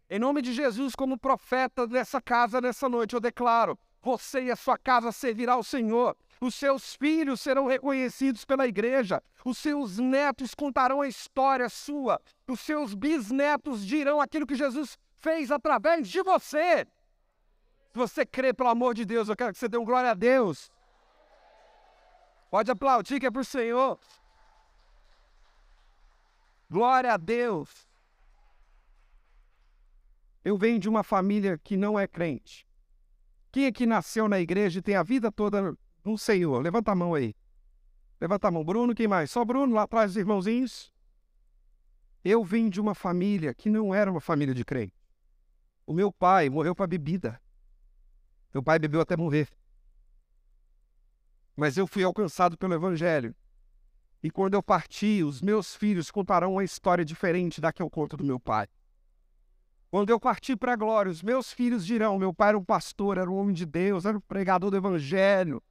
Em 0.08 0.18
nome 0.18 0.42
de 0.42 0.52
Jesus, 0.52 0.94
como 0.94 1.18
profeta 1.18 1.86
dessa 1.86 2.20
casa 2.20 2.60
nessa 2.60 2.88
noite, 2.88 3.14
eu 3.14 3.20
declaro: 3.20 3.78
você 4.02 4.44
e 4.44 4.50
a 4.52 4.56
sua 4.56 4.78
casa 4.78 5.10
servirá 5.10 5.54
ao 5.54 5.64
Senhor. 5.64 6.16
Os 6.40 6.54
seus 6.54 6.94
filhos 6.94 7.40
serão 7.40 7.66
reconhecidos 7.66 8.44
pela 8.44 8.66
igreja. 8.66 9.20
Os 9.44 9.58
seus 9.58 9.98
netos 9.98 10.54
contarão 10.54 11.00
a 11.00 11.08
história 11.08 11.68
sua. 11.68 12.20
Os 12.46 12.60
seus 12.60 12.94
bisnetos 12.94 13.84
dirão 13.84 14.20
aquilo 14.20 14.46
que 14.46 14.54
Jesus 14.54 14.96
fez 15.26 15.50
através 15.50 16.08
de 16.08 16.22
você. 16.22 16.86
Se 17.90 17.98
você 18.04 18.24
crê, 18.24 18.52
pelo 18.54 18.68
amor 18.68 18.94
de 18.94 19.04
Deus, 19.04 19.28
eu 19.28 19.34
quero 19.34 19.52
que 19.52 19.58
você 19.58 19.68
dê 19.68 19.76
um 19.76 19.84
glória 19.84 20.12
a 20.12 20.14
Deus. 20.14 20.70
Pode 22.48 22.70
aplaudir 22.70 23.18
que 23.18 23.26
é 23.26 23.30
para 23.30 23.40
o 23.40 23.44
Senhor. 23.44 23.98
Glória 26.70 27.12
a 27.12 27.16
Deus. 27.16 27.88
Eu 30.44 30.56
venho 30.56 30.78
de 30.78 30.88
uma 30.88 31.02
família 31.02 31.58
que 31.58 31.76
não 31.76 31.98
é 31.98 32.06
crente. 32.06 32.64
Quem 33.50 33.66
aqui 33.66 33.84
nasceu 33.84 34.28
na 34.28 34.38
igreja 34.38 34.78
e 34.78 34.82
tem 34.82 34.94
a 34.94 35.02
vida 35.02 35.32
toda 35.32 35.76
no 36.04 36.16
Senhor? 36.16 36.62
Levanta 36.62 36.92
a 36.92 36.94
mão 36.94 37.14
aí. 37.14 37.34
Levanta 38.20 38.46
a 38.46 38.50
mão. 38.52 38.64
Bruno, 38.64 38.94
quem 38.94 39.08
mais? 39.08 39.32
Só 39.32 39.44
Bruno, 39.44 39.74
lá 39.74 39.82
atrás, 39.82 40.12
os 40.12 40.16
irmãozinhos. 40.16 40.92
Eu 42.24 42.44
vim 42.44 42.68
de 42.68 42.80
uma 42.80 42.94
família 42.94 43.52
que 43.52 43.68
não 43.68 43.92
era 43.92 44.10
uma 44.10 44.20
família 44.20 44.54
de 44.54 44.64
crente. 44.64 44.95
O 45.86 45.92
meu 45.92 46.12
pai 46.12 46.50
morreu 46.50 46.74
para 46.74 46.88
bebida. 46.88 47.40
Meu 48.52 48.62
pai 48.62 48.78
bebeu 48.78 49.00
até 49.00 49.16
morrer. 49.16 49.48
Mas 51.56 51.76
eu 51.76 51.86
fui 51.86 52.02
alcançado 52.02 52.58
pelo 52.58 52.74
Evangelho. 52.74 53.34
E 54.22 54.30
quando 54.30 54.54
eu 54.54 54.62
parti, 54.62 55.22
os 55.22 55.40
meus 55.40 55.76
filhos 55.76 56.10
contarão 56.10 56.54
uma 56.54 56.64
história 56.64 57.04
diferente 57.04 57.60
da 57.60 57.72
que 57.72 57.80
eu 57.80 57.88
conto 57.88 58.16
do 58.16 58.24
meu 58.24 58.40
pai. 58.40 58.66
Quando 59.88 60.10
eu 60.10 60.18
partir 60.18 60.56
para 60.56 60.72
a 60.72 60.76
glória, 60.76 61.10
os 61.10 61.22
meus 61.22 61.52
filhos 61.52 61.86
dirão: 61.86 62.18
meu 62.18 62.34
pai 62.34 62.48
era 62.48 62.58
um 62.58 62.64
pastor, 62.64 63.16
era 63.16 63.30
um 63.30 63.36
homem 63.36 63.54
de 63.54 63.64
Deus, 63.64 64.04
era 64.04 64.18
um 64.18 64.20
pregador 64.20 64.70
do 64.70 64.76
Evangelho, 64.76 65.62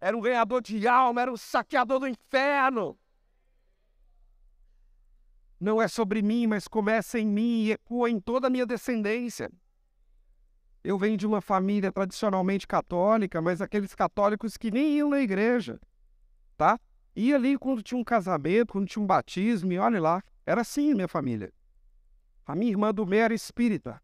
era 0.00 0.16
um 0.16 0.20
ganhador 0.20 0.62
de 0.62 0.88
alma, 0.88 1.20
era 1.20 1.32
um 1.32 1.36
saqueador 1.36 2.00
do 2.00 2.08
inferno. 2.08 2.98
Não 5.60 5.82
é 5.82 5.88
sobre 5.88 6.22
mim, 6.22 6.46
mas 6.46 6.68
começa 6.68 7.18
em 7.18 7.26
mim 7.26 7.64
e 7.64 7.72
ecoa 7.72 8.08
em 8.08 8.20
toda 8.20 8.46
a 8.46 8.50
minha 8.50 8.64
descendência. 8.64 9.50
Eu 10.84 10.96
venho 10.96 11.16
de 11.16 11.26
uma 11.26 11.40
família 11.40 11.90
tradicionalmente 11.90 12.66
católica, 12.66 13.42
mas 13.42 13.60
aqueles 13.60 13.94
católicos 13.94 14.56
que 14.56 14.70
nem 14.70 14.96
iam 14.96 15.10
na 15.10 15.20
igreja, 15.20 15.80
tá? 16.56 16.78
Ia 17.16 17.34
ali 17.34 17.58
quando 17.58 17.82
tinha 17.82 17.98
um 17.98 18.04
casamento, 18.04 18.72
quando 18.72 18.86
tinha 18.86 19.02
um 19.02 19.06
batismo, 19.06 19.72
e 19.72 19.78
olha 19.78 20.00
lá. 20.00 20.22
Era 20.46 20.60
assim 20.60 20.94
minha 20.94 21.08
família. 21.08 21.52
A 22.46 22.54
minha 22.54 22.70
irmã 22.70 22.94
do 22.94 23.04
meio 23.04 23.24
era 23.24 23.34
espírita. 23.34 24.00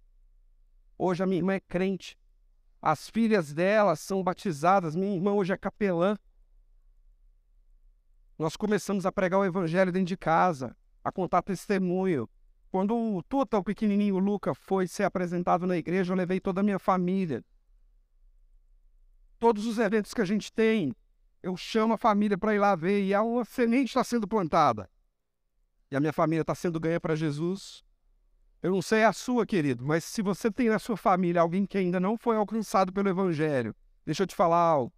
Hoje 0.99 1.23
a 1.23 1.27
minha 1.27 1.39
irmã 1.39 1.55
é 1.55 1.61
crente. 1.61 2.19
As 2.83 3.09
filhas 3.09 3.53
dela 3.53 3.95
são 3.95 4.23
batizadas. 4.23 4.97
Minha 4.97 5.15
irmã 5.15 5.33
hoje 5.33 5.53
é 5.53 5.57
capelã. 5.57 6.19
Nós 8.37 8.57
começamos 8.57 9.07
a 9.07 9.13
pregar 9.13 9.39
o 9.39 9.45
evangelho 9.45 9.93
dentro 9.93 10.09
de 10.09 10.17
casa 10.17 10.77
a 11.05 11.13
contar 11.13 11.43
testemunho. 11.43 12.29
Quando 12.71 12.97
o 12.97 13.23
Tuta, 13.23 13.59
o 13.59 13.63
pequenininho 13.63 14.19
Luca, 14.19 14.55
foi 14.55 14.89
ser 14.89 15.05
apresentado 15.05 15.67
na 15.67 15.77
igreja, 15.77 16.13
eu 16.13 16.17
levei 16.17 16.41
toda 16.41 16.61
a 16.61 16.65
minha 16.65 16.79
família. 16.79 17.45
Todos 19.39 19.67
os 19.67 19.79
eventos 19.79 20.15
que 20.15 20.23
a 20.23 20.25
gente 20.25 20.51
tem, 20.53 20.97
eu 21.43 21.57
chamo 21.57 21.93
a 21.93 21.99
família 21.99 22.39
para 22.39 22.55
ir 22.55 22.59
lá 22.59 22.75
ver 22.75 23.05
e 23.05 23.15
uma 23.15 23.45
semente 23.45 23.89
está 23.89 24.03
sendo 24.03 24.27
plantada. 24.27 24.91
E 25.91 25.95
a 25.95 26.01
minha 26.01 26.13
família 26.13 26.41
está 26.41 26.55
sendo 26.55 26.81
ganha 26.81 26.99
para 26.99 27.15
Jesus. 27.15 27.85
Eu 28.63 28.73
não 28.73 28.81
sei 28.81 29.05
a 29.05 29.13
sua, 29.13 29.45
querido, 29.45 29.85
mas 29.85 30.03
se 30.05 30.23
você 30.23 30.51
tem 30.51 30.71
na 30.71 30.79
sua 30.79 30.97
família 30.97 31.43
alguém 31.43 31.67
que 31.67 31.77
ainda 31.77 32.01
não 32.01 32.17
foi 32.17 32.37
alcançado 32.37 32.93
pelo 32.93 33.11
Evangelho, 33.11 33.77
deixa 34.07 34.23
eu 34.23 34.27
te 34.27 34.35
falar 34.35 34.59
algo. 34.59 34.93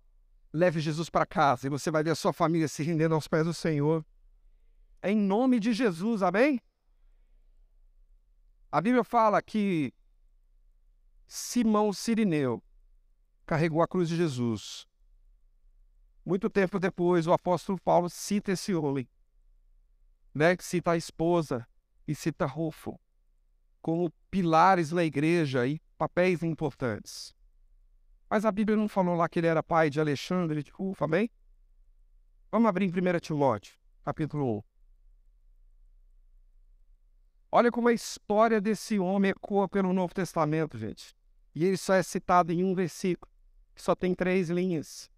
Leve 0.53 0.81
Jesus 0.81 1.11
para 1.11 1.27
casa 1.27 1.67
e 1.67 1.71
você 1.71 1.91
vai 1.91 2.05
ver 2.05 2.11
a 2.11 2.15
sua 2.15 2.33
família 2.33 2.69
se 2.69 2.83
rendendo 2.85 3.15
aos 3.15 3.27
pés 3.27 3.45
do 3.45 3.53
Senhor 3.53 4.07
em 5.11 5.17
nome 5.17 5.61
de 5.61 5.73
Jesus, 5.73 6.23
amém? 6.23 6.61
A 8.71 8.81
Bíblia 8.81 9.05
fala 9.05 9.41
que 9.41 9.93
Simão 11.27 11.93
Sirineu 11.93 12.63
carregou 13.45 13.83
a 13.83 13.89
cruz 13.89 14.09
de 14.09 14.17
Jesus. 14.17 14.87
Muito 16.25 16.51
tempo 16.51 16.79
depois, 16.79 17.27
o 17.27 17.33
apóstolo 17.33 17.81
Paulo 17.81 18.11
cita 18.11 18.53
esse 18.53 18.75
homem, 18.75 19.09
né? 20.35 20.57
cita 20.59 20.93
a 20.93 20.97
esposa 20.97 21.67
e 22.07 22.15
cita 22.15 22.47
Rufo 22.47 22.99
como 23.87 24.13
pilares 24.29 24.91
na 24.91 25.05
igreja 25.05 25.65
e 25.65 25.81
papéis 25.97 26.43
importantes. 26.43 27.33
Mas 28.29 28.45
a 28.45 28.51
Bíblia 28.51 28.77
não 28.77 28.89
falou 28.89 29.15
lá 29.15 29.29
que 29.29 29.39
ele 29.39 29.47
era 29.47 29.63
pai 29.63 29.89
de 29.89 30.01
Alexandre 30.01 30.65
de 30.65 30.73
Rufo, 30.73 31.05
amém? 31.05 31.31
Vamos 32.51 32.69
abrir 32.69 32.87
em 32.87 32.89
1 32.89 33.21
Timóteo, 33.21 33.79
capítulo 34.05 34.59
1. 34.59 34.76
Olha 37.51 37.71
como 37.71 37.89
a 37.89 37.93
história 37.93 38.61
desse 38.61 38.99
homem 38.99 39.31
ecoa 39.31 39.69
pelo 39.69 39.93
Novo 39.93 40.13
Testamento, 40.13 40.77
gente. 40.77 41.15
E 41.55 41.65
ele 41.65 41.77
só 41.77 41.95
é 41.95 42.03
citado 42.03 42.53
em 42.53 42.63
um 42.65 42.75
versículo, 42.75 43.33
que 43.75 43.81
só 43.81 43.95
tem 43.95 44.15
três 44.15 44.51
linhas. 44.51 45.11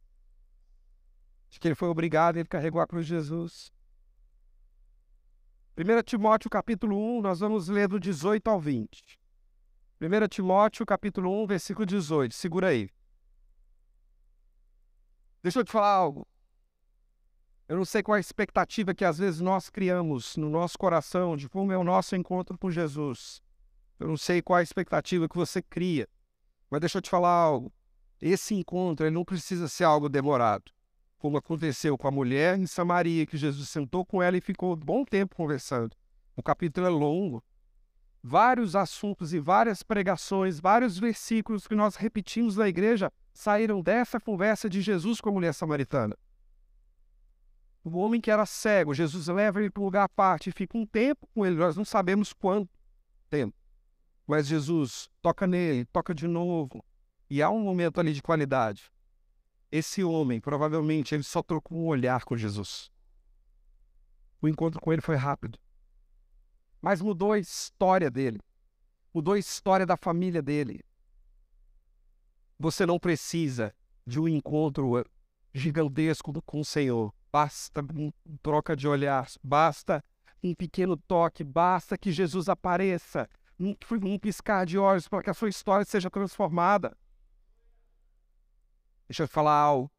De 1.49 1.59
que 1.59 1.67
ele 1.67 1.75
foi 1.75 1.89
obrigado, 1.89 2.37
ele 2.37 2.49
carregou 2.49 2.81
a 2.81 2.87
cruz 2.87 3.07
de 3.07 3.15
Jesus. 3.15 3.73
1 5.77 6.03
Timóteo 6.03 6.51
capítulo 6.51 6.97
1, 7.19 7.23
nós 7.23 7.41
vamos 7.41 7.69
ler 7.69 7.89
do 7.89 7.99
18 7.99 8.49
ao 8.49 8.61
20. 8.61 9.19
1 10.01 10.29
Timóteo 10.29 10.85
capítulo 10.85 11.43
1, 11.43 11.47
versículo 11.47 11.87
18. 11.87 12.35
Segura 12.35 12.69
aí. 12.69 12.91
Deixa 15.43 15.61
eu 15.61 15.65
te 15.65 15.73
falar 15.73 15.93
algo. 15.93 16.27
Eu 17.69 17.77
não 17.77 17.85
sei 17.85 18.03
qual 18.03 18.17
é 18.17 18.19
a 18.19 18.21
expectativa 18.21 18.95
que 18.95 19.05
às 19.05 19.19
vezes 19.19 19.43
nós 19.43 19.69
criamos 19.69 20.39
no 20.39 20.49
nosso 20.49 20.79
coração 20.79 21.37
de 21.37 21.51
como 21.51 21.71
é 21.71 21.77
o 21.77 21.85
nosso 21.85 22.17
encontro 22.17 22.57
com 22.57 22.71
Jesus. 22.71 23.43
Eu 24.01 24.09
não 24.09 24.17
sei 24.17 24.41
qual 24.41 24.59
é 24.59 24.61
a 24.61 24.63
expectativa 24.63 25.29
que 25.29 25.37
você 25.37 25.61
cria. 25.61 26.09
Mas 26.71 26.81
deixa 26.81 26.97
eu 26.97 27.03
te 27.03 27.11
falar 27.11 27.31
algo. 27.31 27.71
Esse 28.23 28.55
encontro 28.55 29.05
ele 29.05 29.15
não 29.15 29.23
precisa 29.23 29.69
ser 29.69 29.85
algo 29.85 30.09
demorado. 30.09 30.73
Como 31.19 31.37
aconteceu 31.37 31.99
com 31.99 32.09
a 32.09 32.11
mulher 32.11 32.59
em 32.59 32.67
Samaria, 32.67 33.27
que 33.27 33.37
Jesus 33.37 33.69
sentou 33.69 34.03
com 34.03 34.23
ela 34.23 34.39
e 34.39 34.41
ficou 34.41 34.73
um 34.73 34.77
bom 34.77 35.05
tempo 35.05 35.37
conversando. 35.37 35.95
O 36.35 36.43
capítulo 36.43 36.87
é 36.87 36.91
longo. 36.91 37.45
Vários 38.23 38.75
assuntos 38.75 39.35
e 39.35 39.39
várias 39.39 39.83
pregações, 39.83 40.59
vários 40.59 40.99
versículos 40.99 41.67
que 41.67 41.75
nós 41.75 41.97
repetimos 41.97 42.57
na 42.57 42.67
igreja 42.67 43.13
saíram 43.35 43.83
dessa 43.83 44.19
conversa 44.19 44.71
de 44.71 44.81
Jesus 44.81 45.21
com 45.21 45.29
a 45.29 45.33
mulher 45.33 45.53
samaritana. 45.53 46.17
O 47.89 48.01
homem 48.01 48.21
que 48.21 48.31
era 48.31 48.45
cego, 48.45 48.93
Jesus 48.93 49.29
leva 49.29 49.61
ele 49.61 49.71
para 49.71 49.81
um 49.81 49.87
lugar 49.87 50.05
à 50.05 50.09
parte 50.09 50.51
e 50.51 50.53
fica 50.53 50.77
um 50.77 50.85
tempo 50.85 51.27
com 51.35 51.47
ele, 51.47 51.57
nós 51.57 51.75
não 51.75 51.85
sabemos 51.85 52.35
quanto 52.35 52.69
tempo. 53.31 53.57
Mas 54.27 54.47
Jesus 54.47 55.09
toca 55.23 55.47
nele, 55.47 55.87
toca 55.87 56.15
de 56.15 56.29
novo, 56.29 56.85
e 57.31 57.43
há 57.43 57.49
um 57.49 57.61
momento 57.61 57.99
ali 57.99 58.13
de 58.13 58.21
qualidade. 58.21 58.93
Esse 59.73 60.05
homem, 60.05 60.39
provavelmente, 60.39 61.15
ele 61.15 61.23
só 61.23 61.43
trocou 61.43 61.79
um 61.79 61.87
olhar 61.87 62.25
com 62.25 62.37
Jesus. 62.37 62.91
O 64.41 64.47
encontro 64.47 64.81
com 64.81 64.93
ele 64.93 65.01
foi 65.01 65.17
rápido. 65.17 65.59
Mas 66.81 67.01
mudou 67.01 67.33
a 67.33 67.39
história 67.39 68.11
dele. 68.11 68.39
Mudou 69.15 69.33
a 69.33 69.39
história 69.39 69.87
da 69.87 69.97
família 69.97 70.43
dele. 70.43 70.85
Você 72.59 72.85
não 72.85 72.99
precisa 72.99 73.75
de 74.07 74.21
um 74.21 74.29
encontro 74.29 75.05
gigantesco 75.55 76.43
com 76.43 76.61
o 76.61 76.65
Senhor 76.65 77.13
basta 77.33 77.83
um 77.95 78.13
troca 78.43 78.77
de 78.77 78.89
olhar, 78.89 79.27
basta 79.43 80.05
um 80.43 80.55
pequeno 80.55 80.97
toque, 80.97 81.43
basta 81.43 81.99
que 81.99 82.13
Jesus 82.13 82.49
apareça 82.49 83.29
num, 83.59 83.75
num 84.01 84.19
piscar 84.19 84.65
de 84.65 84.79
olhos 84.79 85.09
para 85.09 85.23
que 85.23 85.31
a 85.31 85.35
sua 85.35 85.49
história 85.49 85.85
seja 85.85 86.11
transformada. 86.11 86.97
Deixa 89.09 89.25
eu 89.25 89.29
falar 89.29 89.55
algo. 89.55 89.91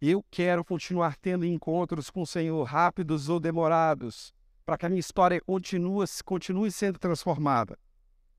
Eu 0.00 0.24
quero 0.30 0.64
continuar 0.64 1.16
tendo 1.16 1.46
encontros 1.46 2.10
com 2.10 2.22
o 2.22 2.26
Senhor, 2.26 2.62
rápidos 2.64 3.28
ou 3.28 3.38
demorados, 3.38 4.34
para 4.66 4.76
que 4.76 4.86
a 4.86 4.88
minha 4.88 5.00
história 5.00 5.40
continue, 5.40 6.06
continue 6.24 6.70
sendo 6.70 6.98
transformada. 6.98 7.78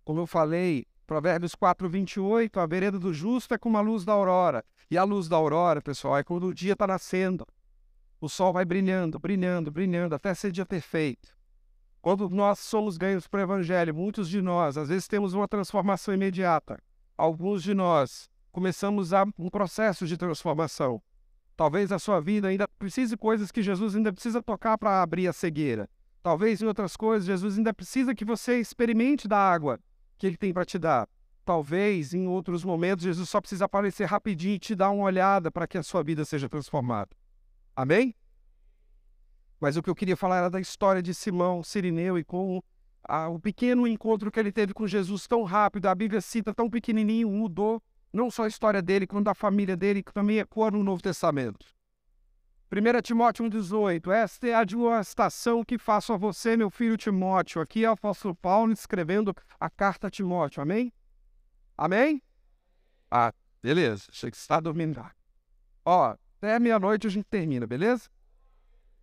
Como 0.04 0.20
eu 0.20 0.28
falei, 0.28 0.86
Provérbios 1.08 1.56
4, 1.56 1.88
28, 1.90 2.60
a 2.60 2.66
vereda 2.66 3.00
do 3.00 3.14
justo 3.14 3.54
é 3.54 3.58
como 3.58 3.78
a 3.78 3.82
luz 3.82 4.04
da 4.04 4.14
aurora. 4.14 4.64
E 4.90 4.98
a 4.98 5.04
luz 5.04 5.28
da 5.28 5.36
aurora, 5.36 5.82
pessoal, 5.82 6.18
é 6.18 6.24
quando 6.24 6.48
o 6.48 6.54
dia 6.54 6.74
está 6.74 6.86
nascendo. 6.86 7.48
O 8.20 8.30
sol 8.30 8.54
vai 8.54 8.66
brilhando, 8.66 9.20
brilhando, 9.20 9.72
brilhando, 9.72 10.16
até 10.16 10.34
ser 10.34 10.52
dia 10.52 10.66
perfeito. 10.66 11.36
Quando 12.02 12.30
nós 12.30 12.60
somos 12.60 12.98
ganhos 12.98 13.28
para 13.28 13.40
o 13.40 13.44
Evangelho, 13.44 13.94
muitos 13.94 14.30
de 14.30 14.42
nós, 14.42 14.78
às 14.78 14.90
vezes, 14.90 15.08
temos 15.08 15.34
uma 15.34 15.48
transformação 15.48 16.14
imediata. 16.14 16.80
Alguns 17.18 17.64
de 17.64 17.74
nós 17.74 18.30
começamos 18.52 19.12
a 19.12 19.26
um 19.38 19.50
processo 19.50 20.06
de 20.06 20.16
transformação. 20.16 21.02
Talvez 21.58 21.92
a 21.92 22.00
sua 22.00 22.20
vida 22.20 22.48
ainda 22.48 22.68
precise 22.68 23.18
coisas 23.18 23.52
que 23.52 23.62
Jesus 23.62 23.96
ainda 23.96 24.14
precisa 24.14 24.42
tocar 24.42 24.78
para 24.78 25.02
abrir 25.02 25.28
a 25.28 25.34
cegueira. 25.34 25.90
Talvez 26.22 26.62
em 26.62 26.66
outras 26.66 26.96
coisas, 26.96 27.26
Jesus 27.26 27.58
ainda 27.58 27.74
precisa 27.74 28.14
que 28.14 28.26
você 28.26 28.60
experimente 28.60 29.28
da 29.28 29.38
água 29.38 29.80
que 30.18 30.28
ele 30.28 30.38
tem 30.38 30.54
para 30.54 30.66
te 30.66 30.78
dar. 30.78 31.08
Talvez 31.44 32.14
em 32.14 32.28
outros 32.28 32.64
momentos, 32.64 33.04
Jesus 33.04 33.30
só 33.30 33.40
precisa 33.40 33.66
aparecer 33.66 34.06
rapidinho 34.06 34.56
e 34.56 34.60
te 34.60 34.74
dar 34.74 34.90
uma 34.90 35.04
olhada 35.04 35.52
para 35.52 35.68
que 35.68 35.78
a 35.78 35.84
sua 35.84 36.04
vida 36.04 36.26
seja 36.26 36.50
transformada. 36.50 37.10
Amém? 37.76 38.16
Mas 39.60 39.78
o 39.78 39.84
que 39.84 39.90
eu 39.90 39.96
queria 39.96 40.16
falar 40.16 40.38
era 40.38 40.50
da 40.50 40.60
história 40.60 41.02
de 41.02 41.14
Simão 41.14 41.64
Sirineu 41.64 42.18
e 42.18 42.24
com 42.24 42.62
a, 43.04 43.30
o 43.30 43.40
pequeno 43.40 43.88
encontro 43.88 44.32
que 44.32 44.40
ele 44.40 44.52
teve 44.52 44.74
com 44.74 44.88
Jesus 44.88 45.28
tão 45.28 45.44
rápido. 45.44 45.88
A 45.88 45.96
Bíblia 45.96 46.22
cita 46.22 46.54
tão 46.54 46.70
pequenininho, 46.70 47.30
mudou 47.30 47.82
não 48.12 48.32
só 48.32 48.44
a 48.44 48.48
história 48.48 48.82
dele, 48.82 49.06
quanto 49.06 49.26
da 49.26 49.36
família 49.36 49.76
dele, 49.76 50.02
que 50.02 50.14
também 50.14 50.40
ecoa 50.40 50.72
no 50.72 50.84
Novo 50.84 51.02
Testamento. 51.02 51.66
1 52.72 53.02
Timóteo 53.02 53.46
1,18 53.46 54.12
Esta 54.12 54.48
é 54.48 54.54
a 54.54 54.60
admoestação 54.60 55.64
que 55.64 55.78
faço 55.78 56.14
a 56.14 56.18
você, 56.18 56.58
meu 56.58 56.70
filho 56.70 56.98
Timóteo. 56.98 57.62
Aqui 57.62 57.86
é 57.86 57.90
o 57.90 57.94
apóstolo 57.94 58.34
Paulo 58.36 58.72
escrevendo 58.72 59.34
a 59.60 59.70
carta 59.70 60.08
a 60.08 60.10
Timóteo. 60.10 60.62
Amém? 60.62 60.92
Amém? 61.78 62.22
Ah, 63.12 63.34
beleza. 63.62 64.06
Achei 64.10 64.32
que 64.32 64.38
você 64.38 64.44
está 64.44 64.60
dormindo. 64.60 65.06
Ó, 65.86 66.16
até 66.46 66.60
meia-noite 66.60 67.08
a 67.08 67.10
gente 67.10 67.26
termina, 67.26 67.66
beleza? 67.66 68.08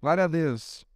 Glória 0.01 0.25
a 0.25 0.29
Deus. 0.29 0.87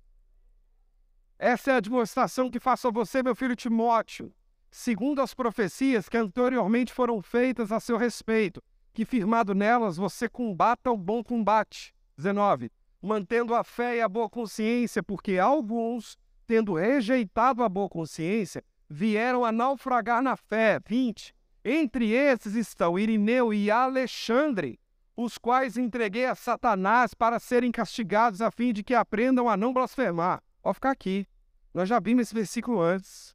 Essa 1.36 1.72
é 1.72 1.74
a 1.74 1.80
demonstração 1.80 2.48
que 2.48 2.60
faço 2.60 2.86
a 2.86 2.90
você, 2.92 3.20
meu 3.20 3.34
filho 3.34 3.56
Timóteo, 3.56 4.32
segundo 4.70 5.20
as 5.20 5.34
profecias 5.34 6.08
que 6.08 6.16
anteriormente 6.16 6.92
foram 6.92 7.20
feitas 7.20 7.72
a 7.72 7.80
seu 7.80 7.96
respeito, 7.96 8.62
que 8.94 9.04
firmado 9.04 9.54
nelas 9.54 9.96
você 9.96 10.28
combata 10.28 10.90
o 10.90 10.96
bom 10.96 11.22
combate. 11.22 11.92
19. 12.16 12.70
Mantendo 13.02 13.52
a 13.52 13.64
fé 13.64 13.96
e 13.96 14.00
a 14.00 14.08
boa 14.08 14.30
consciência, 14.30 15.02
porque 15.02 15.38
alguns, 15.38 16.16
tendo 16.46 16.74
rejeitado 16.74 17.62
a 17.62 17.68
boa 17.68 17.88
consciência, 17.88 18.64
vieram 18.88 19.44
a 19.44 19.50
naufragar 19.50 20.22
na 20.22 20.36
fé. 20.36 20.80
20. 20.86 21.34
Entre 21.64 22.12
esses 22.12 22.54
estão 22.54 22.98
Irineu 22.98 23.52
e 23.52 23.70
Alexandre, 23.70 24.78
os 25.16 25.38
quais 25.38 25.78
entreguei 25.78 26.26
a 26.26 26.34
Satanás 26.34 27.14
para 27.14 27.38
serem 27.38 27.72
castigados, 27.72 28.42
a 28.42 28.50
fim 28.50 28.72
de 28.72 28.84
que 28.84 28.94
aprendam 28.94 29.48
a 29.48 29.56
não 29.56 29.72
blasfemar. 29.72 30.42
Pode 30.62 30.74
ficar 30.74 30.90
aqui. 30.90 31.26
Nós 31.72 31.88
já 31.88 31.98
vimos 31.98 32.22
esse 32.22 32.34
versículo 32.34 32.80
antes. 32.80 33.34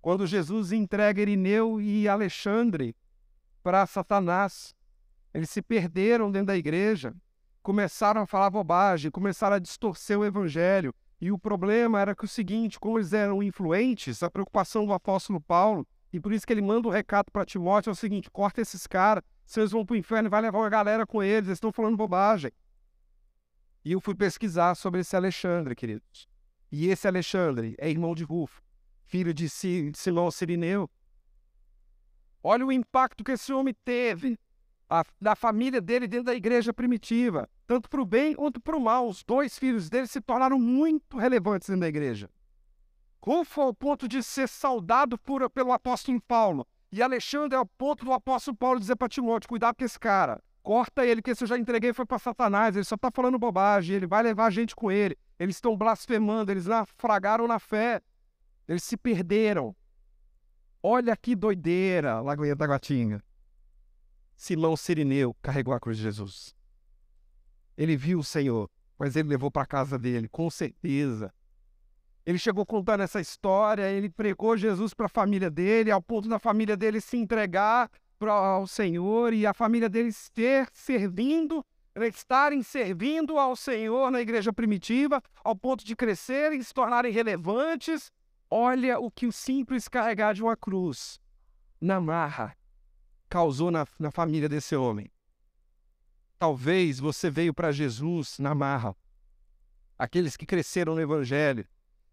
Quando 0.00 0.26
Jesus 0.26 0.70
entrega 0.70 1.20
Irineu 1.20 1.80
e 1.80 2.08
Alexandre 2.08 2.94
para 3.62 3.86
Satanás, 3.86 4.74
eles 5.34 5.50
se 5.50 5.60
perderam 5.60 6.30
dentro 6.30 6.48
da 6.48 6.56
igreja, 6.56 7.14
começaram 7.62 8.22
a 8.22 8.26
falar 8.26 8.50
bobagem, 8.50 9.10
começaram 9.10 9.56
a 9.56 9.60
distorcer 9.60 10.18
o 10.18 10.24
evangelho. 10.24 10.94
E 11.20 11.30
o 11.30 11.38
problema 11.38 12.00
era 12.00 12.16
que 12.16 12.24
o 12.24 12.28
seguinte, 12.28 12.80
como 12.80 12.98
eles 12.98 13.12
eram 13.12 13.42
influentes, 13.42 14.22
a 14.22 14.30
preocupação 14.30 14.84
do 14.84 14.92
apóstolo 14.92 15.40
Paulo, 15.40 15.86
e 16.12 16.20
por 16.20 16.32
isso 16.32 16.46
que 16.46 16.52
ele 16.52 16.60
manda 16.60 16.88
o 16.88 16.90
um 16.90 16.94
recado 16.94 17.30
para 17.32 17.46
Timóteo, 17.46 17.90
é 17.90 17.92
o 17.92 17.96
seguinte, 17.96 18.28
corta 18.30 18.60
esses 18.60 18.86
caras, 18.88 19.22
eles 19.60 19.70
vão 19.70 19.84
para 19.84 19.94
o 19.94 19.96
inferno, 19.96 20.30
vai 20.30 20.40
levar 20.40 20.58
uma 20.58 20.68
galera 20.68 21.06
com 21.06 21.22
eles, 21.22 21.48
eles 21.48 21.56
estão 21.56 21.72
falando 21.72 21.96
bobagem. 21.96 22.52
E 23.84 23.92
eu 23.92 24.00
fui 24.00 24.14
pesquisar 24.14 24.74
sobre 24.74 25.00
esse 25.00 25.16
Alexandre, 25.16 25.74
queridos. 25.74 26.28
E 26.70 26.88
esse 26.88 27.06
Alexandre 27.06 27.74
é 27.78 27.90
irmão 27.90 28.14
de 28.14 28.24
Rufo, 28.24 28.62
filho 29.04 29.34
de 29.34 29.48
Simão 29.48 30.30
Sirineu. 30.30 30.88
Olha 32.42 32.64
o 32.64 32.72
impacto 32.72 33.22
que 33.22 33.32
esse 33.32 33.52
homem 33.52 33.74
teve 33.84 34.38
a, 34.88 35.04
da 35.20 35.34
família 35.34 35.80
dele 35.80 36.06
dentro 36.06 36.26
da 36.26 36.34
igreja 36.34 36.72
primitiva, 36.72 37.48
tanto 37.66 37.88
para 37.88 38.00
o 38.00 38.06
bem 38.06 38.34
quanto 38.34 38.60
para 38.60 38.76
o 38.76 38.80
mal. 38.80 39.08
Os 39.08 39.22
dois 39.22 39.58
filhos 39.58 39.88
dele 39.88 40.06
se 40.06 40.20
tornaram 40.20 40.58
muito 40.58 41.16
relevantes 41.16 41.68
dentro 41.68 41.82
da 41.82 41.88
igreja. 41.88 42.30
Rufo 43.24 43.60
ao 43.60 43.72
ponto 43.72 44.08
de 44.08 44.22
ser 44.22 44.48
saudado 44.48 45.16
por, 45.16 45.48
pelo 45.50 45.72
apóstolo 45.72 46.20
Paulo. 46.20 46.66
E 46.92 47.02
Alexandre 47.02 47.56
é 47.56 47.60
o 47.60 47.64
ponto 47.64 48.04
do 48.04 48.12
apóstolo 48.12 48.54
Paulo 48.54 48.78
dizer 48.78 48.96
para 48.96 49.08
Timóteo: 49.08 49.48
cuidado 49.48 49.76
com 49.76 49.84
esse 49.84 49.98
cara. 49.98 50.38
Corta 50.62 51.04
ele, 51.04 51.22
que 51.22 51.30
esse 51.30 51.42
eu 51.42 51.48
já 51.48 51.58
entreguei 51.58 51.92
foi 51.94 52.04
para 52.04 52.18
Satanás. 52.18 52.76
Ele 52.76 52.84
só 52.84 52.94
está 52.94 53.10
falando 53.10 53.38
bobagem. 53.38 53.96
Ele 53.96 54.06
vai 54.06 54.22
levar 54.22 54.46
a 54.46 54.50
gente 54.50 54.76
com 54.76 54.92
ele. 54.92 55.16
Eles 55.38 55.56
estão 55.56 55.76
blasfemando. 55.76 56.52
Eles 56.52 56.66
naufragaram 56.66 57.48
na 57.48 57.58
fé. 57.58 58.00
Eles 58.68 58.84
se 58.84 58.96
perderam. 58.96 59.74
Olha 60.82 61.16
que 61.16 61.34
doideira, 61.34 62.20
Lagoinha 62.20 62.54
da 62.54 62.66
Guatinga. 62.66 63.22
Simão 64.36 64.76
Sirineu 64.76 65.34
carregou 65.40 65.72
a 65.72 65.80
cruz 65.80 65.96
de 65.96 66.02
Jesus. 66.02 66.54
Ele 67.76 67.96
viu 67.96 68.18
o 68.18 68.24
Senhor, 68.24 68.68
mas 68.98 69.16
ele 69.16 69.28
levou 69.28 69.50
para 69.50 69.62
a 69.62 69.66
casa 69.66 69.98
dele, 69.98 70.28
com 70.28 70.50
certeza. 70.50 71.32
Ele 72.24 72.38
chegou 72.38 72.64
contando 72.64 73.02
essa 73.02 73.20
história, 73.20 73.90
ele 73.90 74.08
pregou 74.08 74.56
Jesus 74.56 74.94
para 74.94 75.06
a 75.06 75.08
família 75.08 75.50
dele, 75.50 75.90
ao 75.90 76.00
ponto 76.00 76.28
da 76.28 76.38
família 76.38 76.76
dele 76.76 77.00
se 77.00 77.16
entregar 77.16 77.90
ao 78.20 78.66
Senhor 78.66 79.32
e 79.32 79.44
a 79.44 79.52
família 79.52 79.88
dele 79.88 80.10
ter 80.32 80.68
servindo, 80.72 81.64
estarem 81.96 82.62
servindo 82.62 83.36
ao 83.36 83.56
Senhor 83.56 84.10
na 84.10 84.20
igreja 84.20 84.52
primitiva, 84.52 85.20
ao 85.42 85.56
ponto 85.56 85.84
de 85.84 85.96
crescerem 85.96 86.60
e 86.60 86.64
se 86.64 86.72
tornarem 86.72 87.12
relevantes. 87.12 88.12
Olha 88.48 89.00
o 89.00 89.10
que 89.10 89.26
o 89.26 89.32
simples 89.32 89.88
carregar 89.88 90.34
de 90.34 90.42
uma 90.42 90.56
cruz 90.56 91.18
na 91.80 92.00
marra 92.00 92.56
causou 93.28 93.70
na, 93.70 93.86
na 93.98 94.10
família 94.10 94.48
desse 94.48 94.76
homem. 94.76 95.10
Talvez 96.38 97.00
você 97.00 97.30
veio 97.30 97.54
para 97.54 97.72
Jesus 97.72 98.38
na 98.38 98.54
marra. 98.54 98.94
Aqueles 99.98 100.36
que 100.36 100.44
cresceram 100.44 100.94
no 100.94 101.00
Evangelho, 101.00 101.66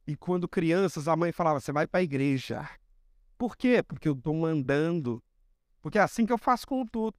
e 0.09 0.15
quando 0.15 0.47
crianças, 0.47 1.07
a 1.07 1.15
mãe 1.15 1.31
falava: 1.31 1.59
Você 1.59 1.71
vai 1.71 1.85
para 1.85 1.99
a 1.99 2.03
igreja. 2.03 2.67
Por 3.37 3.55
quê? 3.55 3.83
Porque 3.83 4.09
eu 4.09 4.13
estou 4.13 4.33
mandando. 4.33 5.21
Porque 5.83 5.99
é 5.99 6.01
assim 6.01 6.25
que 6.25 6.33
eu 6.33 6.37
faço 6.37 6.65
com 6.65 6.83
tudo. 6.83 7.15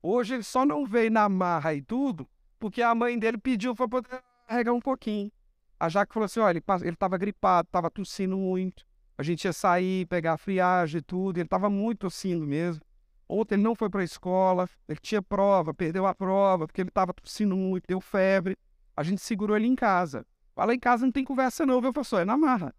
Hoje 0.00 0.34
ele 0.34 0.44
só 0.44 0.64
não 0.64 0.86
veio 0.86 1.10
na 1.10 1.28
marra 1.28 1.74
e 1.74 1.82
tudo, 1.82 2.28
porque 2.58 2.82
a 2.82 2.94
mãe 2.94 3.18
dele 3.18 3.36
pediu 3.36 3.74
para 3.74 3.88
poder 3.88 4.22
carregar 4.46 4.72
um 4.72 4.80
pouquinho. 4.80 5.30
A 5.78 5.88
Jaque 5.88 6.14
falou 6.14 6.26
assim: 6.26 6.38
olha, 6.38 6.62
ele 6.82 6.90
estava 6.90 7.18
gripado, 7.18 7.66
estava 7.66 7.90
tossindo 7.90 8.36
muito. 8.36 8.86
A 9.18 9.24
gente 9.24 9.44
ia 9.46 9.52
sair, 9.52 10.06
pegar 10.06 10.38
friagem 10.38 11.00
e 11.00 11.02
tudo. 11.02 11.38
Ele 11.38 11.46
estava 11.46 11.68
muito 11.68 11.98
tossindo 11.98 12.46
mesmo. 12.46 12.80
Ontem 13.28 13.56
ele 13.56 13.64
não 13.64 13.74
foi 13.74 13.90
para 13.90 14.02
a 14.02 14.04
escola, 14.04 14.68
ele 14.88 15.00
tinha 15.00 15.20
prova, 15.20 15.74
perdeu 15.74 16.06
a 16.06 16.14
prova, 16.14 16.68
porque 16.68 16.80
ele 16.80 16.90
estava 16.90 17.12
tossindo 17.12 17.56
muito, 17.56 17.88
deu 17.88 18.00
febre. 18.00 18.56
A 18.96 19.02
gente 19.02 19.20
segurou 19.20 19.56
ele 19.56 19.66
em 19.66 19.74
casa. 19.74 20.24
Fala 20.60 20.74
em 20.74 20.78
casa 20.78 21.06
não 21.06 21.10
tem 21.10 21.24
conversa 21.24 21.64
não, 21.64 21.80
viu, 21.80 21.90
professor? 21.90 22.20
É 22.20 22.24
na 22.26 22.36
marra. 22.36 22.74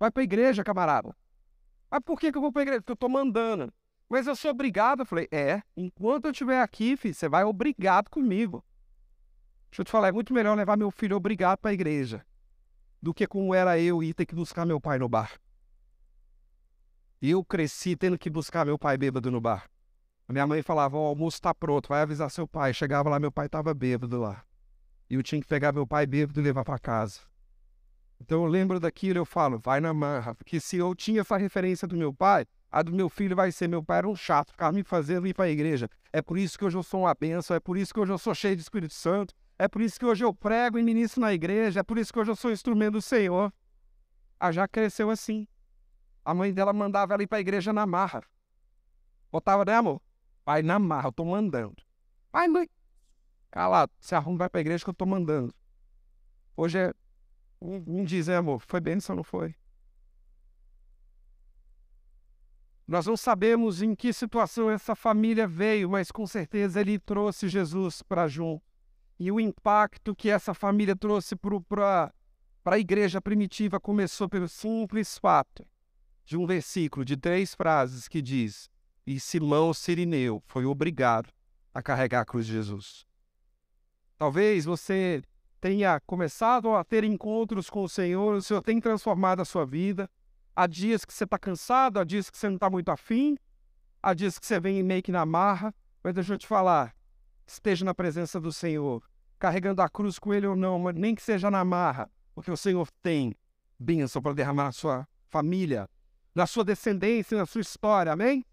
Vai 0.00 0.10
pra 0.10 0.22
igreja, 0.22 0.64
camarada. 0.64 1.14
Mas 1.90 2.00
por 2.02 2.18
que, 2.18 2.32
que 2.32 2.38
eu 2.38 2.40
vou 2.40 2.50
pra 2.50 2.62
igreja? 2.62 2.80
Porque 2.80 2.92
eu 2.92 2.96
tô 2.96 3.10
mandando. 3.10 3.70
Mas 4.08 4.26
eu 4.26 4.34
sou 4.34 4.52
obrigado. 4.52 5.00
Eu 5.00 5.04
falei, 5.04 5.28
é, 5.30 5.60
enquanto 5.76 6.24
eu 6.24 6.30
estiver 6.30 6.62
aqui, 6.62 6.96
filho, 6.96 7.14
você 7.14 7.28
vai 7.28 7.44
obrigado 7.44 8.08
comigo. 8.08 8.64
Deixa 9.68 9.82
eu 9.82 9.84
te 9.84 9.90
falar, 9.90 10.08
é 10.08 10.12
muito 10.12 10.32
melhor 10.32 10.56
levar 10.56 10.78
meu 10.78 10.90
filho 10.90 11.14
obrigado 11.14 11.58
pra 11.58 11.74
igreja 11.74 12.24
do 13.02 13.12
que 13.12 13.26
como 13.26 13.54
era 13.54 13.78
eu 13.78 14.02
ir 14.02 14.14
ter 14.14 14.24
que 14.24 14.34
buscar 14.34 14.64
meu 14.64 14.80
pai 14.80 14.98
no 14.98 15.10
bar. 15.10 15.38
Eu 17.20 17.44
cresci 17.44 17.94
tendo 17.96 18.16
que 18.16 18.30
buscar 18.30 18.64
meu 18.64 18.78
pai 18.78 18.96
bêbado 18.96 19.30
no 19.30 19.42
bar. 19.42 19.68
Minha 20.26 20.46
mãe 20.46 20.62
falava, 20.62 20.96
o 20.96 21.04
almoço 21.04 21.38
tá 21.38 21.54
pronto, 21.54 21.90
vai 21.90 22.00
avisar 22.00 22.30
seu 22.30 22.48
pai. 22.48 22.72
Chegava 22.72 23.10
lá, 23.10 23.20
meu 23.20 23.30
pai 23.30 23.46
tava 23.46 23.74
bêbado 23.74 24.18
lá 24.18 24.42
e 25.12 25.14
eu 25.14 25.22
tinha 25.22 25.42
que 25.42 25.46
pegar 25.46 25.74
meu 25.74 25.86
pai 25.86 26.06
bêbado 26.06 26.40
e 26.40 26.42
levar 26.42 26.64
para 26.64 26.78
casa. 26.78 27.20
Então 28.18 28.44
eu 28.44 28.48
lembro 28.48 28.80
daquilo 28.80 29.18
eu 29.18 29.26
falo, 29.26 29.58
vai 29.58 29.78
na 29.78 29.92
marra, 29.92 30.34
porque 30.34 30.58
se 30.58 30.78
eu 30.78 30.94
tinha 30.94 31.20
essa 31.20 31.36
referência 31.36 31.86
do 31.86 31.94
meu 31.94 32.14
pai, 32.14 32.46
a 32.70 32.82
do 32.82 32.90
meu 32.90 33.10
filho 33.10 33.36
vai 33.36 33.52
ser, 33.52 33.68
meu 33.68 33.82
pai 33.82 33.98
era 33.98 34.08
um 34.08 34.16
chato, 34.16 34.52
ficava 34.52 34.72
me 34.72 34.82
fazendo 34.82 35.26
ir 35.26 35.34
para 35.34 35.44
a 35.44 35.50
igreja. 35.50 35.86
É 36.14 36.22
por 36.22 36.38
isso 36.38 36.58
que 36.58 36.64
hoje 36.64 36.78
eu 36.78 36.82
sou 36.82 37.00
uma 37.00 37.14
benção, 37.14 37.54
é 37.54 37.60
por 37.60 37.76
isso 37.76 37.92
que 37.92 38.00
hoje 38.00 38.10
eu 38.10 38.16
sou 38.16 38.34
cheio 38.34 38.56
de 38.56 38.62
Espírito 38.62 38.94
Santo, 38.94 39.34
é 39.58 39.68
por 39.68 39.82
isso 39.82 40.00
que 40.00 40.06
hoje 40.06 40.24
eu 40.24 40.32
prego 40.32 40.78
e 40.78 40.82
ministro 40.82 41.20
na 41.20 41.34
igreja, 41.34 41.80
é 41.80 41.82
por 41.82 41.98
isso 41.98 42.10
que 42.10 42.18
hoje 42.18 42.30
eu 42.30 42.36
sou 42.36 42.50
instrumento 42.50 42.92
do 42.92 43.02
Senhor. 43.02 43.52
A 44.40 44.50
já 44.50 44.66
cresceu 44.66 45.10
assim. 45.10 45.46
A 46.24 46.32
mãe 46.32 46.54
dela 46.54 46.72
mandava 46.72 47.12
ela 47.12 47.22
ir 47.22 47.26
para 47.26 47.36
a 47.36 47.42
igreja 47.42 47.70
na 47.70 47.84
marra. 47.84 48.22
Botava, 49.30 49.62
né, 49.62 49.74
amor? 49.74 50.00
Pai, 50.42 50.62
na 50.62 50.78
marra, 50.78 51.08
eu 51.08 51.12
tô 51.12 51.22
mandando. 51.26 51.76
Pai, 52.30 52.48
mãe, 52.48 52.66
calado, 53.52 53.92
se 54.00 54.14
arruma, 54.14 54.38
vai 54.38 54.48
para 54.48 54.58
a 54.58 54.62
igreja 54.62 54.82
que 54.82 54.90
eu 54.90 54.94
tô 54.94 55.06
mandando. 55.06 55.54
Hoje 56.56 56.78
é. 56.78 56.94
Um, 57.60 58.02
diz, 58.02 58.26
né, 58.26 58.36
amor? 58.36 58.60
Foi 58.66 58.80
bênção, 58.80 59.14
não 59.14 59.22
foi? 59.22 59.54
Nós 62.88 63.06
não 63.06 63.16
sabemos 63.16 63.80
em 63.80 63.94
que 63.94 64.12
situação 64.12 64.68
essa 64.68 64.96
família 64.96 65.46
veio, 65.46 65.88
mas 65.88 66.10
com 66.10 66.26
certeza 66.26 66.80
ele 66.80 66.98
trouxe 66.98 67.48
Jesus 67.48 68.02
para 68.02 68.26
junto. 68.26 68.64
E 69.16 69.30
o 69.30 69.38
impacto 69.38 70.16
que 70.16 70.28
essa 70.28 70.52
família 70.52 70.96
trouxe 70.96 71.36
para 71.36 72.12
a 72.64 72.78
igreja 72.78 73.20
primitiva 73.20 73.78
começou 73.78 74.28
pelo 74.28 74.48
simples 74.48 75.16
fato 75.16 75.64
de 76.24 76.36
um 76.36 76.46
versículo 76.46 77.04
de 77.04 77.16
três 77.16 77.54
frases 77.54 78.08
que 78.08 78.20
diz: 78.20 78.68
E 79.06 79.20
Simão 79.20 79.72
Sirineu 79.72 80.42
foi 80.46 80.64
obrigado 80.64 81.32
a 81.72 81.80
carregar 81.80 82.22
a 82.22 82.24
cruz 82.24 82.46
de 82.46 82.52
Jesus. 82.52 83.06
Talvez 84.22 84.64
você 84.66 85.20
tenha 85.60 85.98
começado 86.06 86.72
a 86.76 86.84
ter 86.84 87.02
encontros 87.02 87.68
com 87.68 87.82
o 87.82 87.88
Senhor, 87.88 88.36
o 88.36 88.40
Senhor 88.40 88.62
tem 88.62 88.80
transformado 88.80 89.42
a 89.42 89.44
sua 89.44 89.66
vida. 89.66 90.08
Há 90.54 90.68
dias 90.68 91.04
que 91.04 91.12
você 91.12 91.24
está 91.24 91.36
cansado, 91.36 91.98
há 91.98 92.04
dias 92.04 92.30
que 92.30 92.38
você 92.38 92.46
não 92.46 92.54
está 92.54 92.70
muito 92.70 92.88
afim, 92.92 93.36
há 94.00 94.14
dias 94.14 94.38
que 94.38 94.46
você 94.46 94.60
vem 94.60 94.80
meio 94.80 95.02
que 95.02 95.10
na 95.10 95.26
marra, 95.26 95.74
mas 96.04 96.14
deixa 96.14 96.34
eu 96.34 96.38
te 96.38 96.46
falar, 96.46 96.94
esteja 97.44 97.84
na 97.84 97.92
presença 97.92 98.38
do 98.38 98.52
Senhor, 98.52 99.02
carregando 99.40 99.82
a 99.82 99.88
cruz 99.88 100.20
com 100.20 100.32
Ele 100.32 100.46
ou 100.46 100.54
não, 100.54 100.78
mas 100.78 100.94
nem 100.94 101.16
que 101.16 101.22
seja 101.22 101.50
na 101.50 101.64
marra, 101.64 102.08
porque 102.32 102.52
o 102.52 102.56
Senhor 102.56 102.88
tem 103.02 103.34
bênção 103.76 104.22
para 104.22 104.34
derramar 104.34 104.66
na 104.66 104.72
sua 104.72 105.08
família, 105.30 105.90
na 106.32 106.46
sua 106.46 106.62
descendência, 106.62 107.36
na 107.36 107.44
sua 107.44 107.60
história, 107.60 108.12
amém? 108.12 108.46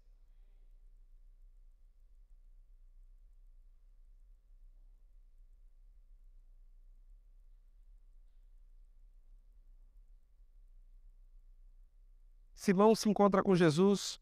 Simão 12.60 12.94
se 12.94 13.08
encontra 13.08 13.42
com 13.42 13.56
Jesus, 13.56 14.20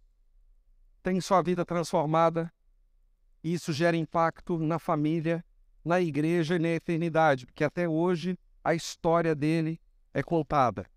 tem 1.02 1.20
sua 1.20 1.42
vida 1.42 1.64
transformada, 1.64 2.54
e 3.42 3.52
isso 3.52 3.72
gera 3.72 3.96
impacto 3.96 4.56
na 4.60 4.78
família, 4.78 5.44
na 5.84 6.00
igreja 6.00 6.54
e 6.54 6.58
na 6.60 6.68
eternidade, 6.68 7.46
porque 7.46 7.64
até 7.64 7.88
hoje 7.88 8.38
a 8.62 8.76
história 8.76 9.34
dele 9.34 9.80
é 10.14 10.22
contada. 10.22 10.88